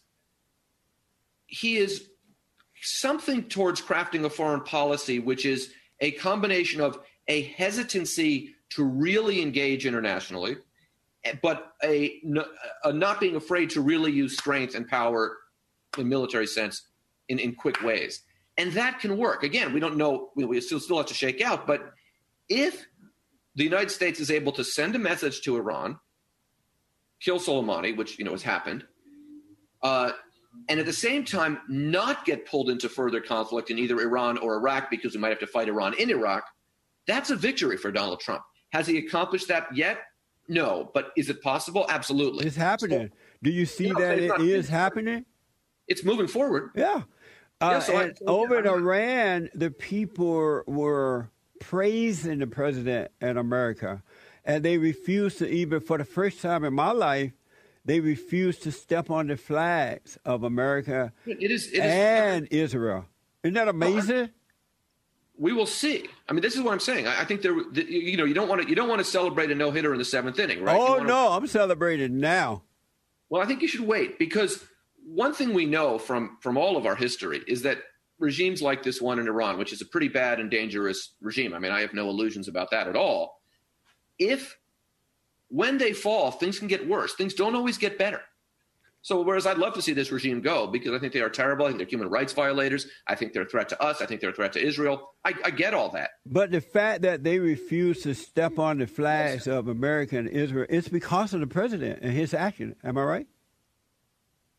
he 1.48 1.78
is 1.78 2.10
something 2.82 3.44
towards 3.44 3.82
crafting 3.82 4.24
a 4.26 4.30
foreign 4.30 4.62
policy, 4.62 5.20
which 5.20 5.46
is 5.46 5.74
a 6.00 6.12
combination 6.12 6.82
of 6.82 7.00
a 7.28 7.44
hesitancy 7.44 8.56
to 8.70 8.84
really 8.84 9.42
engage 9.42 9.86
internationally, 9.86 10.56
but 11.42 11.74
a, 11.84 12.22
a 12.84 12.94
not 12.94 13.20
being 13.20 13.36
afraid 13.36 13.70
to 13.72 13.82
really 13.82 14.12
use 14.12 14.38
strength 14.38 14.76
and 14.76 14.88
power 14.88 15.38
in 15.98 16.10
military 16.10 16.48
sense 16.48 16.88
in, 17.30 17.40
in 17.40 17.56
quick 17.56 17.82
ways. 17.84 18.24
And 18.58 18.72
that 18.74 19.00
can 19.00 19.18
work. 19.18 19.44
Again, 19.44 19.74
we 19.74 19.80
don't 19.80 19.98
know, 19.98 20.30
we, 20.36 20.46
we 20.46 20.62
still, 20.62 20.80
still 20.80 20.98
have 20.98 21.06
to 21.08 21.14
shake 21.14 21.42
out, 21.42 21.66
but 21.68 21.94
if 22.50 22.86
the 23.56 23.64
United 23.64 23.92
States 23.92 24.20
is 24.20 24.32
able 24.32 24.52
to 24.54 24.64
send 24.64 24.96
a 24.96 25.00
message 25.00 25.42
to 25.42 25.58
Iran, 25.58 26.00
kill 27.22 27.40
Soleimani, 27.40 27.96
which 27.96 28.18
you 28.18 28.26
know 28.26 28.32
has 28.32 28.44
happened, 28.44 28.86
uh, 29.84 30.12
and 30.68 30.80
at 30.80 30.86
the 30.86 30.94
same 30.94 31.24
time 31.24 31.60
not 31.70 32.26
get 32.26 32.46
pulled 32.46 32.70
into 32.70 32.90
further 32.90 33.22
conflict 33.22 33.72
in 33.72 33.80
either 33.80 34.00
Iran 34.02 34.38
or 34.38 34.56
Iraq 34.56 34.90
because 34.90 35.14
we 35.14 35.22
might 35.22 35.30
have 35.30 35.40
to 35.40 35.48
fight 35.48 35.70
Iran 35.70 35.94
in 35.98 36.10
Iraq, 36.10 36.44
that's 37.08 37.30
a 37.30 37.36
victory 37.36 37.78
for 37.78 37.92
Donald 37.92 38.20
Trump. 38.20 38.42
Has 38.74 38.88
he 38.88 38.98
accomplished 38.98 39.48
that 39.48 39.68
yet? 39.74 40.00
No, 40.48 40.90
but 40.94 41.12
is 41.16 41.30
it 41.30 41.42
possible? 41.42 41.86
Absolutely. 41.90 42.46
It's 42.46 42.56
happening. 42.56 43.08
So, 43.10 43.16
Do 43.44 43.50
you 43.52 43.66
see 43.66 43.88
Yeah, 43.88 43.94
that 44.00 44.20
it 44.20 44.28
not- 44.28 44.42
is 44.42 44.70
happening? 44.70 45.26
it's 45.88 46.04
moving 46.04 46.28
forward. 46.28 46.70
Yeah. 46.76 47.04
Uh, 47.60 47.70
Yeah, 47.74 47.80
so 47.80 47.96
I- 47.98 48.12
over 48.28 48.60
in 48.60 48.68
Iran, 48.68 49.50
the 49.54 49.72
people 49.72 50.64
were 50.68 51.30
praising 51.60 52.40
the 52.40 52.48
president 52.48 53.12
in 53.22 53.38
America, 53.38 54.02
and 54.46 54.64
they 54.66 54.78
refused 54.78 55.38
to 55.40 55.48
even, 55.50 55.80
for 55.80 55.98
the 55.98 56.06
first 56.06 56.42
time 56.42 56.64
in 56.64 56.74
my 56.74 56.92
life, 56.92 57.32
they 57.86 58.00
refused 58.00 58.64
to 58.64 58.72
step 58.72 59.10
on 59.10 59.28
the 59.28 59.38
flags 59.38 60.18
of 60.26 60.44
America 60.44 61.12
It 61.26 61.52
is. 61.52 61.68
It 61.68 61.76
is 61.78 61.82
and 61.84 62.48
Israel. 62.52 63.06
Isn't 63.44 63.54
that 63.56 63.68
amazing? 63.68 64.30
We 65.42 65.54
will 65.54 65.66
see. 65.66 66.06
I 66.30 66.34
mean, 66.34 66.42
this 66.44 66.56
is 66.56 66.62
what 66.62 66.72
I'm 66.72 66.80
saying. 66.80 67.08
I, 67.08 67.22
I 67.22 67.26
think 67.26 67.42
there. 67.42 67.56
the- 67.72 67.84
You 67.92 68.16
know, 68.16 68.26
you 68.26 68.36
don't 68.36 68.48
want 68.48 68.62
to. 68.62 68.70
You 68.70 68.76
don't 68.76 68.88
want 68.88 69.00
to 69.00 69.06
celebrate 69.06 69.50
a 69.52 69.56
no 69.56 69.72
hitter 69.72 69.92
in 69.92 69.98
the 69.98 70.06
seventh 70.06 70.38
inning, 70.40 70.64
right? 70.64 70.78
Oh 70.80 70.92
wanna- 70.94 71.08
no, 71.08 71.30
I'm 71.30 71.48
celebrating 71.48 72.20
now. 72.20 72.62
Well, 73.30 73.42
I 73.42 73.46
think 73.46 73.62
you 73.64 73.68
should 73.68 73.82
wait 73.88 74.20
because 74.20 74.64
one 75.04 75.34
thing 75.34 75.54
we 75.54 75.66
know 75.66 75.98
from 75.98 76.38
from 76.42 76.58
all 76.58 76.78
of 76.78 76.86
our 76.86 76.96
history 76.96 77.42
is 77.48 77.64
that 77.64 77.80
regimes 78.20 78.62
like 78.62 78.84
this 78.84 79.02
one 79.02 79.18
in 79.18 79.28
Iran, 79.28 79.58
which 79.58 79.74
is 79.74 79.82
a 79.82 79.86
pretty 79.86 80.10
bad 80.10 80.40
and 80.40 80.52
dangerous 80.52 81.16
regime. 81.22 81.56
I 81.56 81.60
mean, 81.60 81.72
I 81.72 81.82
have 81.82 81.96
no 81.96 82.08
illusions 82.08 82.48
about 82.48 82.70
that 82.70 82.88
at 82.88 82.96
all. 82.96 83.42
If 84.20 84.56
when 85.48 85.80
they 85.80 85.92
fall, 85.94 86.30
things 86.30 86.60
can 86.60 86.68
get 86.68 86.88
worse. 86.88 87.16
Things 87.16 87.34
don't 87.34 87.56
always 87.56 87.80
get 87.80 87.98
better. 87.98 88.22
So, 89.04 89.22
whereas 89.22 89.48
I'd 89.48 89.58
love 89.58 89.74
to 89.74 89.82
see 89.82 89.94
this 89.94 90.12
regime 90.12 90.42
go 90.42 90.68
because 90.68 90.94
I 90.94 91.00
think 91.00 91.14
they 91.14 91.22
are 91.22 91.30
terrible. 91.30 91.66
I 91.66 91.70
think 91.70 91.80
they're 91.80 91.88
human 91.88 92.10
rights 92.10 92.34
violators. 92.34 92.88
I 93.08 93.16
think 93.16 93.34
they're 93.34 93.44
a 93.44 93.50
threat 93.50 93.70
to 93.70 93.82
us. 93.82 94.02
I 94.02 94.06
think 94.06 94.22
they're 94.22 94.30
a 94.30 94.34
threat 94.34 94.54
to 94.54 94.64
Israel. 94.64 95.14
I, 95.26 95.34
I 95.44 95.50
get 95.50 95.74
all 95.74 95.90
that. 95.90 96.12
But 96.26 96.52
the 96.52 96.62
fact 96.62 97.02
that 97.02 97.24
they 97.24 97.40
refuse 97.40 98.04
to 98.04 98.14
step 98.14 98.60
on 98.60 98.78
the 98.78 98.88
flags 98.88 99.48
of 99.48 99.68
America 99.68 100.18
and 100.18 100.30
Israel, 100.30 100.68
it's 100.70 100.88
because 100.88 101.34
of 101.34 101.40
the 101.40 101.48
president 101.48 102.00
and 102.04 102.14
his 102.14 102.34
action. 102.34 102.76
Am 102.84 102.98
I 102.98 103.04
right? 103.04 103.28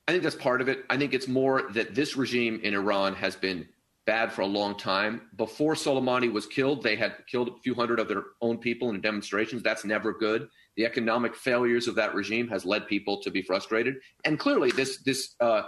I 0.09 0.13
think 0.13 0.25
that's 0.25 0.35
part 0.35 0.61
of 0.61 0.69
it. 0.69 0.85
I 0.91 0.97
think 0.97 1.15
it's 1.15 1.29
more 1.29 1.71
that 1.75 1.95
this 1.95 2.17
regime 2.17 2.61
in 2.65 2.75
Iran 2.75 3.15
has 3.15 3.37
been 3.37 3.69
bad 4.05 4.33
for 4.33 4.43
a 4.43 4.47
long 4.47 4.77
time. 4.77 5.23
Before 5.37 5.75
Soleimani 5.75 6.33
was 6.33 6.47
killed, 6.47 6.83
they 6.83 6.97
had 6.97 7.15
killed 7.27 7.49
a 7.49 7.61
few 7.63 7.75
hundred 7.75 8.01
of 8.01 8.09
their 8.09 8.25
own 8.41 8.59
people 8.59 8.91
in 8.91 9.01
demonstrations. 9.01 9.63
That's 9.63 9.85
never 9.85 10.13
good. 10.13 10.49
the 10.77 10.87
economic 10.87 11.37
failures 11.37 11.87
of 11.87 11.95
that 11.97 12.15
regime 12.15 12.49
has 12.49 12.65
led 12.65 12.87
people 12.87 13.21
to 13.23 13.31
be 13.31 13.43
frustrated. 13.43 13.97
And 14.25 14.39
clearly, 14.39 14.71
this 14.71 15.03
this 15.03 15.35
uh, 15.41 15.63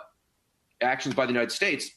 actions 0.81 1.15
by 1.15 1.27
the 1.27 1.33
United 1.33 1.53
States 1.53 1.91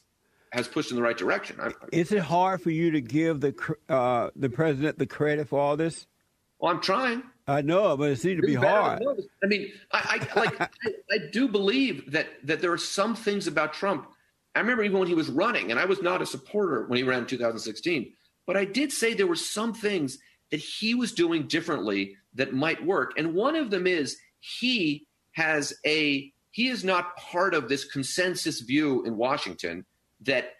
has 0.52 0.68
pushed 0.68 0.90
in 0.90 0.96
the 0.96 1.02
right 1.02 1.16
direction. 1.16 1.58
I, 1.60 1.72
Is 1.92 2.12
it 2.12 2.20
hard 2.20 2.62
for 2.62 2.70
you 2.70 2.90
to 2.92 3.00
give 3.00 3.40
the 3.40 3.54
uh, 3.88 4.30
the 4.36 4.50
president 4.50 4.98
the 4.98 5.06
credit 5.06 5.48
for 5.48 5.58
all 5.58 5.76
this? 5.76 6.06
Well, 6.58 6.72
I'm 6.72 6.80
trying. 6.80 7.22
I 7.46 7.62
know, 7.62 7.96
but 7.96 8.10
it 8.10 8.18
seems 8.18 8.40
to 8.40 8.46
be 8.46 8.54
hard. 8.54 9.02
I 9.42 9.46
mean, 9.46 9.72
I, 9.90 10.20
I 10.34 10.38
like 10.38 10.60
I, 10.60 10.68
I 11.10 11.18
do 11.32 11.48
believe 11.48 12.12
that 12.12 12.28
that 12.44 12.60
there 12.60 12.72
are 12.72 12.78
some 12.78 13.14
things 13.14 13.46
about 13.46 13.72
Trump. 13.72 14.08
I 14.58 14.60
remember 14.60 14.82
even 14.82 14.98
when 14.98 15.06
he 15.06 15.14
was 15.14 15.30
running, 15.30 15.70
and 15.70 15.78
I 15.78 15.84
was 15.84 16.02
not 16.02 16.20
a 16.20 16.26
supporter 16.26 16.84
when 16.86 16.96
he 16.96 17.04
ran 17.04 17.20
in 17.20 17.26
2016, 17.26 18.12
but 18.44 18.56
I 18.56 18.64
did 18.64 18.92
say 18.92 19.14
there 19.14 19.28
were 19.28 19.36
some 19.36 19.72
things 19.72 20.18
that 20.50 20.58
he 20.58 20.94
was 20.96 21.12
doing 21.12 21.46
differently 21.46 22.16
that 22.34 22.52
might 22.52 22.84
work. 22.84 23.12
And 23.16 23.34
one 23.34 23.54
of 23.54 23.70
them 23.70 23.86
is 23.86 24.18
he 24.40 25.06
has 25.32 25.72
a 25.86 26.32
he 26.50 26.68
is 26.68 26.82
not 26.82 27.16
part 27.16 27.54
of 27.54 27.68
this 27.68 27.84
consensus 27.84 28.60
view 28.60 29.04
in 29.04 29.16
Washington 29.16 29.84
that 30.22 30.54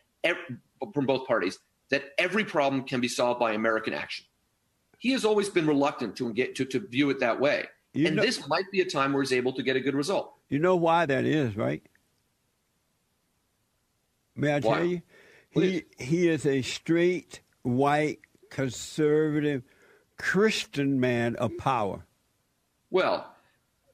from 0.94 1.06
both 1.06 1.26
parties 1.26 1.58
that 1.90 2.04
every 2.18 2.44
problem 2.44 2.84
can 2.84 3.00
be 3.00 3.08
solved 3.08 3.40
by 3.40 3.52
American 3.52 3.94
action. 3.94 4.26
He 4.98 5.10
has 5.10 5.24
always 5.24 5.48
been 5.48 5.66
reluctant 5.66 6.14
to 6.18 6.32
get 6.32 6.54
to, 6.56 6.64
to 6.66 6.86
view 6.86 7.10
it 7.10 7.18
that 7.18 7.40
way. 7.40 7.64
You 7.94 8.06
and 8.06 8.14
know, 8.14 8.22
this 8.22 8.46
might 8.46 8.70
be 8.70 8.80
a 8.80 8.84
time 8.84 9.12
where 9.12 9.22
he's 9.22 9.32
able 9.32 9.54
to 9.54 9.62
get 9.64 9.74
a 9.74 9.80
good 9.80 9.94
result. 9.96 10.34
You 10.48 10.60
know 10.60 10.76
why 10.76 11.06
that 11.06 11.24
is, 11.24 11.56
right? 11.56 11.82
May 14.38 14.52
I 14.52 14.60
why? 14.60 14.74
tell 14.76 14.84
you? 14.84 15.02
He 15.50 15.84
he 15.98 16.28
is 16.28 16.46
a 16.46 16.62
straight 16.62 17.40
white 17.62 18.20
conservative 18.50 19.62
Christian 20.16 21.00
man 21.00 21.36
of 21.36 21.56
power. 21.58 22.04
Well, 22.90 23.34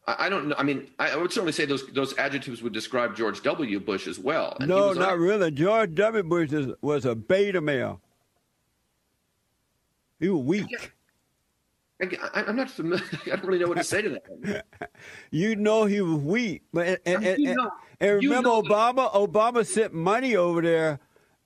I 0.06 0.28
don't 0.28 0.48
know. 0.48 0.54
I 0.58 0.62
mean, 0.62 0.90
I 0.98 1.16
would 1.16 1.32
certainly 1.32 1.52
say 1.52 1.64
those 1.64 1.86
those 1.88 2.16
adjectives 2.18 2.62
would 2.62 2.74
describe 2.74 3.16
George 3.16 3.42
W. 3.42 3.80
Bush 3.80 4.06
as 4.06 4.18
well. 4.18 4.56
And 4.60 4.68
no, 4.68 4.92
not 4.92 5.18
really. 5.18 5.50
George 5.50 5.94
W. 5.94 6.22
Bush 6.22 6.52
is, 6.52 6.72
was 6.82 7.06
a 7.06 7.14
beta 7.14 7.60
male. 7.60 8.00
He 10.20 10.28
was 10.28 10.44
weak. 10.44 10.92
I, 12.00 12.44
am 12.46 12.56
not 12.56 12.70
familiar. 12.70 13.04
I 13.26 13.30
don't 13.30 13.44
really 13.44 13.60
know 13.60 13.68
what 13.68 13.78
to 13.78 13.84
say 13.84 14.02
to 14.02 14.10
that. 14.10 14.66
you 15.30 15.56
know 15.56 15.86
he 15.86 16.02
was 16.02 16.16
weak, 16.22 16.62
but 16.72 17.00
and, 17.06 17.24
and, 17.24 17.38
you 17.38 17.56
and 18.00 18.22
remember 18.22 18.50
Obama? 18.50 19.12
Obama 19.12 19.66
sent 19.66 19.92
money 19.92 20.36
over 20.36 20.60
there. 20.60 21.00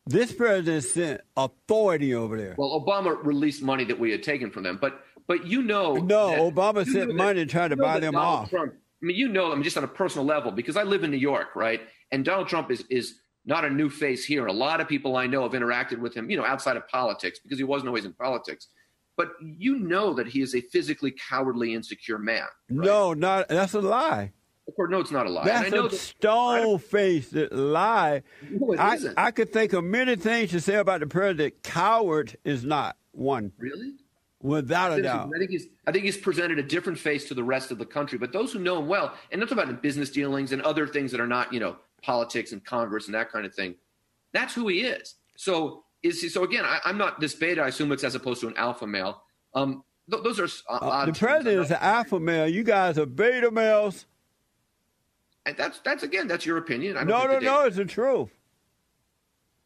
This 0.07 0.33
president 0.33 0.85
sent 0.85 1.21
authority 1.37 2.15
over 2.15 2.37
there. 2.37 2.55
Well, 2.57 2.85
Obama 2.85 3.23
released 3.23 3.63
money 3.63 3.85
that 3.85 3.99
we 3.99 4.11
had 4.11 4.23
taken 4.23 4.51
from 4.51 4.63
them, 4.63 4.79
but 4.81 5.03
but 5.27 5.47
you 5.47 5.63
know, 5.63 5.97
no, 5.97 6.31
that, 6.31 6.55
Obama 6.55 6.87
sent 6.87 7.15
money 7.15 7.45
to 7.45 7.47
try 7.47 7.69
to 7.69 7.77
buy 7.77 8.01
them 8.01 8.15
Donald 8.15 8.45
off. 8.45 8.51
Trump, 8.51 8.73
I 8.73 9.07
mean, 9.07 9.17
you 9.17 9.29
know, 9.29 9.53
I 9.53 9.55
mean, 9.55 9.63
just 9.63 9.77
on 9.77 9.85
a 9.85 9.89
personal 9.89 10.25
level, 10.25 10.51
because 10.51 10.77
I 10.77 10.83
live 10.83 11.05
in 11.05 11.11
New 11.11 11.19
York, 11.19 11.55
right? 11.55 11.83
And 12.11 12.25
Donald 12.25 12.49
Trump 12.49 12.71
is 12.71 12.85
is 12.89 13.21
not 13.45 13.65
a 13.65 13.71
new 13.71 13.91
face 13.91 14.25
here. 14.25 14.47
A 14.47 14.53
lot 14.53 14.81
of 14.81 14.89
people 14.89 15.17
I 15.17 15.27
know 15.27 15.43
have 15.43 15.53
interacted 15.53 15.99
with 15.99 16.15
him, 16.15 16.31
you 16.31 16.37
know, 16.37 16.45
outside 16.45 16.77
of 16.77 16.89
politics, 16.89 17.39
because 17.39 17.59
he 17.59 17.65
wasn't 17.65 17.89
always 17.89 18.05
in 18.05 18.13
politics. 18.15 18.69
But 19.17 19.33
you 19.43 19.79
know 19.79 20.15
that 20.15 20.29
he 20.29 20.41
is 20.41 20.55
a 20.55 20.61
physically 20.61 21.13
cowardly, 21.29 21.75
insecure 21.75 22.19
man. 22.19 22.45
Right? 22.71 22.87
No, 22.87 23.15
not 23.15 23.49
that's 23.49 23.75
a 23.75 23.81
lie. 23.81 24.33
Of 24.69 24.77
course, 24.77 24.91
no, 24.91 25.01
it's 25.01 25.11
not 25.11 25.27
a 25.27 25.31
lie. 25.31 25.45
That's 25.47 25.73
a 25.73 25.91
stone 25.97 26.79
faced 26.79 27.33
lie. 27.33 28.23
No, 28.51 28.73
it 28.73 28.79
I, 28.79 28.95
isn't. 28.97 29.19
I 29.19 29.31
could 29.31 29.51
think 29.51 29.73
of 29.73 29.83
many 29.83 30.15
things 30.15 30.51
to 30.51 30.61
say 30.61 30.75
about 30.75 31.01
the 31.01 31.07
president. 31.07 31.63
Coward 31.63 32.37
is 32.45 32.65
not 32.65 32.97
one. 33.13 33.53
Really? 33.57 33.95
Without 34.43 34.97
a 34.97 35.03
doubt. 35.03 35.31
I 35.35 35.39
think 35.39 35.51
he's 35.51 35.67
I 35.87 35.91
think 35.91 36.05
he's 36.05 36.19
presented 36.19 36.59
a 36.59 36.63
different 36.63 36.99
face 36.99 37.27
to 37.29 37.35
the 37.35 37.43
rest 37.43 37.71
of 37.71 37.79
the 37.79 37.87
country. 37.87 38.19
But 38.19 38.33
those 38.33 38.53
who 38.53 38.59
know 38.59 38.79
him 38.79 38.87
well, 38.87 39.15
and 39.33 39.41
not 39.41 39.51
about 39.51 39.71
in 39.71 39.77
business 39.77 40.11
dealings 40.11 40.53
and 40.53 40.61
other 40.63 40.87
things 40.87 41.11
that 41.13 41.21
are 41.21 41.27
not, 41.27 41.53
you 41.53 41.61
know, 41.61 41.77
politics 42.03 42.53
and 42.53 42.63
Congress 42.63 43.07
and 43.07 43.15
that 43.15 43.33
kind 43.33 43.47
of 43.47 43.55
thing, 43.55 43.75
that's 44.33 44.55
who 44.55 44.69
he 44.69 44.83
is. 44.83 45.15
So 45.37 45.83
is 46.03 46.21
he 46.21 46.29
so 46.29 46.45
again, 46.45 46.65
I, 46.65 46.81
am 46.85 46.99
not 46.99 47.21
this 47.21 47.35
beta, 47.35 47.63
I 47.63 47.69
assume 47.69 47.91
it's 47.91 48.05
as 48.05 48.15
opposed 48.15 48.43
to 48.43 48.49
an 48.49 48.57
alpha 48.59 48.87
male. 48.87 49.23
Um 49.55 49.83
th- 50.11 50.23
those 50.23 50.39
are 50.39 50.49
uh, 50.69 50.77
uh, 50.77 51.07
the 51.07 51.13
president 51.15 51.65
is 51.65 51.71
an 51.71 51.79
alpha 51.81 52.21
male. 52.21 52.47
You 52.47 52.63
guys 52.63 52.99
are 52.99 53.07
beta 53.07 53.51
males. 53.51 54.05
And 55.49 55.57
that's 55.57 55.81
that's 55.81 56.03
again, 56.03 56.29
that's 56.29 56.45
your 56.45 56.59
opinion. 56.59 56.95
no, 57.07 57.27
no, 57.27 57.39
no, 57.39 57.65
it's 57.65 57.77
the 57.77 57.87
truth. 57.87 58.29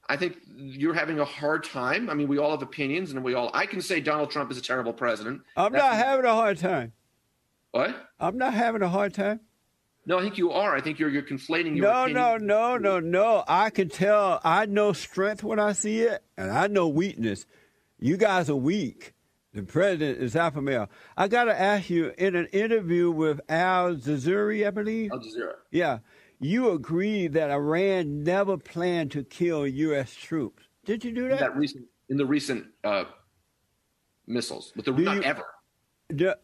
I 0.09 0.17
think 0.17 0.37
you're 0.55 0.95
having 0.95 1.19
a 1.19 1.25
hard 1.25 1.65
time. 1.65 2.09
I 2.09 2.15
mean, 2.15 2.29
we 2.29 2.39
all 2.39 2.53
have 2.53 2.63
opinions, 2.63 3.11
and 3.11 3.25
we 3.25 3.35
all. 3.35 3.51
I 3.53 3.67
can 3.67 3.81
say 3.81 4.01
Donald 4.01 4.31
Trump 4.31 4.53
is 4.53 4.59
a 4.59 4.63
terrible 4.63 4.93
president. 4.93 5.43
I'm 5.57 5.73
That's 5.73 5.83
not 5.83 5.95
having 5.95 6.25
a 6.25 6.35
hard 6.35 6.59
time. 6.59 6.93
What? 7.73 7.97
I'm 8.21 8.39
not 8.39 8.55
having 8.55 8.83
a 8.83 8.89
hard 8.89 9.13
time. 9.13 9.41
No, 10.07 10.19
I 10.19 10.23
think 10.23 10.39
you 10.39 10.53
are. 10.53 10.77
I 10.77 10.81
think 10.81 11.01
you're 11.01 11.09
you're 11.09 11.23
conflating 11.23 11.77
your. 11.77 11.87
No, 11.87 12.03
opinion. 12.05 12.47
no, 12.47 12.77
no, 12.77 12.77
no, 12.77 13.01
no. 13.01 13.45
I 13.49 13.71
can 13.71 13.89
tell. 13.89 14.41
I 14.45 14.67
know 14.67 14.93
strength 14.93 15.43
when 15.43 15.59
I 15.59 15.73
see 15.73 16.03
it, 16.03 16.23
and 16.37 16.53
I 16.53 16.69
know 16.69 16.87
weakness. 16.87 17.45
You 17.99 18.17
guys 18.17 18.49
are 18.49 18.57
weak. 18.57 19.15
The 19.55 19.63
president 19.63 20.19
is 20.19 20.35
alpha 20.35 20.63
male. 20.63 20.89
I 21.17 21.29
got 21.29 21.45
to 21.45 21.61
ask 21.61 21.91
you 21.91 22.13
in 22.17 22.35
an 22.37 22.47
interview 22.47 23.11
with 23.11 23.41
Al 23.49 23.97
Jazeera, 23.97 24.67
I 24.67 24.71
believe. 24.71 25.11
Al 25.13 25.19
Jazeera. 25.19 25.55
Yeah 25.71 25.99
you 26.43 26.71
agree 26.71 27.29
that 27.29 27.51
Iran 27.51 28.25
never 28.25 28.59
planned 28.59 29.13
to 29.13 29.23
kill 29.23 29.67
U.S. 29.67 30.13
troops. 30.13 30.65
Did 30.85 31.05
you 31.05 31.13
do 31.13 31.29
that? 31.29 31.33
In, 31.33 31.39
that 31.39 31.57
recent, 31.57 31.85
in 32.09 32.17
the 32.17 32.27
recent 32.27 32.67
uh, 32.83 33.05
missiles, 34.27 34.73
but 34.75 34.85
the 34.85 34.93
do 34.93 35.05
not 35.05 35.17
you, 35.17 35.23
ever. 35.23 35.45
Do, 36.15 36.35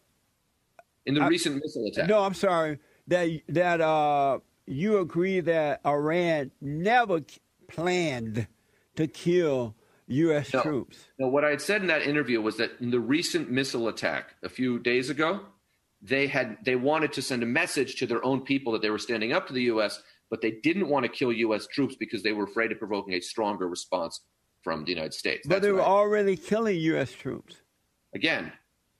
in 1.05 1.15
the 1.15 1.21
I, 1.21 1.27
recent 1.27 1.61
missile 1.61 1.85
attack. 1.87 2.07
No, 2.07 2.23
I'm 2.23 2.33
sorry. 2.33 2.79
That 3.07 3.41
that 3.49 3.81
uh, 3.81 4.39
you 4.65 4.99
agree 4.99 5.41
that 5.41 5.81
Iran 5.85 6.51
never 6.61 7.21
planned 7.67 8.47
to 8.95 9.07
kill 9.07 9.75
U.S. 10.09 10.53
No, 10.53 10.61
troops. 10.61 11.05
No, 11.17 11.27
what 11.27 11.45
I 11.45 11.49
had 11.51 11.61
said 11.61 11.81
in 11.81 11.87
that 11.87 12.03
interview 12.03 12.41
was 12.41 12.57
that 12.57 12.71
in 12.79 12.91
the 12.91 12.99
recent 12.99 13.49
missile 13.49 13.87
attack 13.87 14.35
a 14.43 14.49
few 14.49 14.79
days 14.79 15.09
ago, 15.09 15.41
they 16.01 16.27
had 16.27 16.57
they 16.63 16.75
wanted 16.75 17.13
to 17.13 17.21
send 17.21 17.43
a 17.43 17.45
message 17.45 17.95
to 17.97 18.07
their 18.07 18.23
own 18.25 18.41
people 18.41 18.73
that 18.73 18.81
they 18.81 18.89
were 18.89 18.99
standing 18.99 19.33
up 19.33 19.47
to 19.47 19.53
the 19.53 19.63
U.S., 19.63 20.01
but 20.29 20.41
they 20.41 20.51
didn't 20.51 20.89
want 20.89 21.03
to 21.05 21.09
kill 21.09 21.31
U.S. 21.31 21.67
troops 21.67 21.95
because 21.95 22.23
they 22.23 22.33
were 22.33 22.43
afraid 22.43 22.71
of 22.71 22.79
provoking 22.79 23.13
a 23.13 23.21
stronger 23.21 23.67
response 23.67 24.21
from 24.61 24.83
the 24.83 24.91
United 24.91 25.13
States. 25.13 25.47
But 25.47 25.61
they 25.61 25.71
were 25.71 25.81
already 25.81 26.37
killing 26.37 26.77
U.S. 26.77 27.11
troops. 27.11 27.55
Again, 28.13 28.51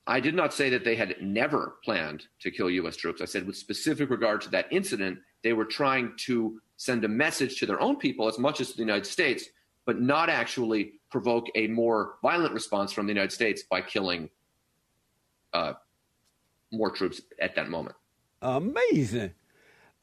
I 0.08 0.20
did 0.20 0.34
not 0.34 0.54
say 0.54 0.70
that 0.70 0.84
they 0.84 0.96
had 0.96 1.16
never 1.22 1.76
planned 1.84 2.26
to 2.42 2.52
kill 2.52 2.70
U.S. 2.70 2.96
troops. 2.96 3.22
I 3.22 3.26
said, 3.26 3.46
with 3.46 3.58
specific 3.58 4.10
regard 4.10 4.42
to 4.42 4.50
that 4.52 4.66
incident, 4.72 5.20
they 5.44 5.54
were 5.54 5.66
trying 5.66 6.14
to 6.26 6.60
send 6.78 7.04
a 7.06 7.08
message 7.08 7.60
to 7.60 7.66
their 7.66 7.80
own 7.80 7.98
people 7.98 8.28
as 8.28 8.40
much 8.40 8.62
as 8.62 8.72
to 8.72 8.78
the 8.78 8.84
United 8.84 9.06
States, 9.06 9.46
but 9.86 10.02
not 10.02 10.30
actually 10.30 10.94
provoke 11.10 11.48
a 11.56 11.68
more 11.68 12.16
violent 12.22 12.54
response 12.54 12.92
from 12.92 13.08
the 13.08 13.14
United 13.14 13.32
States 13.32 13.64
by 13.64 13.82
killing 13.82 14.30
uh, 15.54 15.74
more 16.72 16.92
troops 16.92 17.22
at 17.42 17.56
that 17.56 17.70
moment. 17.70 17.96
Amazing. 18.42 19.32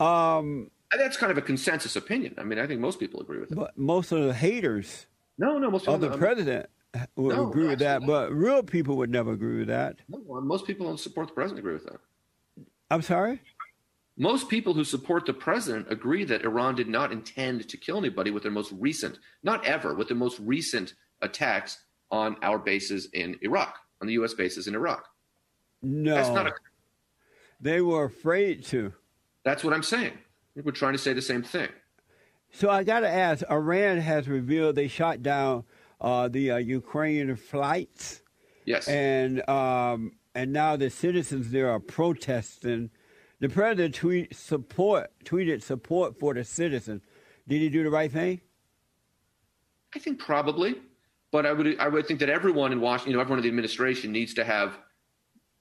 Um, 0.01 0.71
that's 0.97 1.17
kind 1.17 1.33
of 1.33 1.39
a 1.39 1.43
consensus 1.43 1.97
opinion. 1.97 2.35
I 2.39 2.45
mean, 2.45 2.59
I 2.59 2.67
think 2.67 2.81
most 2.81 3.01
people 3.01 3.21
agree 3.21 3.41
with 3.41 3.53
it. 3.53 3.55
But 3.55 3.77
most 3.77 4.13
of 4.13 4.25
the 4.25 4.35
haters, 4.35 5.07
no, 5.39 5.59
no, 5.59 5.71
most 5.71 5.89
of 5.89 6.01
the 6.01 6.17
president 6.17 6.69
would 7.17 7.37
no, 7.37 7.49
agree 7.49 7.69
with 7.69 7.79
that. 7.81 8.03
Not. 8.03 8.07
But 8.07 8.33
real 8.33 8.63
people 8.63 8.97
would 8.99 9.11
never 9.11 9.33
agree 9.33 9.59
with 9.59 9.69
that. 9.69 9.97
No, 10.09 10.41
most 10.41 10.67
people 10.67 10.91
who 10.91 10.97
support 10.97 11.29
the 11.29 11.35
president 11.35 11.61
agree 11.61 11.75
with 11.75 11.85
that. 11.85 12.01
I'm 12.91 13.03
sorry. 13.03 13.41
Most 14.19 14.49
people 14.49 14.73
who 14.73 14.85
support 14.85 15.27
the 15.27 15.35
president 15.35 15.91
agree 15.91 16.25
that 16.25 16.45
Iran 16.45 16.75
did 16.75 16.89
not 16.89 17.13
intend 17.13 17.69
to 17.69 17.77
kill 17.77 17.99
anybody 17.99 18.31
with 18.31 18.43
their 18.43 18.53
most 18.53 18.73
recent, 18.73 19.19
not 19.43 19.65
ever, 19.67 19.95
with 19.95 20.09
their 20.09 20.17
most 20.17 20.41
recent 20.41 20.95
attacks 21.21 21.79
on 22.11 22.37
our 22.43 22.59
bases 22.59 23.09
in 23.13 23.37
Iraq, 23.43 23.79
on 24.01 24.07
the 24.07 24.15
U.S. 24.15 24.33
bases 24.33 24.69
in 24.69 24.75
Iraq. 24.75 25.07
No. 25.83 26.15
That's 26.15 26.31
not 26.31 26.47
a. 26.47 26.53
They 27.61 27.81
were 27.83 28.05
afraid 28.05 28.65
to. 28.67 28.93
That's 29.45 29.63
what 29.63 29.75
I'm 29.75 29.83
saying. 29.83 30.13
We're 30.55 30.73
trying 30.73 30.95
to 30.95 30.99
say 30.99 31.13
the 31.13 31.23
same 31.23 31.43
thing. 31.43 31.69
So 32.53 32.71
I 32.71 32.85
got 32.85 33.01
to 33.01 33.09
ask 33.09 33.45
Iran 33.51 33.99
has 33.99 34.29
revealed 34.29 34.77
they 34.77 34.89
shot 34.89 35.23
down 35.23 35.65
uh, 36.01 36.29
the 36.29 36.53
uh, 36.53 36.57
Ukrainian 36.57 37.37
flights. 37.37 38.23
Yes. 38.65 38.89
And, 38.89 39.47
um, 39.49 40.13
and 40.35 40.53
now 40.53 40.77
the 40.77 40.89
citizens 40.89 41.51
there 41.51 41.71
are 41.71 41.81
protesting. 41.81 42.91
The 43.41 43.49
president 43.49 43.95
tweet 43.95 44.35
support, 44.35 45.11
tweeted 45.25 45.63
support 45.63 46.19
for 46.19 46.33
the 46.33 46.45
citizens. 46.45 47.03
Did 47.47 47.61
he 47.61 47.69
do 47.69 47.85
the 47.85 47.91
right 47.91 48.11
thing? 48.11 48.41
I 49.95 49.99
think 49.99 50.19
probably, 50.19 50.77
but 51.31 51.47
I 51.47 51.53
would 51.53 51.79
I 51.79 51.89
would 51.89 52.07
think 52.07 52.21
that 52.21 52.29
everyone 52.29 52.73
in 52.73 52.81
Washington, 52.81 53.11
you 53.13 53.17
know, 53.17 53.21
everyone 53.21 53.39
in 53.39 53.43
the 53.43 53.49
administration 53.49 54.13
needs 54.13 54.35
to 54.35 54.45
have 54.45 54.79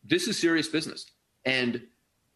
this 0.03 0.28
is 0.28 0.39
serious 0.39 0.67
business 0.67 1.05
and 1.45 1.82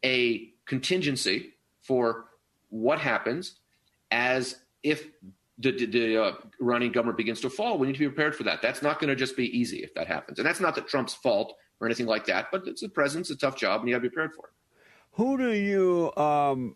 a 0.04 0.50
contingency 0.66 1.54
for 1.82 2.26
what 2.70 3.00
happens 3.00 3.56
as 4.12 4.58
if 4.84 5.08
the, 5.58 5.72
the, 5.72 5.86
the 5.86 6.24
uh, 6.24 6.32
Iranian 6.62 6.92
government 6.92 7.18
begins 7.18 7.42
to 7.42 7.50
fall. 7.50 7.78
We 7.78 7.88
need 7.88 7.94
to 7.94 8.00
be 8.00 8.08
prepared 8.08 8.36
for 8.36 8.44
that. 8.44 8.62
That's 8.62 8.82
not 8.82 9.00
going 9.00 9.10
to 9.10 9.16
just 9.16 9.36
be 9.36 9.58
easy 9.58 9.84
if 9.84 9.94
that 9.96 10.08
happens. 10.08 10.40
And 10.40 10.48
that's 10.48 10.60
not 10.60 10.76
that 10.76 10.88
Trump's 10.88 11.14
fault 11.14 11.56
or 11.80 11.88
anything 11.88 12.06
like 12.06 12.26
that. 12.28 12.48
But 12.52 12.68
it's 12.68 12.82
a 12.84 12.90
president's 12.90 13.30
a 13.30 13.36
tough 13.36 13.58
job, 13.58 13.82
and 13.82 13.90
you 13.90 13.96
got 13.96 14.00
to 14.00 14.10
be 14.10 14.10
prepared 14.10 14.34
for 14.34 14.48
it. 14.48 14.54
Who 15.14 15.38
do 15.38 15.51
you? 15.51 16.14
Um, 16.16 16.76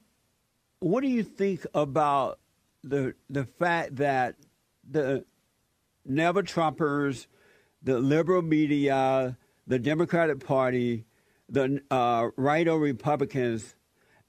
what 0.79 1.01
do 1.01 1.07
you 1.07 1.23
think 1.23 1.65
about 1.73 2.39
the 2.84 3.15
the 3.29 3.45
fact 3.45 3.97
that 3.97 4.36
the 4.89 5.25
never 6.05 6.43
Trumpers, 6.43 7.27
the 7.81 7.99
liberal 7.99 8.41
media, 8.41 9.38
the 9.67 9.79
Democratic 9.79 10.45
Party, 10.45 11.05
the 11.49 11.81
uh, 11.89 12.29
right 12.36 12.67
or 12.67 12.79
Republicans, 12.79 13.75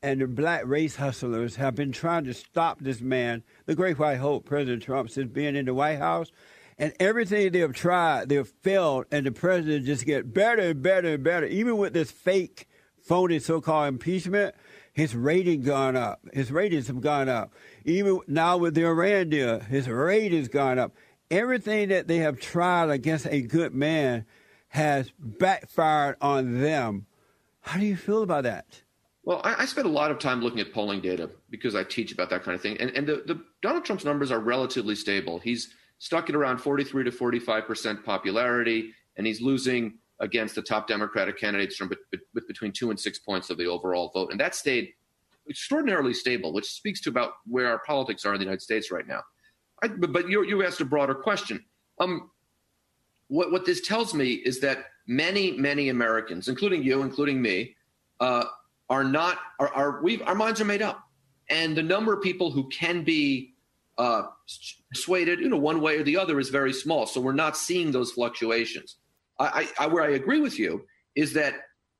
and 0.03 0.21
the 0.21 0.27
black 0.27 0.63
race 0.67 0.97
hustlers 0.97 1.57
have 1.57 1.75
been 1.75 1.93
trying 1.93 2.25
to 2.25 2.35
stop 2.35 2.81
this 2.81 3.01
man, 3.01 3.43
the 3.67 3.75
great 3.75 3.99
white 3.99 4.19
hope, 4.19 4.45
President 4.45 4.83
Trump, 4.83 5.11
since 5.11 5.33
being 5.33 5.57
in 5.57 5.65
the 5.65 5.75
White 5.75 5.99
House. 5.99 6.31
And 6.77 6.93
everything 6.99 7.53
they've 7.53 7.73
tried, 7.73 8.29
they've 8.29 8.47
failed, 8.63 9.07
and 9.13 9.25
the 9.25 9.33
president 9.33 9.87
just 9.87 10.05
get 10.05 10.35
better 10.35 10.63
and 10.63 10.83
better 10.83 11.15
and 11.15 11.23
better. 11.23 11.47
Even 11.47 11.77
with 11.77 11.93
this 11.93 12.11
fake, 12.11 12.67
phony 13.05 13.39
so-called 13.39 13.89
impeachment, 13.89 14.55
his 14.93 15.15
rating 15.15 15.63
gone 15.63 15.97
up. 15.97 16.21
His 16.33 16.51
ratings 16.51 16.87
have 16.89 17.01
gone 17.01 17.29
up. 17.29 17.53
Even 17.85 18.21
now 18.27 18.57
with 18.57 18.75
the 18.75 18.87
Iran 18.87 19.29
deal, 19.29 19.61
his 19.61 19.89
ratings 19.89 20.49
gone 20.49 20.79
up. 20.79 20.93
Everything 21.31 21.89
that 21.89 22.09
they 22.09 22.19
have 22.19 22.41
tried 22.41 22.91
against 22.91 23.27
a 23.27 23.43
good 23.43 23.75
man 23.75 24.25
has 24.69 25.13
backfired 25.19 26.17
on 26.21 26.61
them. 26.61 27.07
How 27.61 27.79
do 27.79 27.87
you 27.87 27.97
feel 27.97 28.23
about 28.23 28.45
that? 28.45 28.83
Well, 29.25 29.41
I, 29.43 29.63
I, 29.63 29.65
spend 29.65 29.87
a 29.87 29.91
lot 29.91 30.11
of 30.11 30.19
time 30.19 30.43
looking 30.43 30.61
at 30.61 30.73
polling 30.73 31.01
data 31.01 31.31
because 31.49 31.75
I 31.75 31.83
teach 31.83 32.13
about 32.13 32.29
that 32.31 32.43
kind 32.43 32.55
of 32.55 32.61
thing. 32.61 32.77
And, 32.79 32.91
and 32.91 33.07
the, 33.07 33.23
the 33.27 33.43
Donald 33.63 33.85
Trump's 33.85 34.05
numbers 34.05 34.31
are 34.31 34.39
relatively 34.39 34.95
stable. 34.95 35.39
He's 35.39 35.73
stuck 35.99 36.29
at 36.29 36.37
around 36.37 36.59
43 36.59 37.05
to 37.05 37.11
45 37.11 37.67
percent 37.67 38.05
popularity, 38.05 38.93
and 39.17 39.27
he's 39.27 39.41
losing 39.41 39.95
against 40.21 40.55
the 40.55 40.63
top 40.63 40.87
Democratic 40.87 41.39
candidates 41.39 41.77
from 41.77 41.91
with 42.35 42.47
between 42.47 42.73
two 42.73 42.91
and 42.91 42.99
six 42.99 43.19
points 43.19 43.51
of 43.51 43.59
the 43.59 43.67
overall 43.67 44.11
vote, 44.15 44.31
and 44.31 44.41
that 44.41 44.55
stayed 44.55 44.91
extraordinarily 45.49 46.15
stable, 46.15 46.53
which 46.53 46.67
speaks 46.67 47.01
to 47.03 47.11
about 47.11 47.33
where 47.47 47.69
our 47.69 47.81
politics 47.87 48.25
are 48.25 48.33
in 48.33 48.39
the 48.39 48.45
United 48.45 48.63
States 48.63 48.91
right 48.91 49.07
now. 49.07 49.21
I, 49.83 49.89
but, 49.89 50.29
you, 50.29 50.45
you 50.45 50.65
asked 50.65 50.81
a 50.81 50.85
broader 50.85 51.15
question. 51.15 51.65
Um, 52.01 52.31
what 53.29 53.51
what 53.51 53.65
this 53.65 53.81
tells 53.81 54.15
me 54.15 54.35
is 54.35 54.61
that 54.61 54.87
many 55.07 55.53
many 55.53 55.89
Americans, 55.89 56.49
including 56.49 56.83
you, 56.83 57.03
including 57.03 57.41
me, 57.41 57.75
uh, 58.21 58.45
are 58.89 59.05
not 59.05 59.39
are, 59.59 59.69
are 59.69 60.03
we 60.03 60.23
our 60.23 60.35
minds 60.35 60.61
are 60.61 60.67
made 60.67 60.83
up, 60.83 61.03
and 61.51 61.77
the 61.77 61.83
number 61.83 62.13
of 62.13 62.23
people 62.23 62.51
who 62.51 62.69
can 62.69 63.03
be 63.03 63.55
uh, 63.99 64.25
persuaded, 64.91 65.41
you 65.41 65.49
know, 65.49 65.57
one 65.57 65.81
way 65.81 65.97
or 65.99 66.03
the 66.03 66.17
other 66.17 66.39
is 66.39 66.49
very 66.51 66.73
small. 66.73 67.07
So 67.07 67.21
we're 67.21 67.33
not 67.33 67.57
seeing 67.57 67.93
those 67.93 68.13
fluctuations. 68.13 68.97
I, 69.39 69.69
I, 69.79 69.87
where 69.87 70.05
I 70.05 70.11
agree 70.11 70.41
with 70.41 70.59
you 70.59 70.85
is 71.17 71.33
that, 71.35 71.55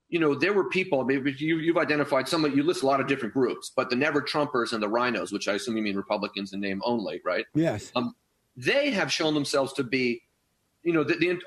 you 0.09 0.19
know, 0.21 0.35
there 0.35 0.53
were 0.53 0.69
people, 0.69 1.05
maybe 1.05 1.35
you, 1.39 1.59
you've 1.59 1.77
identified 1.77 2.29
some 2.29 2.45
you 2.55 2.63
list 2.63 2.83
a 2.83 2.87
lot 2.87 3.01
of 3.01 3.09
different 3.09 3.35
groups, 3.35 3.73
but 3.75 3.91
the 3.91 3.97
never 3.97 4.21
Trumpers 4.21 4.73
and 4.73 4.83
the 4.83 4.89
RINOs, 4.89 5.33
which 5.33 5.49
I 5.49 5.55
assume 5.55 5.77
you 5.77 5.83
mean 5.83 5.97
Republicans 5.97 6.53
in 6.53 6.61
name 6.61 6.81
only, 6.85 7.21
right? 7.25 7.45
Yes. 7.55 7.91
Um, 7.97 8.15
they 8.57 8.91
have 8.91 9.13
shown 9.13 9.35
themselves 9.35 9.73
to 9.75 9.83
be, 9.83 10.23
you 10.83 10.93
know, 10.93 11.03
the, 11.03 11.15
the, 11.15 11.41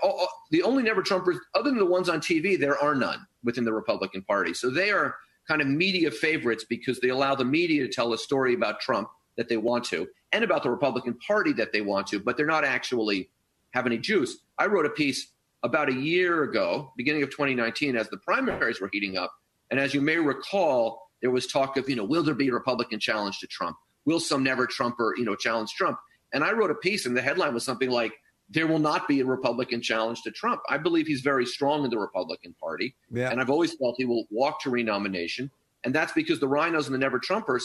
the 0.52 0.64
only 0.64 0.84
never 0.84 1.02
Trumpers, 1.02 1.38
other 1.56 1.70
than 1.70 1.78
the 1.78 1.86
ones 1.86 2.10
on 2.10 2.20
TV, 2.20 2.60
there 2.60 2.78
are 2.78 2.96
none 2.96 3.26
within 3.44 3.64
the 3.64 3.74
Republican 3.74 4.24
Party. 4.24 4.54
So 4.54 4.70
they 4.70 4.92
are 4.92 5.16
kind 5.48 5.62
of 5.62 5.68
media 5.68 6.12
favorites 6.12 6.66
because 6.68 7.00
they 7.00 7.10
allow 7.10 7.36
the 7.36 7.46
media 7.46 7.84
to 7.84 7.90
tell 7.90 8.12
a 8.14 8.18
story 8.18 8.54
about 8.54 8.82
Trump 8.82 9.08
that 9.38 9.48
they 9.48 9.58
want 9.58 9.86
to 9.86 10.08
and 10.34 10.44
about 10.44 10.64
the 10.64 10.70
Republican 10.70 11.18
Party 11.26 11.54
that 11.54 11.72
they 11.72 11.82
want 11.82 12.08
to, 12.08 12.20
but 12.20 12.36
they're 12.36 12.46
not 12.46 12.66
actually 12.66 13.30
have 13.72 13.86
any 13.86 13.98
juice. 13.98 14.40
I 14.58 14.66
wrote 14.66 14.86
a 14.86 14.90
piece 14.90 15.32
about 15.64 15.90
a 15.90 15.94
year 15.94 16.44
ago, 16.44 16.94
beginning 16.98 17.24
of 17.24 17.30
2019, 17.30 17.96
as 17.96 18.10
the 18.10 18.18
primaries 18.18 18.80
were 18.80 18.90
heating 18.92 19.18
up. 19.18 19.32
And 19.72 19.80
as 19.80 19.94
you 19.94 20.02
may 20.02 20.18
recall, 20.18 21.02
there 21.22 21.32
was 21.32 21.48
talk 21.48 21.78
of, 21.78 21.90
you 21.90 21.96
know, 21.96 22.04
will 22.04 22.24
there 22.24 22.36
be 22.36 22.48
a 22.50 22.54
Republican 22.54 23.00
challenge 23.00 23.40
to 23.40 23.48
Trump? 23.48 23.76
Will 24.06 24.20
some 24.20 24.44
never 24.44 24.68
Trumper, 24.68 25.14
you 25.18 25.26
know, 25.26 25.36
challenge 25.36 25.72
Trump? 25.72 25.98
And 26.34 26.44
I 26.44 26.52
wrote 26.52 26.72
a 26.72 26.76
piece, 26.76 27.06
and 27.06 27.18
the 27.18 27.22
headline 27.22 27.54
was 27.54 27.66
something 27.66 27.90
like, 27.90 28.14
there 28.50 28.68
will 28.68 28.80
not 28.80 29.08
be 29.08 29.20
a 29.20 29.26
Republican 29.26 29.82
challenge 29.82 30.22
to 30.22 30.32
Trump. 30.32 30.62
I 30.70 30.78
believe 30.78 31.08
he's 31.08 31.22
very 31.22 31.46
strong 31.46 31.84
in 31.84 31.90
the 31.90 32.00
Republican 32.00 32.56
Party. 32.62 32.96
Yeah. 33.12 33.30
And 33.30 33.42
I've 33.42 33.50
always 33.50 33.74
felt 33.74 33.96
he 33.98 34.06
will 34.06 34.26
walk 34.30 34.62
to 34.62 34.70
renomination. 34.70 35.52
And 35.84 35.94
that's 35.94 36.14
because 36.14 36.40
the 36.40 36.48
RINOs 36.48 36.86
and 36.86 36.96
the 36.96 37.00
never 37.00 37.20
Trumpers 37.20 37.64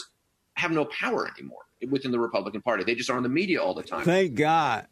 have 0.55 0.71
no 0.71 0.85
power 0.85 1.29
anymore 1.37 1.61
within 1.89 2.11
the 2.11 2.19
Republican 2.19 2.61
Party. 2.61 2.83
They 2.83 2.95
just 2.95 3.09
are 3.09 3.17
in 3.17 3.23
the 3.23 3.29
media 3.29 3.61
all 3.61 3.73
the 3.73 3.83
time. 3.83 4.03
Thank 4.03 4.35
God. 4.35 4.87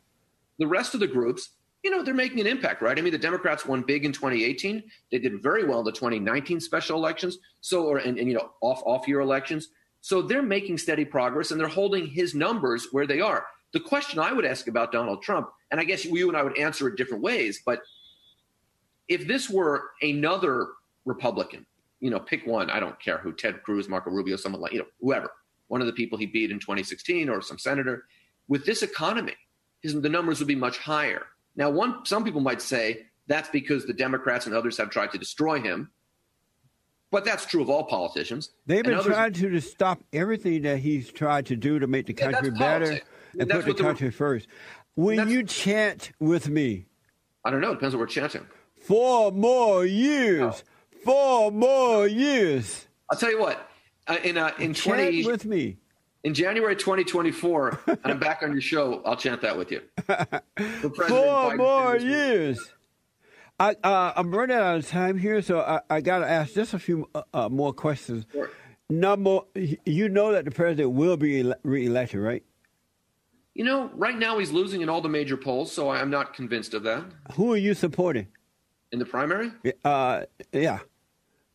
The 0.60 0.68
rest 0.68 0.94
of 0.94 1.00
the 1.00 1.08
groups, 1.08 1.50
you 1.84 1.90
know, 1.90 2.04
they're 2.04 2.14
making 2.14 2.40
an 2.40 2.48
impact, 2.48 2.82
right? 2.82 2.98
I 2.98 3.02
mean, 3.02 3.12
the 3.12 3.18
Democrats 3.18 3.66
won 3.66 3.82
big 3.82 4.06
in 4.06 4.12
2018. 4.12 4.84
They 5.12 5.20
did 5.20 5.42
very 5.42 5.64
well 5.64 5.80
in 5.80 5.86
the 5.86 5.92
2019 5.92 6.60
special 6.60 6.98
elections. 6.98 7.40
So, 7.62 7.86
or 7.86 7.98
and, 7.98 8.20
and 8.20 8.28
you 8.28 8.36
know, 8.36 8.52
off 8.62 8.82
off 8.86 9.08
year 9.08 9.22
elections. 9.22 9.70
So 10.02 10.22
they're 10.22 10.44
making 10.44 10.78
steady 10.78 11.06
progress 11.06 11.52
and 11.52 11.60
they're 11.60 11.68
holding 11.68 12.08
his 12.08 12.36
numbers 12.36 12.88
where 12.92 13.08
they 13.08 13.22
are. 13.22 13.46
The 13.74 13.80
question 13.80 14.20
I 14.20 14.34
would 14.34 14.46
ask 14.46 14.68
about 14.68 14.92
Donald 14.92 15.24
Trump, 15.24 15.50
and 15.72 15.80
I 15.80 15.84
guess 15.84 16.04
you 16.04 16.28
and 16.28 16.38
I 16.38 16.44
would 16.44 16.58
answer 16.58 16.88
it 16.88 16.98
different 16.98 17.24
ways, 17.24 17.62
but 17.66 17.80
if 19.08 19.28
this 19.28 19.50
were 19.50 19.92
another 20.02 20.68
Republican, 21.06 21.66
you 22.00 22.10
know, 22.10 22.20
pick 22.20 22.46
one, 22.46 22.70
I 22.70 22.80
don't 22.80 23.00
care 23.00 23.20
who, 23.20 23.32
Ted 23.32 23.62
Cruz, 23.64 23.88
Marco 23.88 24.10
Rubio, 24.10 24.36
someone 24.36 24.62
like, 24.62 24.74
you 24.74 24.80
know, 24.80 24.88
whoever, 25.00 25.32
one 25.68 25.82
of 25.82 25.88
the 25.88 25.94
people 25.94 26.18
he 26.18 26.26
beat 26.26 26.52
in 26.52 26.60
2016 26.60 27.30
or 27.30 27.42
some 27.42 27.58
senator. 27.58 28.06
With 28.48 28.66
this 28.66 28.84
economy, 28.84 29.36
his, 29.82 30.00
the 30.00 30.10
numbers 30.10 30.40
would 30.40 30.48
be 30.48 30.56
much 30.56 30.78
higher. 30.80 31.26
Now, 31.56 31.70
one 31.70 32.06
some 32.06 32.24
people 32.24 32.42
might 32.42 32.62
say 32.62 33.06
that's 33.28 33.50
because 33.50 33.86
the 33.86 33.94
Democrats 33.94 34.46
and 34.46 34.56
others 34.56 34.78
have 34.78 34.90
tried 34.90 35.12
to 35.12 35.18
destroy 35.18 35.60
him. 35.62 35.92
But 37.12 37.26
that's 37.26 37.46
true 37.46 37.62
of 37.62 37.70
all 37.70 37.84
politicians. 37.84 38.52
They've 38.66 38.84
been 38.84 38.94
others, 38.94 39.14
trying 39.14 39.34
to 39.34 39.60
stop 39.60 40.02
everything 40.14 40.62
that 40.62 40.80
he's 40.80 41.12
tried 41.12 41.48
to 41.48 41.58
do 41.58 41.78
to 41.78 41.88
make 41.88 42.06
the 42.06 42.14
country 42.14 42.52
yeah, 42.54 42.60
better 42.60 43.00
and 43.38 43.50
put 43.50 43.66
the 43.66 43.74
country 43.74 44.08
the, 44.08 44.14
first. 44.14 44.48
Will 44.96 45.28
you 45.28 45.44
chant 45.44 46.12
with 46.20 46.48
me? 46.48 46.86
I 47.44 47.52
don't 47.52 47.60
know. 47.60 47.72
It 47.72 47.76
depends 47.76 47.96
on 47.96 48.00
what 48.00 48.08
we're 48.08 48.14
chanting. 48.14 48.46
Four 48.82 49.34
more 49.34 49.86
years. 49.86 50.64
Oh. 50.64 51.02
Four 51.04 51.52
more 51.52 52.08
years. 52.08 52.88
I'll 53.10 53.18
tell 53.18 53.32
you 53.32 53.40
what 53.40 53.70
uh, 54.08 54.18
in 54.24 54.38
uh, 54.38 54.52
in 54.60 54.74
chant 54.74 55.00
20 55.00 55.26
with 55.26 55.46
me 55.46 55.78
in 56.24 56.34
January 56.34 56.76
2024, 56.76 57.80
and 57.88 58.00
I'm 58.04 58.20
back 58.20 58.44
on 58.44 58.52
your 58.52 58.62
show. 58.62 59.02
I'll 59.06 59.16
chant 59.16 59.42
that 59.42 59.58
with 59.58 59.72
you. 59.72 59.82
Four 61.08 61.56
more 61.56 61.98
years. 61.98 62.60
I, 63.60 63.76
uh, 63.84 64.14
I'm 64.16 64.34
running 64.34 64.58
out 64.58 64.78
of 64.78 64.88
time 64.88 65.18
here, 65.18 65.42
so 65.42 65.60
I, 65.60 65.82
I 65.90 66.02
got 66.02 66.20
to 66.20 66.30
ask 66.30 66.54
just 66.54 66.74
a 66.74 66.80
few 66.80 67.10
uh, 67.14 67.22
uh, 67.34 67.50
more 67.50 67.74
questions. 67.74 68.26
Sure. 68.32 68.50
Number, 68.90 69.42
you 69.86 70.10
know 70.10 70.32
that 70.34 70.46
the 70.46 70.52
president 70.52 70.92
will 70.92 71.16
be 71.16 71.52
reelected, 71.64 72.20
right? 72.20 72.44
You 73.54 73.66
know, 73.66 73.90
right 73.94 74.18
now 74.18 74.40
he's 74.40 74.52
losing 74.52 74.82
in 74.82 74.90
all 74.90 75.02
the 75.02 75.10
major 75.10 75.38
polls, 75.38 75.72
so 75.72 75.90
I'm 75.90 76.10
not 76.10 76.34
convinced 76.34 76.74
of 76.74 76.84
that. 76.84 77.06
Who 77.34 77.54
are 77.54 77.58
you 77.58 77.74
supporting? 77.74 78.28
In 78.92 79.00
the 79.00 79.06
primary? 79.06 79.52
Uh, 79.86 80.24
yeah. 80.52 80.80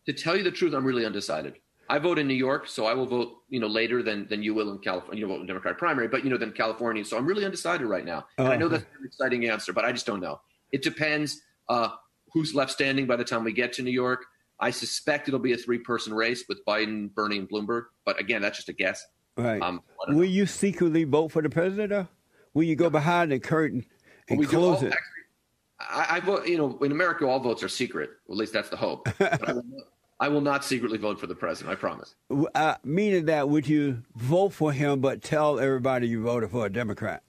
To 0.07 0.13
tell 0.13 0.37
you 0.37 0.45
the 0.45 0.51
truth, 0.51 0.75
I'm 0.75 0.85
really 0.85 1.05
undecided. 1.05 1.57
I 1.89 1.99
vote 1.99 2.19
in 2.19 2.27
New 2.27 2.35
York, 2.35 2.67
so 2.67 2.87
I 2.87 2.95
will 2.95 3.07
vote, 3.07 3.37
you 3.49 3.61
know, 3.61 3.67
later 3.67 4.03
than 4.03 4.27
than 4.29 4.43
you 4.43 4.55
will 4.55 4.71
in 4.73 4.79
California. 4.79 5.21
You 5.21 5.27
know, 5.27 5.35
vote 5.35 5.41
in 5.43 5.47
Democratic 5.47 5.79
primary, 5.79 6.09
but 6.09 6.25
you 6.25 6.31
know, 6.31 6.37
than 6.37 6.53
California. 6.53 7.05
So 7.05 7.17
I'm 7.17 7.27
really 7.27 7.45
undecided 7.45 7.87
right 7.87 8.05
now. 8.05 8.27
And 8.39 8.49
I 8.49 8.57
know 8.57 8.69
that's 8.69 8.85
an 8.99 9.05
exciting 9.05 9.49
answer, 9.49 9.73
but 9.73 9.85
I 9.85 9.93
just 9.93 10.07
don't 10.07 10.21
know. 10.21 10.41
It 10.73 10.83
depends 10.83 11.41
uh, 11.69 11.91
who's 12.33 12.55
left 12.55 12.73
standing 12.73 13.07
by 13.07 13.17
the 13.17 13.25
time 13.25 13.45
we 13.45 13.53
get 13.53 13.73
to 13.75 13.83
New 13.83 13.91
York. 13.91 14.25
I 14.59 14.71
suspect 14.71 15.29
it'll 15.29 15.41
be 15.41 15.53
a 15.53 15.57
three-person 15.57 16.15
race 16.15 16.45
with 16.49 16.65
Biden, 16.65 17.13
Bernie, 17.15 17.39
and 17.39 17.49
Bloomberg. 17.49 17.85
But 18.05 18.19
again, 18.19 18.41
that's 18.41 18.57
just 18.57 18.71
a 18.71 18.73
guess. 18.73 19.05
Right. 19.37 19.61
Um, 19.61 19.83
will 20.09 20.17
know. 20.17 20.23
you 20.23 20.47
secretly 20.47 21.05
vote 21.05 21.31
for 21.31 21.43
the 21.43 21.51
president? 21.51 21.93
Or 21.93 22.09
will 22.55 22.65
you 22.65 22.75
go 22.75 22.89
behind 22.89 23.33
the 23.33 23.39
curtain 23.39 23.85
and 24.29 24.39
well, 24.39 24.49
close 24.49 24.83
it? 24.83 24.93
Actually, 24.93 25.17
I, 25.79 26.17
I 26.17 26.21
vote. 26.21 26.47
You 26.47 26.57
know, 26.57 26.79
in 26.79 26.91
America, 26.91 27.27
all 27.27 27.39
votes 27.39 27.63
are 27.63 27.69
secret. 27.69 28.11
Well, 28.27 28.37
at 28.37 28.41
least 28.41 28.55
that's 28.55 28.71
the 28.71 28.77
hope. 28.77 29.09
I 30.19 30.29
will 30.29 30.41
not 30.41 30.65
secretly 30.65 30.99
vote 30.99 31.21
for 31.21 31.27
the 31.27 31.35
president. 31.35 31.73
I 31.73 31.77
promise. 31.79 32.15
Uh, 32.55 32.77
meaning 32.85 33.27
that, 33.27 33.49
would 33.49 33.69
you 33.69 34.03
vote 34.15 34.53
for 34.53 34.73
him, 34.73 35.01
but 35.01 35.23
tell 35.23 35.59
everybody 35.61 36.09
you 36.09 36.23
voted 36.23 36.51
for 36.51 36.67
a 36.67 36.73
Democrat? 36.73 37.23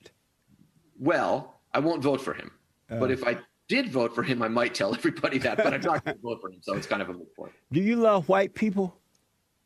Well, 0.97 1.59
I 1.73 1.79
won't 1.79 2.01
vote 2.01 2.21
for 2.21 2.33
him. 2.33 2.51
Uh, 2.89 2.99
but 2.99 3.11
if 3.11 3.27
I 3.27 3.37
did 3.67 3.89
vote 3.89 4.15
for 4.15 4.23
him, 4.23 4.41
I 4.41 4.47
might 4.47 4.73
tell 4.73 4.95
everybody 4.95 5.37
that. 5.39 5.57
But 5.57 5.73
I'm 5.73 5.81
not 5.81 6.05
going 6.05 6.15
to 6.15 6.21
vote 6.21 6.39
for 6.41 6.49
him, 6.49 6.59
so 6.61 6.75
it's 6.75 6.87
kind 6.87 7.01
of 7.01 7.09
a 7.09 7.13
moot 7.13 7.35
point. 7.35 7.51
Do 7.71 7.81
you 7.81 7.97
love 7.97 8.29
white 8.29 8.53
people? 8.53 8.95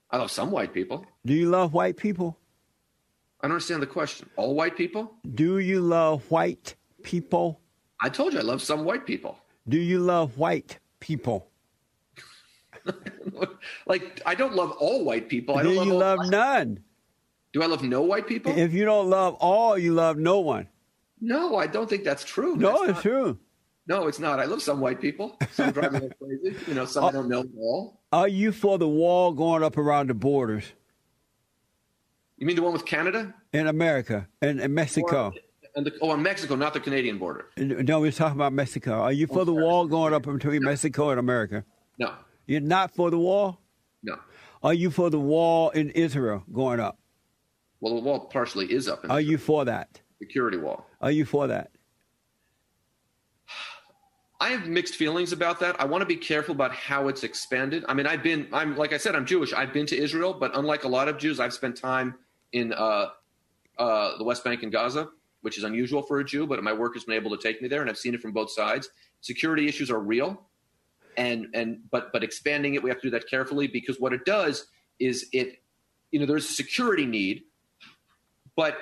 I 0.10 0.18
love 0.18 0.32
some 0.32 0.52
white 0.52 0.74
people. 0.74 1.06
Do 1.26 1.34
you 1.34 1.50
love 1.50 1.74
white 1.74 1.98
people? 1.98 2.38
I 3.40 3.48
don't 3.48 3.54
understand 3.54 3.82
the 3.82 3.88
question. 3.88 4.30
All 4.36 4.56
white 4.56 4.76
people? 4.76 5.14
Do 5.36 5.60
you 5.60 5.82
love 5.82 6.30
white 6.30 6.76
people? 7.04 7.62
I 8.02 8.10
told 8.10 8.34
you 8.34 8.40
I 8.40 8.44
love 8.44 8.62
some 8.62 8.84
white 8.84 9.06
people. 9.06 9.38
Do 9.68 9.78
you 9.78 10.00
love 10.00 10.38
white 10.38 10.80
people? 11.00 11.51
like 13.86 14.22
I 14.26 14.36
don't 14.36 14.56
love 14.56 14.72
all 14.80 15.04
white 15.04 15.30
people. 15.30 15.58
I 15.58 15.64
Do 15.64 15.74
don't 15.74 15.88
you 15.88 15.94
love, 15.94 16.20
love 16.20 16.30
none? 16.30 16.80
Do 17.54 17.62
I 17.62 17.66
love 17.66 17.84
no 17.84 18.02
white 18.02 18.28
people? 18.28 18.58
If 18.58 18.74
you 18.74 18.86
don't 18.86 19.10
love 19.10 19.36
all, 19.36 19.78
you 19.78 19.94
love 19.94 20.18
no 20.18 20.40
one. 20.40 20.68
No, 21.20 21.58
I 21.58 21.68
don't 21.68 21.90
think 21.90 22.04
that's 22.04 22.24
true. 22.24 22.56
No, 22.56 22.72
that's 22.72 22.82
it's 22.82 22.94
not, 22.94 23.02
true. 23.02 23.40
No, 23.88 24.08
it's 24.08 24.20
not. 24.20 24.40
I 24.40 24.46
love 24.46 24.62
some 24.62 24.80
white 24.80 25.02
people. 25.02 25.38
Some 25.52 25.72
drive 25.72 25.94
me 25.94 26.10
crazy. 26.22 26.58
You 26.68 26.74
know, 26.74 26.86
some 26.86 27.04
I 27.04 27.08
uh, 27.08 27.12
don't 27.12 27.30
know 27.30 27.42
at 27.42 27.48
all. 27.58 28.00
Are 28.12 28.28
you 28.28 28.52
for 28.52 28.78
the 28.78 28.88
wall 28.88 29.32
going 29.34 29.64
up 29.64 29.78
around 29.78 30.10
the 30.10 30.14
borders 30.14 30.66
You 32.38 32.46
mean 32.46 32.56
the 32.56 32.62
one 32.62 32.74
with 32.74 32.86
Canada? 32.86 33.34
in 33.54 33.68
America 33.68 34.28
and, 34.42 34.60
and 34.60 34.74
Mexico? 34.74 35.28
Or- 35.28 35.34
and 35.76 35.86
the, 35.86 35.94
oh, 36.02 36.10
on 36.10 36.22
Mexico, 36.22 36.56
not 36.56 36.74
the 36.74 36.82
Canadian 36.82 37.18
border. 37.18 37.46
No, 37.58 38.02
we're 38.02 38.12
talking 38.12 38.36
about 38.36 38.52
Mexico. 38.52 38.94
Are 39.02 39.12
you 39.14 39.26
for 39.26 39.40
oh, 39.40 39.44
the 39.46 39.54
wall 39.54 39.88
going 39.88 40.14
up 40.14 40.24
between 40.24 40.64
Mexico 40.64 41.12
and 41.12 41.20
America? 41.20 41.64
No, 41.98 42.14
You're 42.48 42.62
not 42.62 42.94
for 42.96 43.10
the 43.10 43.20
wall? 43.20 43.60
no. 44.04 44.18
Are 44.64 44.76
you 44.76 44.92
for 44.92 45.10
the 45.10 45.20
wall 45.20 45.72
in 45.72 45.90
Israel 45.92 46.44
going 46.54 46.80
up? 46.80 47.00
Well, 47.80 47.96
the 47.96 48.02
wall 48.02 48.20
partially 48.28 48.72
is 48.72 48.88
up 48.88 49.04
in 49.04 49.10
Are 49.10 49.18
the 49.18 49.24
you 49.24 49.38
for 49.40 49.66
that? 49.66 50.00
security 50.20 50.58
wall. 50.58 50.86
Are 51.02 51.10
you 51.10 51.26
for 51.26 51.48
that? 51.48 51.72
I 54.40 54.50
have 54.50 54.68
mixed 54.68 54.96
feelings 54.96 55.32
about 55.34 55.60
that. 55.60 55.80
I 55.80 55.86
want 55.86 56.02
to 56.02 56.06
be 56.06 56.16
careful 56.16 56.54
about 56.56 56.74
how 56.74 57.08
it's 57.08 57.24
expanded. 57.24 57.86
I 57.88 57.94
mean, 57.96 58.06
I've 58.08 58.24
been, 58.24 58.48
I'm 58.52 58.76
like 58.76 58.92
I 58.94 58.98
said, 58.98 59.16
I'm 59.16 59.26
Jewish. 59.26 59.54
I've 59.54 59.72
been 59.74 59.86
to 59.88 59.98
Israel, 59.98 60.34
but 60.34 60.56
unlike 60.56 60.84
a 60.84 60.88
lot 60.88 61.08
of 61.08 61.18
Jews, 61.20 61.40
I've 61.40 61.54
spent 61.54 61.76
time 61.76 62.16
in 62.52 62.74
uh, 62.74 63.10
uh, 63.80 64.18
the 64.18 64.24
West 64.24 64.44
Bank 64.44 64.64
and 64.64 64.72
Gaza, 64.72 65.10
which 65.42 65.58
is 65.60 65.64
unusual 65.64 66.02
for 66.02 66.20
a 66.20 66.26
Jew. 66.26 66.48
But 66.48 66.64
my 66.64 66.74
work 66.74 66.94
has 66.96 67.04
been 67.04 67.16
able 67.16 67.36
to 67.36 67.42
take 67.42 67.62
me 67.62 67.68
there, 67.68 67.82
and 67.82 67.90
I've 67.90 67.98
seen 68.00 68.14
it 68.16 68.22
from 68.22 68.32
both 68.32 68.52
sides. 68.52 68.90
Security 69.22 69.68
issues 69.68 69.92
are 69.92 70.00
real, 70.00 70.42
and 71.18 71.48
and 71.54 71.80
but 71.92 72.12
but 72.12 72.24
expanding 72.24 72.76
it, 72.76 72.84
we 72.84 72.90
have 72.90 73.00
to 73.02 73.08
do 73.08 73.12
that 73.12 73.30
carefully 73.30 73.68
because 73.68 74.00
what 74.00 74.14
it 74.14 74.26
does 74.26 74.68
is 75.00 75.28
it, 75.34 75.62
you 76.12 76.20
know, 76.20 76.26
there's 76.26 76.50
a 76.50 76.54
security 76.54 77.06
need, 77.06 77.44
but 78.56 78.78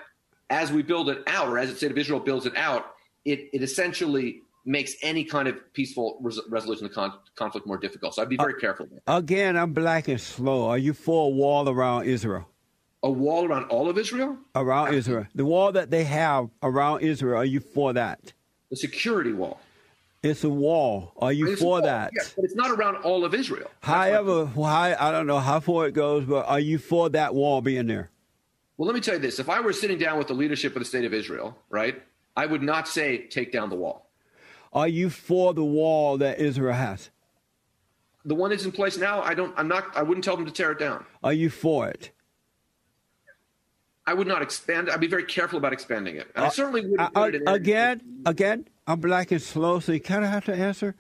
as 0.50 0.72
we 0.72 0.82
build 0.82 1.10
it 1.10 1.24
out, 1.28 1.48
or 1.48 1.58
as 1.58 1.70
the 1.70 1.76
state 1.76 1.92
of 1.92 1.98
Israel 1.98 2.20
builds 2.20 2.46
it 2.46 2.56
out, 2.56 2.94
it 3.26 3.50
it 3.54 3.62
essentially 3.64 4.42
makes 4.66 4.94
any 5.02 5.24
kind 5.24 5.48
of 5.48 5.56
peaceful 5.74 6.20
res- 6.22 6.42
resolution 6.50 6.86
of 6.86 6.92
con- 6.92 7.14
conflict 7.36 7.66
more 7.66 7.78
difficult. 7.78 8.14
So 8.14 8.22
I'd 8.22 8.30
be 8.30 8.38
very 8.38 8.54
uh, 8.54 8.60
careful. 8.60 8.88
Again, 9.08 9.58
I'm 9.58 9.74
black 9.74 10.08
and 10.08 10.20
slow. 10.20 10.68
Are 10.68 10.78
you 10.78 10.94
for 10.94 11.28
a 11.28 11.30
wall 11.30 11.70
around 11.70 12.06
Israel? 12.06 12.48
A 13.02 13.10
wall 13.10 13.46
around 13.46 13.64
all 13.66 13.90
of 13.90 13.98
Israel, 13.98 14.38
Around 14.56 14.94
Israel. 14.94 15.26
The 15.34 15.46
wall 15.46 15.72
that 15.72 15.90
they 15.90 16.04
have 16.04 16.50
around 16.62 17.00
Israel, 17.02 17.40
are 17.40 17.46
you 17.46 17.62
for 17.62 17.94
that? 17.94 18.34
the 18.70 18.76
security 18.76 19.34
wall. 19.34 19.60
It's 20.22 20.43
a 20.43 20.49
wall. 20.49 21.13
Are 21.17 21.32
you 21.32 21.47
It's 21.51 21.61
for 21.61 21.82
that? 21.82 22.11
yes, 22.13 22.34
but 22.36 22.43
it's 22.43 22.55
not 22.55 22.72
around 22.72 22.97
all 22.97 23.24
of 23.24 23.34
Israel. 23.34 23.70
That's 23.82 23.88
However, 23.93 24.45
why 24.47 24.95
I 24.99 25.11
don't 25.11 25.28
know 25.28 25.39
how 25.39 25.59
far 25.61 25.88
it 25.88 25.93
goes, 25.93 26.26
but 26.26 26.45
are 26.47 26.59
you 26.59 26.78
for 26.78 27.09
that 27.09 27.34
wall 27.34 27.61
being 27.61 27.88
there? 27.88 28.09
well, 28.78 28.88
let 28.88 28.95
me 28.95 29.01
tell 29.01 29.15
you 29.15 29.20
this: 29.22 29.39
if 29.39 29.49
I 29.49 29.59
were 29.61 29.74
sitting 29.74 29.97
down 29.97 30.17
with 30.17 30.28
the 30.28 30.34
leadership 30.34 30.76
of 30.76 30.80
the 30.80 30.86
state 30.86 31.05
of 31.05 31.13
Israel, 31.13 31.57
right, 31.70 32.01
I 32.36 32.45
would 32.45 32.61
not 32.61 32.88
say 32.88 33.28
take 33.28 33.51
down 33.51 33.70
the 33.70 33.76
wall. 33.78 34.09
Are 34.74 34.88
you 34.88 35.09
for 35.09 35.53
the 35.53 35.63
wall 35.63 36.17
that 36.17 36.39
Israel 36.39 36.74
has? 36.76 37.09
The 38.26 38.36
one 38.36 38.49
that's 38.51 38.65
in 38.65 38.72
place 38.74 38.97
now, 38.97 39.22
I 39.22 39.34
don't. 39.34 39.53
I'm 39.57 39.70
not. 39.70 39.86
I 39.95 40.03
wouldn't 40.03 40.24
tell 40.26 40.36
them 40.36 40.45
to 40.45 40.51
tear 40.51 40.72
it 40.72 40.80
down. 40.80 41.05
Are 41.24 41.34
you 41.34 41.49
for 41.49 41.88
it? 41.88 42.11
I 44.10 44.14
would 44.14 44.26
not 44.28 44.41
expand. 44.41 44.89
I'd 44.89 44.99
be 44.99 45.05
very 45.07 45.24
careful 45.24 45.60
about 45.60 45.72
expanding 45.72 46.16
it. 46.16 46.28
And 46.36 46.43
I 46.45 46.49
certainly 46.49 46.82
wouldn't. 46.82 46.99
Uh, 46.99 47.10
put 47.10 47.36
it 47.36 47.38
in 47.39 47.43
there. 47.45 47.53
again, 47.53 48.01
again, 48.26 48.68
I'm 48.88 48.99
black 48.99 49.32
and 49.32 49.39
slow, 49.39 49.80
so 49.80 49.91
you 49.91 49.99
kind 49.99 50.24
of 50.26 50.32
have 50.32 50.45
to 50.45 50.53
answer. 50.55 50.95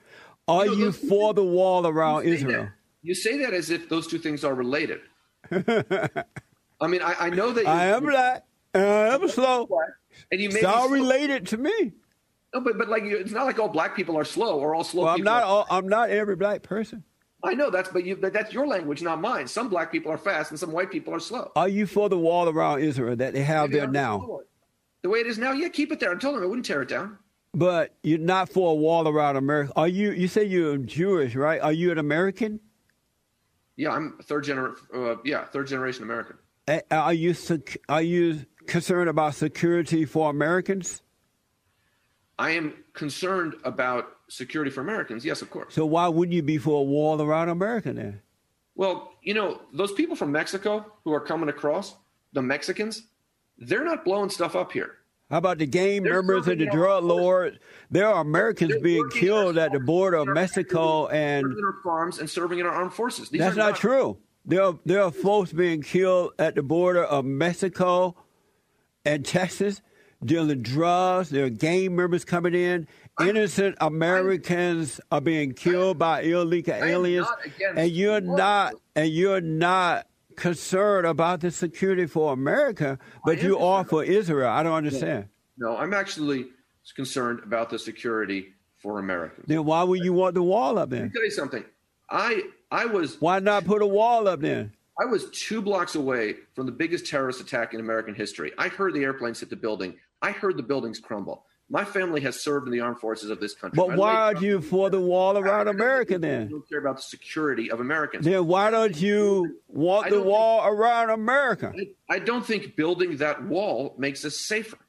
Are 0.47 0.65
You 0.65 0.71
know, 0.71 0.77
you 0.77 0.91
for 0.91 1.33
the 1.33 1.43
wall 1.43 1.87
around 1.87 2.25
You 2.27 2.33
Israel? 2.33 2.63
that- 2.65 2.71
You 3.01 3.15
say 3.15 3.39
that 3.39 3.51
as 3.55 3.71
if 3.71 3.89
those 3.89 4.05
two 4.05 4.19
things 4.19 4.43
are 4.43 4.53
related. 4.53 5.01
I 5.51 6.87
mean, 6.87 7.01
I, 7.01 7.15
I 7.19 7.29
know 7.31 7.51
that 7.51 7.61
you, 7.63 7.67
I 7.67 7.85
am 7.87 8.03
black. 8.05 8.45
and 8.75 8.83
I 8.83 9.15
am 9.15 9.27
slow. 9.27 9.67
and 10.31 10.39
you 10.39 10.49
may 10.49 10.55
It's 10.57 10.65
all 10.65 10.87
slow. 10.87 10.97
related 10.97 11.47
to 11.47 11.57
me. 11.57 11.93
No, 12.53 12.61
but 12.61 12.77
but 12.77 12.89
like 12.89 13.03
it's 13.03 13.31
not 13.31 13.45
like 13.45 13.57
all 13.59 13.69
black 13.69 13.95
people 13.95 14.17
are 14.17 14.23
slow 14.23 14.59
or 14.59 14.75
all 14.75 14.83
slow 14.83 15.03
Well, 15.05 15.15
I'm 15.15 15.23
not. 15.23 15.43
All, 15.43 15.65
I'm 15.71 15.87
not 15.87 16.09
every 16.11 16.35
black 16.35 16.61
person. 16.63 17.03
I 17.43 17.53
know 17.53 17.69
that's 17.69 17.89
but 17.89 18.03
you 18.03 18.15
but 18.17 18.33
that's 18.33 18.53
your 18.53 18.67
language, 18.67 19.01
not 19.01 19.21
mine. 19.21 19.47
Some 19.47 19.69
black 19.69 19.91
people 19.91 20.11
are 20.11 20.17
fast 20.17 20.51
and 20.51 20.59
some 20.59 20.71
white 20.71 20.91
people 20.91 21.13
are 21.13 21.19
slow. 21.19 21.51
Are 21.55 21.69
you 21.69 21.85
for 21.85 22.09
the 22.09 22.17
wall 22.17 22.49
around 22.49 22.81
Israel 22.81 23.15
that 23.15 23.33
they 23.33 23.43
have 23.43 23.69
Maybe 23.69 23.79
there 23.79 23.89
now? 23.89 24.41
The 25.01 25.09
way 25.09 25.19
it 25.19 25.27
is 25.27 25.37
now, 25.37 25.53
yeah, 25.53 25.69
keep 25.69 25.91
it 25.93 25.99
there. 26.01 26.11
I 26.11 26.15
told 26.15 26.35
them 26.35 26.43
I 26.43 26.45
wouldn't 26.45 26.65
tear 26.65 26.81
it 26.81 26.89
down. 26.89 27.17
But 27.53 27.95
you're 28.03 28.19
not 28.19 28.49
for 28.49 28.71
a 28.71 28.75
wall 28.75 29.07
around 29.07 29.37
America. 29.37 29.71
Are 29.75 29.87
you? 29.87 30.11
You 30.11 30.27
say 30.27 30.43
you're 30.43 30.77
Jewish, 30.77 31.35
right? 31.35 31.61
Are 31.61 31.71
you 31.71 31.91
an 31.91 31.97
American? 31.97 32.59
Yeah, 33.75 33.91
I'm 33.91 34.19
third 34.23 34.43
gener 34.43 34.75
uh, 34.93 35.15
yeah, 35.23 35.45
third 35.45 35.67
generation 35.67 36.03
American. 36.03 36.37
Are 36.91 37.13
you? 37.13 37.33
sec- 37.33 37.77
Are 37.87 38.01
you 38.01 38.45
concerned 38.67 39.09
about 39.09 39.33
security 39.33 40.05
for 40.05 40.29
Americans? 40.29 41.01
I 42.37 42.51
am 42.51 42.73
concerned 42.93 43.55
about 43.63 44.18
security 44.29 44.71
for 44.71 44.81
Americans. 44.81 45.25
Yes, 45.25 45.41
of 45.41 45.49
course. 45.49 45.73
So 45.73 45.85
why 45.85 46.07
wouldn't 46.07 46.33
you 46.33 46.43
be 46.43 46.57
for 46.57 46.79
a 46.79 46.83
wall 46.83 47.21
around 47.21 47.49
America 47.49 47.91
then? 47.93 48.21
Well, 48.75 49.11
you 49.21 49.33
know, 49.33 49.61
those 49.73 49.91
people 49.91 50.15
from 50.15 50.31
Mexico 50.31 50.85
who 51.03 51.13
are 51.13 51.19
coming 51.19 51.49
across, 51.49 51.95
the 52.31 52.41
Mexicans, 52.41 53.03
they're 53.57 53.83
not 53.83 54.05
blowing 54.05 54.29
stuff 54.29 54.55
up 54.55 54.71
here. 54.71 54.95
How 55.29 55.37
about 55.37 55.59
the 55.59 55.67
gang 55.67 56.03
members 56.03 56.47
and 56.47 56.59
the 56.59 56.65
drug 56.65 57.03
lords? 57.03 57.57
There 57.91 58.07
are 58.07 58.21
Americans 58.21 58.71
They're 58.71 58.79
being 58.79 59.09
killed 59.09 59.57
at 59.57 59.71
the 59.71 59.79
border 59.79 60.17
of 60.17 60.27
Mexico, 60.29 61.07
and 61.07 61.45
in 61.45 61.63
our 61.63 61.75
farms 61.83 62.17
and 62.17 62.27
serving 62.27 62.59
in 62.59 62.65
our 62.65 62.71
armed 62.71 62.93
forces. 62.93 63.29
These 63.29 63.41
that's 63.41 63.55
are 63.55 63.59
not 63.59 63.75
true. 63.75 64.17
There 64.45 64.63
are, 64.63 64.79
there 64.85 65.03
are 65.03 65.11
folks 65.11 65.51
being 65.53 65.83
killed 65.83 66.31
at 66.39 66.55
the 66.55 66.63
border 66.63 67.03
of 67.03 67.25
Mexico 67.25 68.15
and 69.05 69.23
Texas 69.23 69.81
dealing 70.23 70.61
drugs. 70.61 71.29
There 71.29 71.45
are 71.45 71.49
gang 71.49 71.95
members 71.95 72.25
coming 72.25 72.53
in. 72.55 72.87
Innocent 73.21 73.75
Americans 73.81 75.01
are 75.11 75.21
being 75.21 75.53
killed 75.53 75.97
by 75.97 76.21
illegal 76.21 76.75
aliens, 76.75 77.27
and 77.75 77.91
you're 77.91 78.21
not, 78.21 78.73
and 78.95 79.09
you're 79.09 79.41
not 79.41 80.07
concerned 80.35 81.05
about 81.05 81.41
the 81.41 81.51
security 81.51 82.05
for 82.05 82.31
America, 82.33 82.97
but 83.25 83.41
you 83.43 83.57
are 83.59 83.83
for 83.83 84.03
Israel. 84.03 84.49
I 84.49 84.63
don't 84.63 84.73
understand. 84.73 85.27
No, 85.57 85.75
I'm 85.77 85.93
actually 85.93 86.47
concerned 86.95 87.41
about 87.43 87.69
the 87.69 87.77
security 87.77 88.53
for 88.77 88.99
Americans. 88.99 89.45
Then 89.47 89.65
why 89.65 89.83
would 89.83 90.03
you 90.03 90.13
want 90.13 90.33
the 90.35 90.43
wall 90.43 90.79
up 90.79 90.89
Let 90.89 90.97
there? 90.97 91.05
me 91.07 91.11
tell 91.13 91.23
you 91.23 91.31
something. 91.31 91.65
I 92.09 92.43
I 92.71 92.85
was 92.85 93.19
Why 93.19 93.39
not 93.39 93.65
put 93.65 93.81
a 93.81 93.85
wall 93.87 94.27
up 94.27 94.39
there? 94.39 94.71
I 95.01 95.05
was 95.05 95.29
two 95.31 95.61
blocks 95.61 95.95
away 95.95 96.35
from 96.55 96.65
the 96.65 96.71
biggest 96.71 97.05
terrorist 97.05 97.39
attack 97.39 97.73
in 97.73 97.79
American 97.79 98.15
history. 98.15 98.51
I 98.57 98.67
heard 98.69 98.93
the 98.93 99.03
airplanes 99.03 99.39
hit 99.39 99.49
the 99.49 99.55
building. 99.55 99.95
I 100.21 100.31
heard 100.31 100.57
the 100.57 100.63
buildings 100.63 100.99
crumble. 100.99 101.45
My 101.71 101.85
family 101.85 102.21
has 102.21 102.41
served 102.41 102.67
in 102.67 102.73
the 102.73 102.79
armed 102.79 102.99
forces 102.99 103.29
of 103.29 103.39
this 103.39 103.53
country. 103.53 103.77
But 103.77 103.95
why 103.95 104.11
uh, 104.11 104.27
laid- 104.27 104.37
are 104.37 104.43
you 104.43 104.61
for 104.61 104.89
the 104.89 104.99
wall 104.99 105.37
around 105.37 105.67
America 105.67 106.17
then? 106.17 106.49
don't 106.49 106.67
care 106.67 106.79
about 106.79 106.97
the 106.97 107.03
security 107.03 107.69
of 107.69 107.79
Americans. 107.79 108.25
Then 108.25 108.47
why 108.47 108.71
don't 108.71 108.99
you 108.99 109.59
want 109.67 110.05
the 110.05 110.15
don't 110.15 110.23
think- 110.23 110.31
wall 110.31 110.65
around 110.65 111.11
America? 111.11 111.71
I, 111.77 112.15
I 112.15 112.19
don't 112.19 112.45
think 112.45 112.75
building 112.75 113.17
that 113.17 113.43
wall 113.43 113.93
makes 113.97 114.25
us 114.25 114.39
safer. 114.39 114.79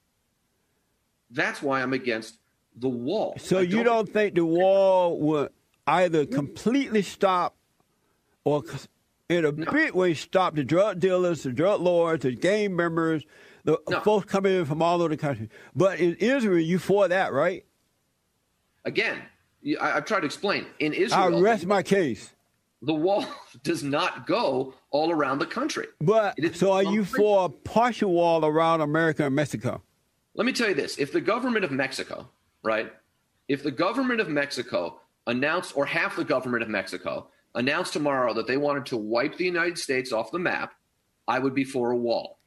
That's 1.30 1.62
why 1.62 1.82
I'm 1.82 1.92
against 1.92 2.36
the 2.76 2.88
wall. 2.88 3.34
So 3.38 3.58
I 3.58 3.62
you 3.62 3.82
don't 3.84 4.08
think 4.08 4.34
the 4.34 4.44
wall 4.44 5.18
would 5.20 5.50
either 5.86 6.24
completely 6.24 7.02
stop 7.02 7.54
or 8.44 8.64
in 9.28 9.44
a 9.44 9.52
big 9.52 9.94
way 9.94 10.14
stop 10.14 10.56
the 10.56 10.64
drug 10.64 10.98
dealers, 10.98 11.42
the 11.42 11.52
drug 11.52 11.80
lords, 11.80 12.22
the 12.22 12.32
gang 12.32 12.74
members, 12.74 13.24
the 13.64 13.78
No. 13.88 14.00
folks 14.00 14.26
coming 14.30 14.54
in 14.54 14.64
from 14.64 14.82
all 14.82 15.00
over 15.00 15.08
the 15.10 15.16
country. 15.16 15.48
But 15.74 16.00
in 16.00 16.14
Israel, 16.16 16.58
you 16.58 16.78
for 16.78 17.08
that, 17.08 17.32
right? 17.32 17.64
Again, 18.84 19.22
I, 19.80 19.92
I've 19.92 20.04
tried 20.04 20.20
to 20.20 20.26
explain. 20.26 20.66
In 20.78 20.92
Israel, 20.92 21.36
I 21.36 21.40
rest 21.40 21.66
my 21.66 21.82
case. 21.82 22.32
the 22.82 22.94
wall 22.94 23.24
does 23.62 23.82
not 23.82 24.26
go 24.26 24.74
all 24.90 25.10
around 25.10 25.38
the 25.38 25.46
country. 25.46 25.86
But 26.00 26.38
so 26.54 26.72
are 26.72 26.82
you 26.84 27.04
for 27.04 27.44
a 27.44 27.48
partial 27.48 28.12
wall 28.12 28.44
around 28.44 28.80
America 28.80 29.26
and 29.26 29.34
Mexico? 29.34 29.82
Let 30.34 30.46
me 30.46 30.52
tell 30.52 30.68
you 30.68 30.74
this: 30.74 30.98
if 30.98 31.12
the 31.12 31.20
government 31.20 31.64
of 31.64 31.70
Mexico, 31.70 32.28
right, 32.62 32.92
if 33.48 33.62
the 33.62 33.70
government 33.70 34.20
of 34.20 34.28
Mexico 34.28 35.00
announced, 35.26 35.76
or 35.76 35.84
half 35.84 36.16
the 36.16 36.24
government 36.24 36.62
of 36.62 36.68
Mexico 36.70 37.28
announced 37.54 37.92
tomorrow 37.92 38.32
that 38.32 38.46
they 38.46 38.56
wanted 38.56 38.86
to 38.86 38.96
wipe 38.96 39.36
the 39.36 39.44
United 39.44 39.76
States 39.76 40.12
off 40.12 40.30
the 40.30 40.38
map, 40.38 40.72
I 41.28 41.38
would 41.38 41.54
be 41.54 41.64
for 41.64 41.90
a 41.90 41.96
wall. 41.96 42.38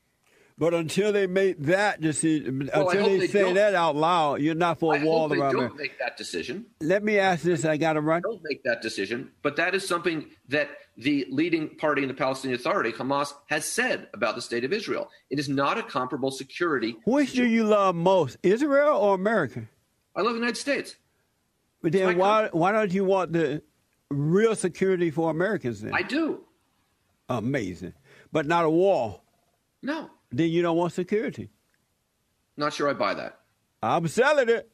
But 0.57 0.73
until 0.73 1.11
they 1.11 1.25
make 1.25 1.57
that 1.63 1.99
decision, 1.99 2.69
Well, 2.75 2.89
until 2.89 3.05
they, 3.05 3.17
they 3.19 3.27
say 3.27 3.41
don't. 3.41 3.55
that 3.55 3.73
out 3.73 3.95
loud, 3.95 4.41
you're 4.41 4.53
not 4.53 4.79
for 4.79 4.95
a 4.95 5.03
wall 5.03 5.31
around 5.33 5.53
don't 5.53 5.55
America. 5.55 5.75
make 5.77 5.97
that 5.99 6.15
decision. 6.15 6.67
Let 6.79 7.03
me 7.03 7.17
ask 7.17 7.43
this. 7.43 7.65
I 7.65 7.77
got 7.77 7.93
to 7.93 8.01
run. 8.01 8.21
Don't 8.21 8.41
make 8.43 8.63
that 8.63 8.81
decision. 8.81 9.31
But 9.41 9.55
that 9.55 9.73
is 9.73 9.87
something 9.87 10.27
that 10.49 10.69
the 10.95 11.25
leading 11.31 11.69
party 11.77 12.03
in 12.03 12.07
the 12.07 12.13
Palestinian 12.13 12.59
Authority, 12.59 12.91
Hamas, 12.91 13.33
has 13.47 13.65
said 13.65 14.09
about 14.13 14.35
the 14.35 14.41
state 14.43 14.63
of 14.63 14.71
Israel. 14.71 15.09
It 15.31 15.39
is 15.39 15.49
not 15.49 15.79
a 15.79 15.83
comparable 15.83 16.29
security. 16.29 16.97
Which 17.05 17.33
do 17.33 17.45
you 17.47 17.63
love 17.63 17.95
most, 17.95 18.37
Israel 18.43 18.95
or 18.95 19.15
America? 19.15 19.67
I 20.15 20.21
love 20.21 20.33
the 20.33 20.39
United 20.39 20.57
States. 20.57 20.95
But 21.81 21.93
then 21.93 22.15
why 22.17 22.49
why 22.51 22.71
don't 22.71 22.93
you 22.93 23.03
want 23.05 23.33
the 23.33 23.63
real 24.11 24.55
security 24.55 25.09
for 25.09 25.31
Americans 25.31 25.81
then? 25.81 25.93
I 25.95 26.03
do. 26.03 26.41
Amazing. 27.27 27.93
But 28.31 28.45
not 28.45 28.65
a 28.65 28.69
wall. 28.69 29.23
No, 29.81 30.09
Then 30.33 30.49
you 30.49 30.63
don't 30.63 30.75
want 30.75 30.93
security. 30.93 31.49
not 32.57 32.73
sure 32.73 32.89
I 32.89 32.93
buy 32.93 33.13
that. 33.13 33.39
I'm 33.83 34.07
selling 34.07 34.49
it. 34.49 34.69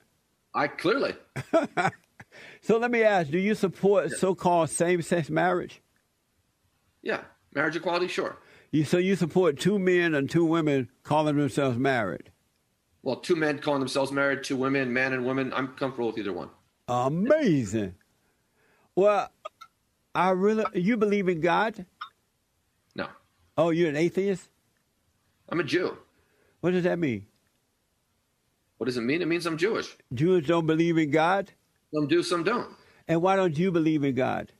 I 0.53 0.67
clearly. 0.67 1.15
so 2.61 2.77
let 2.77 2.89
me 2.89 3.03
ask: 3.03 3.29
Do 3.29 3.37
you 3.37 3.53
support 3.55 4.11
so-called 4.11 4.69
same-sex 4.69 5.29
marriage? 5.29 5.81
Yeah, 7.01 7.21
marriage 7.53 7.75
equality, 7.75 8.07
sure. 8.07 8.37
You, 8.71 8.85
so 8.85 8.97
you 8.97 9.15
support 9.15 9.59
two 9.59 9.79
men 9.79 10.15
and 10.15 10.29
two 10.29 10.45
women 10.45 10.89
calling 11.03 11.37
themselves 11.37 11.77
married? 11.77 12.31
Well, 13.01 13.17
two 13.17 13.35
men 13.35 13.59
calling 13.59 13.79
themselves 13.79 14.11
married, 14.11 14.43
two 14.43 14.57
women, 14.57 14.93
man 14.93 15.13
and 15.13 15.25
woman. 15.25 15.51
I'm 15.53 15.69
comfortable 15.69 16.07
with 16.07 16.17
either 16.17 16.33
one. 16.33 16.49
Amazing. 16.87 17.95
Well, 18.95 19.29
I 20.15 20.31
really. 20.31 20.65
You 20.73 20.97
believe 20.97 21.29
in 21.29 21.41
God? 21.41 21.85
No. 22.95 23.07
Oh, 23.57 23.69
you're 23.71 23.89
an 23.89 23.95
atheist? 23.95 24.49
I'm 25.49 25.59
a 25.59 25.63
Jew. 25.63 25.97
What 26.61 26.71
does 26.71 26.83
that 26.83 26.99
mean? 26.99 27.25
What 28.77 28.85
does 28.85 28.97
it 28.97 29.01
mean? 29.01 29.21
It 29.21 29.27
means 29.27 29.45
I'm 29.45 29.57
Jewish. 29.57 29.95
Jews 30.13 30.47
don't 30.47 30.65
believe 30.65 30.97
in 30.97 31.11
God? 31.11 31.51
Some 31.93 32.07
do, 32.07 32.23
some 32.23 32.43
don't. 32.43 32.69
And 33.07 33.21
why 33.21 33.35
don't 33.35 33.57
you 33.57 33.71
believe 33.71 34.03
in 34.03 34.15
God? 34.15 34.51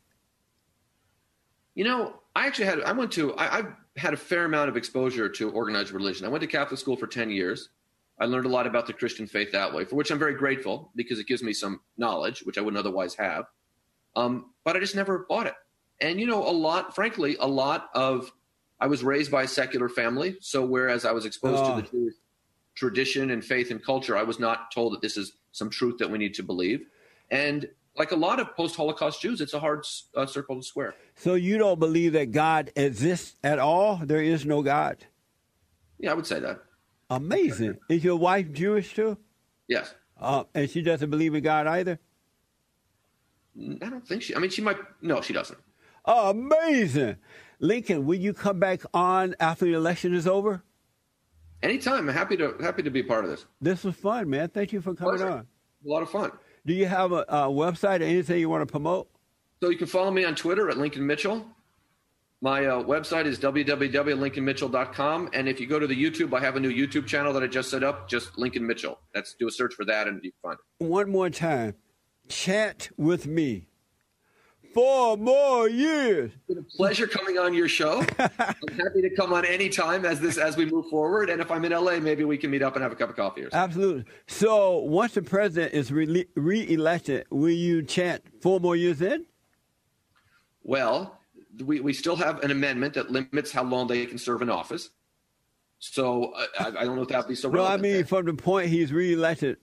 You 1.76 1.86
know, 1.86 2.16
I 2.36 2.48
actually 2.48 2.66
had, 2.66 2.82
I 2.82 2.92
went 2.92 3.12
to, 3.14 3.34
I, 3.36 3.60
I've 3.60 3.74
had 3.96 4.14
a 4.14 4.18
fair 4.18 4.46
amount 4.46 4.70
of 4.70 4.76
exposure 4.76 5.30
to 5.30 5.52
organized 5.52 5.92
religion. 5.92 6.26
I 6.26 6.30
went 6.30 6.42
to 6.42 6.48
Catholic 6.48 6.80
school 6.80 6.98
for 6.98 7.08
10 7.08 7.30
years. 7.30 7.70
I 8.20 8.26
learned 8.26 8.46
a 8.46 8.50
lot 8.50 8.68
about 8.68 8.88
the 8.88 8.94
Christian 8.94 9.28
faith 9.28 9.52
that 9.54 9.74
way, 9.74 9.86
for 9.86 9.96
which 9.96 10.12
I'm 10.12 10.20
very 10.20 10.34
grateful 10.34 10.92
because 10.96 11.20
it 11.20 11.28
gives 11.28 11.42
me 11.42 11.54
some 11.54 11.80
knowledge, 11.98 12.42
which 12.42 12.58
I 12.58 12.62
wouldn't 12.62 12.80
otherwise 12.80 13.16
have. 13.16 13.46
Um, 14.16 14.52
but 14.66 14.76
I 14.76 14.80
just 14.80 14.96
never 14.96 15.26
bought 15.30 15.48
it. 15.48 15.54
And, 16.02 16.20
you 16.20 16.26
know, 16.26 16.46
a 16.46 16.52
lot, 16.52 16.96
frankly, 16.96 17.38
a 17.40 17.48
lot 17.48 17.90
of, 17.94 18.32
I 18.80 18.88
was 18.88 19.04
raised 19.04 19.32
by 19.32 19.44
a 19.44 19.48
secular 19.48 19.90
family. 19.90 20.38
So 20.42 20.66
whereas 20.66 21.06
I 21.06 21.12
was 21.12 21.26
exposed 21.26 21.64
Oh. 21.64 21.76
to 21.76 21.82
the 21.82 21.88
Jewish 21.90 22.14
tradition 22.76 23.32
and 23.32 23.44
faith 23.44 23.72
and 23.72 23.84
culture, 23.84 24.16
I 24.18 24.24
was 24.24 24.40
not 24.40 24.72
told 24.72 24.94
that 24.94 25.02
this 25.02 25.18
is 25.18 25.34
some 25.52 25.70
truth 25.70 25.98
that 26.00 26.10
we 26.10 26.18
need 26.18 26.34
to 26.36 26.44
believe. 26.44 26.86
And 27.30 27.68
like 27.98 28.12
a 28.12 28.16
lot 28.16 28.40
of 28.40 28.56
post 28.56 28.76
Holocaust 28.78 29.22
Jews, 29.22 29.42
it's 29.42 29.54
a 29.54 29.60
hard 29.60 29.86
uh, 30.16 30.26
circle 30.26 30.56
to 30.56 30.64
square. 30.64 30.96
So 31.16 31.34
you 31.36 31.58
don't 31.58 31.80
believe 31.80 32.14
that 32.14 32.32
God 32.32 32.72
exists 32.76 33.36
at 33.44 33.60
all? 33.60 33.98
There 33.98 34.22
is 34.24 34.46
no 34.46 34.62
God. 34.62 34.98
Yeah, 35.98 36.12
I 36.12 36.14
would 36.14 36.26
say 36.28 36.40
that. 36.40 36.62
Amazing. 37.10 37.78
Is 37.90 38.04
your 38.04 38.16
wife 38.16 38.54
Jewish 38.54 38.94
too? 38.94 39.18
Yes. 39.68 39.94
Uh, 40.18 40.46
and 40.54 40.70
she 40.70 40.82
doesn't 40.82 41.10
believe 41.10 41.36
in 41.36 41.44
God 41.44 41.68
either? 41.68 42.00
I 43.60 43.90
don't 43.90 44.08
think 44.08 44.22
she, 44.22 44.36
I 44.36 44.40
mean, 44.40 44.50
she 44.52 44.62
might, 44.62 44.78
no, 45.02 45.20
she 45.22 45.34
doesn't. 45.34 45.60
Amazing. 46.06 47.18
Lincoln, 47.60 48.06
will 48.06 48.18
you 48.20 48.34
come 48.34 48.60
back 48.60 48.82
on 48.94 49.36
after 49.40 49.66
the 49.66 49.74
election 49.74 50.14
is 50.14 50.28
over? 50.28 50.64
Anytime. 51.62 52.08
I'm 52.08 52.16
happy 52.16 52.38
to, 52.38 52.54
happy 52.62 52.84
to 52.84 52.90
be 52.90 53.04
part 53.04 53.26
of 53.26 53.32
this. 53.32 53.46
This 53.60 53.84
was 53.84 53.96
fun, 53.96 54.30
man. 54.30 54.48
Thank 54.50 54.72
you 54.72 54.80
for 54.82 54.94
coming 54.94 55.18
Pleasure. 55.18 55.30
on. 55.32 55.48
A 55.86 55.90
lot 55.90 56.02
of 56.02 56.10
fun. 56.10 56.32
Do 56.66 56.74
you 56.74 56.86
have 56.86 57.12
a, 57.12 57.26
a 57.28 57.48
website 57.50 58.00
or 58.00 58.04
anything 58.06 58.40
you 58.40 58.50
want 58.50 58.62
to 58.62 58.72
promote? 58.72 59.10
So 59.62 59.70
you 59.70 59.78
can 59.78 59.88
follow 59.88 60.12
me 60.12 60.24
on 60.24 60.36
Twitter 60.36 60.70
at 60.70 60.78
Lincoln 60.78 61.06
Mitchell. 61.06 61.46
My 62.42 62.66
uh, 62.66 62.82
website 62.84 63.26
is 63.26 63.38
www.lincolnmitchell.com. 63.40 65.30
And 65.34 65.50
if 65.50 65.60
you 65.60 65.68
go 65.68 65.80
to 65.80 65.88
the 65.88 65.96
YouTube, 66.02 66.34
I 66.34 66.40
have 66.40 66.56
a 66.56 66.60
new 66.62 66.72
YouTube 66.72 67.06
channel 67.06 67.34
that 67.34 67.44
I 67.44 67.48
just 67.48 67.70
set 67.70 67.84
up, 67.84 68.08
just 68.08 68.38
Lincoln 68.38 68.66
Mitchell. 68.66 69.00
That's 69.14 69.34
do 69.34 69.48
a 69.50 69.52
search 69.52 69.74
for 69.74 69.84
that 69.86 70.08
and 70.08 70.24
you 70.24 70.32
can 70.32 70.40
find 70.42 70.58
it. 70.80 70.86
One 70.86 71.12
more 71.12 71.30
time. 71.30 71.76
chat 72.30 72.90
with 72.96 73.28
me. 73.28 73.66
Four 74.74 75.18
more 75.18 75.68
years. 75.68 76.32
It's 76.32 76.48
been 76.48 76.58
a 76.60 76.64
pleasure 76.78 77.08
coming 77.08 77.38
on 77.38 77.54
your 77.54 77.68
show. 77.68 78.06
I'm 78.20 78.30
happy 78.78 79.02
to 79.02 79.10
come 79.16 79.34
on 79.34 79.44
anytime 79.46 80.06
as 80.06 80.20
this 80.20 80.38
as 80.38 80.58
we 80.58 80.66
move 80.66 80.88
forward. 80.90 81.30
And 81.30 81.42
if 81.42 81.50
I'm 81.50 81.66
in 81.66 81.72
LA, 81.72 82.00
maybe 82.00 82.24
we 82.24 82.38
can 82.38 82.52
meet 82.52 82.62
up 82.62 82.76
and 82.76 82.84
have 82.84 82.92
a 82.92 82.96
cup 82.96 83.10
of 83.10 83.16
coffee 83.16 83.42
or 83.42 83.50
something. 83.50 83.60
Absolutely. 83.60 84.06
So 84.28 84.78
once 84.80 85.14
the 85.16 85.24
president 85.24 85.74
is 85.74 85.92
re- 85.92 86.28
re-elected, 86.36 87.26
will 87.32 87.50
you 87.50 87.82
chant 87.82 88.24
four 88.42 88.60
more 88.60 88.76
years 88.76 89.02
in? 89.02 89.26
Well, 90.64 91.20
we, 91.66 91.80
we 91.80 91.94
still 91.94 92.16
have 92.16 92.44
an 92.44 92.52
amendment 92.52 92.94
that 92.94 93.10
limits 93.12 93.52
how 93.52 93.64
long 93.64 93.88
they 93.88 94.06
can 94.06 94.20
serve 94.20 94.42
in 94.42 94.50
office. 94.50 94.92
So 95.80 96.34
uh, 96.34 96.46
I, 96.60 96.68
I 96.68 96.86
don't 96.86 96.96
know 96.96 97.02
if 97.02 97.08
that 97.08 97.20
would 97.20 97.28
be 97.28 97.36
so 97.36 97.50
No, 97.50 97.66
I 97.66 97.78
mean 97.78 98.04
from 98.04 98.26
the 98.26 98.34
point 98.34 98.70
he's 98.70 98.92
re-elected. 98.94 99.58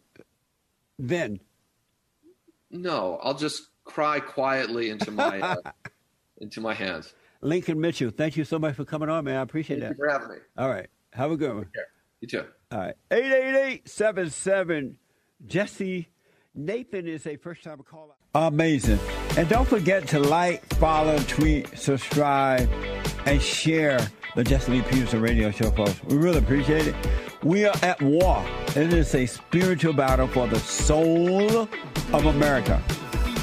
Then 0.99 1.41
No, 2.71 3.21
I'll 3.23 3.35
just 3.35 3.69
cry 3.87 4.20
quietly 4.20 4.91
into 4.91 5.11
my 5.11 5.41
uh, 5.41 5.57
into 6.39 6.61
my 6.61 6.74
hands. 6.74 7.14
Lincoln 7.41 7.80
Mitchell, 7.80 8.11
thank 8.11 8.37
you 8.37 8.45
so 8.45 8.59
much 8.59 8.74
for 8.74 8.84
coming 8.84 9.09
on, 9.09 9.24
man. 9.24 9.37
I 9.37 9.43
appreciate 9.43 9.80
Thank 9.80 9.97
you 9.97 9.97
that. 9.97 9.97
for 9.97 10.09
having 10.11 10.28
me. 10.28 10.43
All 10.59 10.68
right, 10.68 10.89
have 11.12 11.30
a 11.30 11.37
good 11.37 11.55
one. 11.55 11.68
You 12.20 12.28
too. 12.28 12.45
All 12.72 12.78
right, 12.78 12.95
eight 13.11 13.32
eight 13.32 13.57
eight 13.57 13.89
seven 13.89 14.28
seven. 14.30 14.99
Jesse 15.47 16.09
Nathan 16.55 17.07
is 17.07 17.26
a 17.26 17.37
first 17.37 17.62
time 17.62 17.78
caller. 17.89 18.14
Amazing, 18.34 18.99
and 19.39 19.49
don't 19.49 19.68
forget 19.68 20.07
to 20.09 20.18
like, 20.18 20.64
follow, 20.74 21.18
tweet, 21.20 21.78
subscribe, 21.78 22.68
and 23.24 23.41
share 23.41 23.99
the 24.34 24.45
Jesse 24.45 24.72
Lee 24.72 24.82
Peterson 24.82 25.20
Radio 25.22 25.51
Show, 25.51 25.70
folks. 25.70 26.03
We 26.05 26.16
really 26.16 26.39
appreciate 26.39 26.87
it. 26.89 26.95
We 27.43 27.64
are 27.64 27.74
at 27.82 28.01
war. 28.03 28.45
It 28.70 28.93
is 28.93 29.14
a 29.14 29.24
spiritual 29.26 29.93
battle 29.95 30.26
for 30.28 30.47
the 30.47 30.59
soul 30.59 31.62
of 32.12 32.26
America, 32.26 32.82